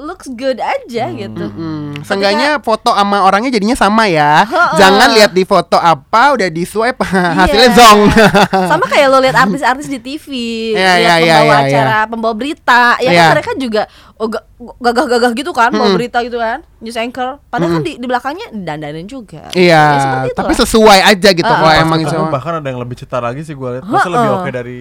looks 0.00 0.26
good 0.30 0.56
aja 0.56 1.04
gitu. 1.10 1.44
Hmm, 1.46 2.00
seenggaknya 2.00 2.56
foto 2.58 2.90
sama 2.90 3.20
orangnya 3.20 3.52
jadinya 3.52 3.74
sama 3.74 4.08
ya. 4.08 4.48
Jangan 4.74 5.12
lihat 5.12 5.30
di 5.30 5.44
foto 5.44 5.76
apa 5.76 6.32
udah 6.32 6.48
di 6.48 6.64
swipe 6.64 7.04
hasilnya 7.38 7.68
Iya. 7.68 7.76
zong. 7.76 8.00
Sama 8.70 8.84
kayak 8.86 9.06
lo 9.06 9.18
lihat 9.18 9.36
artis-artis 9.38 9.86
di 9.86 9.98
TV, 9.98 10.26
Iya, 10.72 10.80
lihat 10.96 10.98
iya, 10.98 11.14
iya, 11.18 11.34
pembawa 11.36 11.52
iya, 11.52 11.60
acara, 11.66 11.98
pembawa 12.06 12.34
berita, 12.34 12.82
ya 12.98 13.10
Iya. 13.10 13.20
kan 13.20 13.28
mereka 13.34 13.50
juga 13.54 13.82
oh, 14.16 14.26
ga- 14.26 14.44
gagah-gagah 14.78 15.32
gitu 15.34 15.50
kan, 15.50 15.70
bawa 15.70 15.88
berita 15.92 16.20
gitu 16.20 16.36
kan, 16.36 16.60
news 16.78 16.94
anchor. 16.94 17.36
Padahal 17.46 17.76
kan 17.76 17.82
di, 17.82 17.96
di 17.96 18.06
belakangnya 18.06 18.48
dandanin 18.50 19.04
juga. 19.04 19.48
Ya, 19.50 19.58
Iya, 19.58 19.82
seperti 19.98 20.28
tapi 20.32 20.52
itulah. 20.52 20.60
sesuai 20.62 20.98
aja 21.06 21.28
gitu 21.30 21.46
Ah, 21.46 21.58
kalau 21.58 21.72
emang 21.74 22.00
cowok. 22.02 22.28
bahkan 22.30 22.52
ada 22.56 22.66
yang 22.66 22.78
lebih 22.78 22.96
cetar 22.96 23.20
lagi 23.20 23.42
sih 23.42 23.52
gue 23.52 23.68
lihat. 23.76 23.84
Masa 23.84 24.08
lebih 24.08 24.24
Heeh. 24.26 24.38
oke 24.38 24.50
dari 24.50 24.80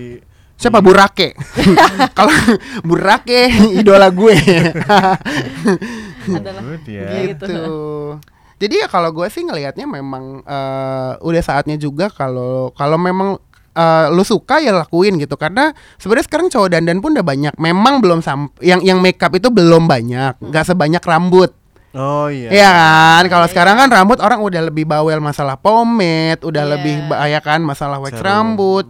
Siapa 0.60 0.84
Burake? 0.84 1.40
Kalau 2.20 2.36
Burake 2.84 3.48
idola 3.80 4.12
gue. 4.12 4.36
adalah 6.30 6.62
ya. 6.84 7.08
Gitu. 7.32 7.46
gitu. 7.48 7.76
Jadi 8.60 8.76
ya 8.84 8.92
kalau 8.92 9.16
gue 9.16 9.24
sih 9.32 9.48
ngelihatnya 9.48 9.88
memang 9.88 10.44
eh, 10.44 11.12
udah 11.24 11.40
saatnya 11.42 11.80
juga 11.80 12.12
kalau 12.12 12.76
kalau 12.76 13.00
memang 13.00 13.40
eh, 13.72 14.06
lu 14.12 14.20
suka 14.28 14.60
ya 14.60 14.76
lakuin 14.76 15.16
gitu 15.16 15.40
karena 15.40 15.72
sebenarnya 15.96 16.28
sekarang 16.28 16.48
cowok 16.52 16.70
dandan 16.76 17.00
pun 17.00 17.16
udah 17.16 17.24
banyak. 17.24 17.56
Memang 17.56 18.04
belum 18.04 18.20
sam 18.20 18.52
yang 18.60 18.84
yang 18.84 19.00
makeup 19.00 19.32
itu 19.32 19.48
belum 19.48 19.88
banyak, 19.88 20.44
nggak 20.44 20.66
sebanyak 20.68 21.00
rambut. 21.00 21.56
Oh 21.96 22.28
iya. 22.30 22.52
Iya 22.54 22.70
kan, 22.70 23.24
kalau 23.32 23.48
sekarang 23.50 23.76
kan 23.80 23.90
rambut 23.90 24.20
orang 24.22 24.44
udah 24.44 24.70
lebih 24.70 24.86
bawel 24.86 25.18
masalah 25.24 25.58
pomade, 25.58 26.44
udah 26.46 26.62
Iya. 26.68 26.72
lebih 26.78 26.96
bahaya 27.10 27.40
kan 27.42 27.64
masalah 27.66 27.98
wax 27.98 28.14
Serum. 28.14 28.28
rambut. 28.28 28.86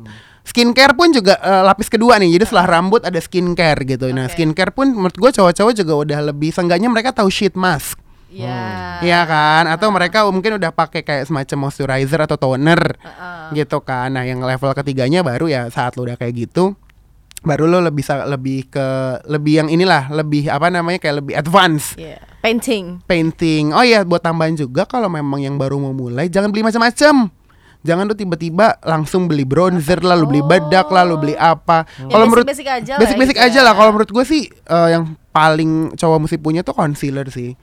Skincare 0.49 0.97
pun 0.97 1.13
juga 1.13 1.37
eh, 1.37 1.61
lapis 1.61 1.93
kedua 1.93 2.17
nih, 2.17 2.33
jadi 2.33 2.43
setelah 2.49 2.65
rambut 2.81 3.05
ada 3.05 3.21
skincare 3.21 3.85
gitu. 3.85 4.09
Nah 4.09 4.25
Oke. 4.25 4.33
skincare 4.33 4.73
pun 4.73 4.89
menurut 4.89 5.13
gue 5.13 5.29
cowok-cowok 5.29 5.73
juga 5.77 5.93
udah 5.93 6.19
lebih, 6.33 6.49
seenggaknya 6.49 6.89
mereka 6.89 7.13
tahu 7.13 7.29
sheet 7.29 7.53
mask. 7.53 8.01
Iya. 8.29 9.01
Iya 9.01 9.21
kan? 9.25 9.65
Atau 9.65 9.89
mereka 9.89 10.25
mungkin 10.29 10.57
udah 10.57 10.69
pakai 10.69 11.01
kayak 11.01 11.25
semacam 11.25 11.69
moisturizer 11.69 12.21
atau 12.25 12.37
toner 12.37 12.97
Heeh. 12.97 13.61
gitu 13.61 13.81
kan. 13.81 14.13
Nah, 14.13 14.21
yang 14.21 14.41
level 14.41 14.73
ketiganya 14.73 15.21
baru 15.21 15.49
ya 15.49 15.61
saat 15.69 15.97
lu 15.97 16.05
udah 16.05 16.17
kayak 16.17 16.33
gitu 16.49 16.73
baru 17.39 17.71
lo 17.71 17.79
lebih 17.79 18.03
bisa 18.03 18.27
lebih 18.27 18.67
ke 18.67 18.87
lebih 19.31 19.63
yang 19.63 19.69
inilah 19.71 20.11
lebih 20.11 20.51
apa 20.51 20.67
namanya 20.67 20.99
kayak 20.99 21.23
lebih 21.23 21.39
advance 21.39 21.95
Iya. 21.95 22.19
Painting. 22.43 22.99
painting. 23.07 23.71
Oh 23.71 23.83
iya 23.83 24.03
buat 24.03 24.19
tambahan 24.19 24.55
juga 24.55 24.83
kalau 24.83 25.07
memang 25.07 25.39
yang 25.39 25.55
baru 25.55 25.79
mau 25.79 25.95
mulai 25.95 26.27
jangan 26.27 26.51
beli 26.51 26.67
macam-macam. 26.67 27.31
Jangan 27.81 28.05
tuh 28.05 28.17
tiba-tiba 28.17 28.75
langsung 28.81 29.25
beli 29.25 29.43
bronzer 29.43 29.99
lah, 29.99 30.13
lu 30.13 30.25
beli 30.25 30.41
bedak 30.41 30.87
lah, 30.87 31.03
lu 31.03 31.15
beli 31.15 31.33
apa. 31.33 31.87
Ya, 31.95 32.07
Kalau 32.09 32.25
menurut 32.25 32.43
basic-basic 32.43 32.67
aja 32.69 32.91
lah 32.93 33.01
basic-basic 33.01 33.35
gitu 33.35 33.45
aja 33.45 33.55
ya. 33.55 33.63
lah. 33.63 33.73
Kalau 33.73 33.89
menurut 33.91 34.09
gue 34.09 34.23
sih 34.23 34.41
eh, 34.47 34.89
yang 34.91 35.03
paling 35.29 35.71
cowok 35.93 36.17
mesti 36.19 36.37
punya 36.37 36.61
tuh 36.61 36.73
concealer 36.73 37.29
sih. 37.29 37.55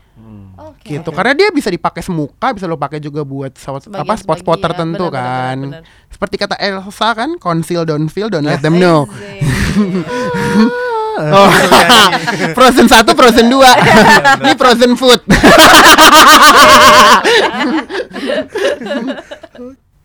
Oke. 0.56 0.88
Gitu. 0.88 1.10
Karena 1.12 1.32
dia 1.32 1.52
bisa 1.52 1.68
dipakai 1.68 2.00
semuka, 2.00 2.50
bisa 2.50 2.64
lo 2.64 2.74
pakai 2.74 2.96
juga 2.96 3.20
buat 3.22 3.52
spot, 3.52 3.86
Sebagian- 3.86 4.02
apa 4.02 4.14
spot-spot 4.16 4.56
sebagian. 4.56 4.64
tertentu 4.64 5.04
Benar, 5.06 5.12
benar, 5.12 5.36
kan. 5.46 5.56
benar, 5.58 5.80
benar. 5.84 6.08
Seperti 6.08 6.34
kata 6.38 6.56
Elsa 6.56 7.08
kan, 7.12 7.30
conceal 7.36 7.84
don't 7.84 8.08
feel, 8.08 8.26
don't 8.26 8.42
let 8.42 8.58
them 8.58 8.80
know. 8.80 9.04
Oh, 11.16 11.48
frozen 12.56 12.88
satu, 12.88 13.12
frozen 13.12 13.48
dua. 13.48 13.68
Ini 14.42 14.52
frozen 14.54 14.96
food. 14.96 15.20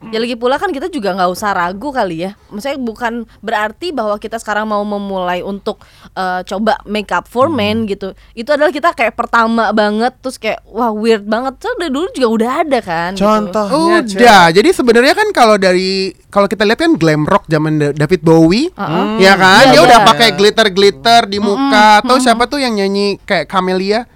Ya 0.10 0.18
lagi 0.18 0.34
pula 0.34 0.58
kan 0.58 0.74
kita 0.74 0.90
juga 0.90 1.14
nggak 1.14 1.30
usah 1.30 1.54
ragu 1.54 1.94
kali 1.94 2.26
ya. 2.26 2.34
Maksudnya 2.50 2.76
bukan 2.76 3.14
berarti 3.38 3.94
bahwa 3.94 4.18
kita 4.18 4.42
sekarang 4.42 4.66
mau 4.66 4.82
memulai 4.82 5.46
untuk 5.46 5.78
eh, 6.12 6.42
coba 6.42 6.82
make 6.84 7.14
up 7.14 7.26
for 7.26 7.48
men 7.48 7.86
gitu. 7.86 8.18
Itu 8.34 8.50
adalah 8.50 8.74
kita 8.74 8.92
kayak 8.92 9.14
pertama 9.14 9.70
banget 9.70 10.18
terus 10.18 10.36
kayak 10.36 10.66
wah 10.66 10.90
weird 10.90 11.22
banget. 11.22 11.54
Terus 11.62 11.78
dari 11.78 11.94
dulu 11.94 12.10
juga 12.12 12.28
udah 12.28 12.52
ada 12.66 12.80
kan. 12.82 13.12
gitu. 13.14 13.22
Contohnya 13.22 13.98
Cek. 14.02 14.18
Udah, 14.18 14.44
jadi 14.50 14.70
sebenarnya 14.74 15.14
kan 15.14 15.28
kalau 15.30 15.56
dari 15.56 15.92
kalau 16.28 16.50
kita 16.50 16.66
lihat 16.66 16.80
kan 16.80 16.98
glam 16.98 17.22
rock 17.24 17.46
zaman 17.46 17.78
Da- 17.78 17.94
David 17.94 18.26
Bowie, 18.26 18.74
Uh-uh. 18.74 19.22
ya 19.22 19.38
kan, 19.38 19.70
Iya, 19.70 19.72
dia 19.72 19.82
udah 19.84 20.00
iya. 20.02 20.08
pakai 20.08 20.30
glitter 20.34 20.68
glitter 20.72 21.22
di 21.28 21.38
muka. 21.38 22.02
Atau 22.02 22.18
siapa 22.18 22.50
tuh 22.50 22.58
yang 22.58 22.74
nyanyi 22.74 23.22
kayak 23.22 23.46
Camelia? 23.46 24.10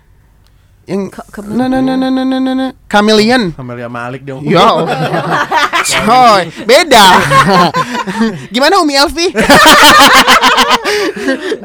Yang 0.86 1.18
Ka- 1.18 1.28
ke- 1.34 1.50
nah 1.50 1.66
nah 1.66 1.82
nah 1.82 1.98
nah 1.98 2.14
nah 2.14 2.22
nah 2.22 2.38
nah, 2.38 2.54
nah. 2.54 2.72
Chameleon. 2.86 3.58
Amelia 3.58 3.90
Malik 3.90 4.22
dong. 4.22 4.46
Ya, 4.46 4.70
coy, 6.06 6.46
beda. 6.70 7.08
Gimana 8.54 8.78
Umi 8.78 8.94
Elvi? 8.94 9.34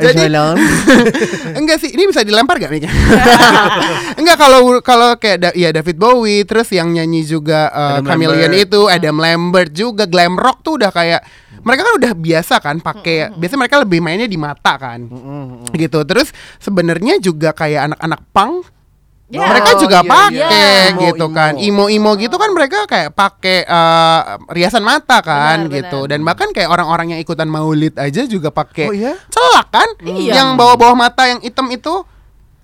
Jadi 0.00 0.32
enggak 1.52 1.76
sih, 1.76 1.92
ini 1.92 2.08
bisa 2.08 2.24
dilempar 2.24 2.56
gak 2.56 2.72
mic 2.72 2.88
Enggak 4.16 4.36
kalau 4.40 4.80
kalau 4.80 5.12
kayak 5.20 5.38
da, 5.38 5.50
ya 5.52 5.68
David 5.70 6.00
Bowie, 6.00 6.48
terus 6.48 6.72
yang 6.72 6.88
nyanyi 6.88 7.20
juga 7.28 7.68
uh, 7.68 8.00
Adam 8.00 8.08
Chameleon 8.08 8.48
Lambert. 8.48 8.64
itu, 8.64 8.80
Adam 8.88 9.16
Lambert 9.20 9.70
juga 9.76 10.04
glam 10.08 10.40
rock 10.40 10.64
tuh 10.64 10.80
udah 10.80 10.88
kayak 10.88 11.20
mereka 11.60 11.84
kan 11.84 11.94
udah 12.00 12.12
biasa 12.16 12.54
kan 12.64 12.76
pakai 12.80 13.36
biasanya 13.36 13.60
mereka 13.68 13.76
lebih 13.84 14.00
mainnya 14.00 14.24
di 14.24 14.40
mata 14.40 14.80
kan. 14.80 15.04
Gitu. 15.76 16.00
Terus 16.08 16.32
sebenarnya 16.56 17.20
juga 17.20 17.52
kayak 17.52 17.92
anak-anak 17.92 18.20
punk 18.32 18.79
Ya. 19.30 19.46
mereka 19.46 19.78
juga 19.78 20.02
iya, 20.02 20.10
pakai 20.10 20.34
iya. 20.34 20.90
Imo, 20.90 21.00
gitu 21.06 21.26
imo. 21.30 21.36
kan 21.38 21.52
imo-imo 21.54 22.10
gitu 22.18 22.34
kan 22.34 22.50
mereka 22.50 22.82
kayak 22.84 23.14
pakai 23.14 23.62
eh, 23.62 24.20
riasan 24.50 24.82
mata 24.82 25.22
kan 25.22 25.70
Benar, 25.70 25.74
gitu 25.78 25.98
benar. 26.02 26.10
dan 26.10 26.20
bahkan 26.26 26.48
kayak 26.50 26.66
orang-orang 26.66 27.14
yang 27.14 27.20
ikutan 27.22 27.46
maulid 27.46 27.94
aja 27.94 28.26
juga 28.26 28.50
pakai 28.50 28.86
Oh, 28.86 28.92
iya? 28.92 29.14
celak 29.30 29.70
kan 29.70 29.86
Iya. 30.02 30.34
yang 30.34 30.48
bawah-bawah 30.58 30.98
mata 30.98 31.30
yang 31.30 31.38
hitam 31.38 31.70
itu 31.70 32.02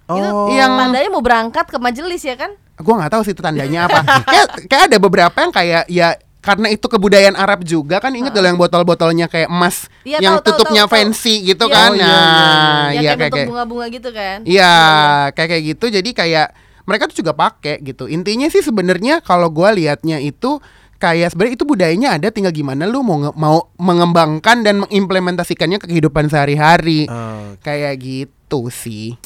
Itu 0.06 0.22
Oh. 0.26 0.50
yang 0.50 0.74
tandanya 0.74 1.06
mau 1.06 1.18
berangkat 1.18 1.66
ke 1.66 1.78
majelis 1.78 2.22
ya 2.22 2.34
kan? 2.34 2.50
gua 2.76 2.94
nggak 2.98 3.12
tahu 3.14 3.22
sih 3.22 3.32
itu 3.32 3.40
tandanya 3.40 3.86
apa 3.86 3.98
kayak 4.30 4.46
kayak 4.68 4.82
ada 4.90 4.98
beberapa 4.98 5.32
yang 5.38 5.48
kayak 5.48 5.86
ya 5.86 6.12
karena 6.46 6.70
itu 6.70 6.86
kebudayaan 6.86 7.34
Arab 7.34 7.60
juga 7.60 7.98
kan 7.98 8.14
inget 8.14 8.30
dulu 8.30 8.46
yang 8.46 8.54
botol-botolnya 8.56 9.26
kayak 9.26 9.50
emas 9.50 9.90
Iya, 10.00 10.22
yang 10.22 10.38
tahu, 10.38 10.46
tahu, 10.46 10.48
tutupnya 10.54 10.82
tahu, 10.82 10.88
tahu. 10.88 10.96
fancy 11.02 11.34
gitu 11.44 11.66
Iya. 11.66 11.74
kan 11.74 11.90
Oh, 11.90 11.96
iya, 11.96 12.06
iya, 12.06 12.14
nah 12.14 12.86
yang 12.86 12.94
iya 12.94 13.10
kayak 13.10 13.18
kayak 13.18 13.32
kayak 13.34 13.48
bunga-bunga 13.50 13.86
gitu 13.90 14.08
kan? 14.10 14.38
Iya, 14.46 14.74
kayak 15.34 15.48
kayak 15.50 15.64
gitu. 15.66 15.86
Jadi 15.90 16.10
kayak 16.12 16.48
mereka 16.82 17.02
tuh 17.06 17.16
juga 17.18 17.32
pakai 17.34 17.82
gitu. 17.82 18.06
Intinya 18.06 18.46
sih 18.46 18.62
sebenarnya 18.62 19.18
kalau 19.20 19.50
gua 19.50 19.74
liatnya 19.74 20.16
itu 20.16 20.62
kayak 20.96 21.28
sebenarnya 21.28 21.54
itu 21.54 21.66
budayanya 21.66 22.08
ada 22.14 22.28
tinggal 22.30 22.50
gimana 22.50 22.86
lu 22.86 23.02
mau 23.02 23.18
nge- 23.20 23.34
mau 23.34 23.58
mengembangkan 23.76 24.62
dan 24.62 24.80
mengimplementasikannya 24.80 25.76
ke 25.76 25.86
kehidupan 25.88 26.26
sehari-hari. 26.26 27.04
Oh, 27.04 27.58
Kayak 27.58 27.98
gitu 27.98 28.70
sih. 28.70 29.18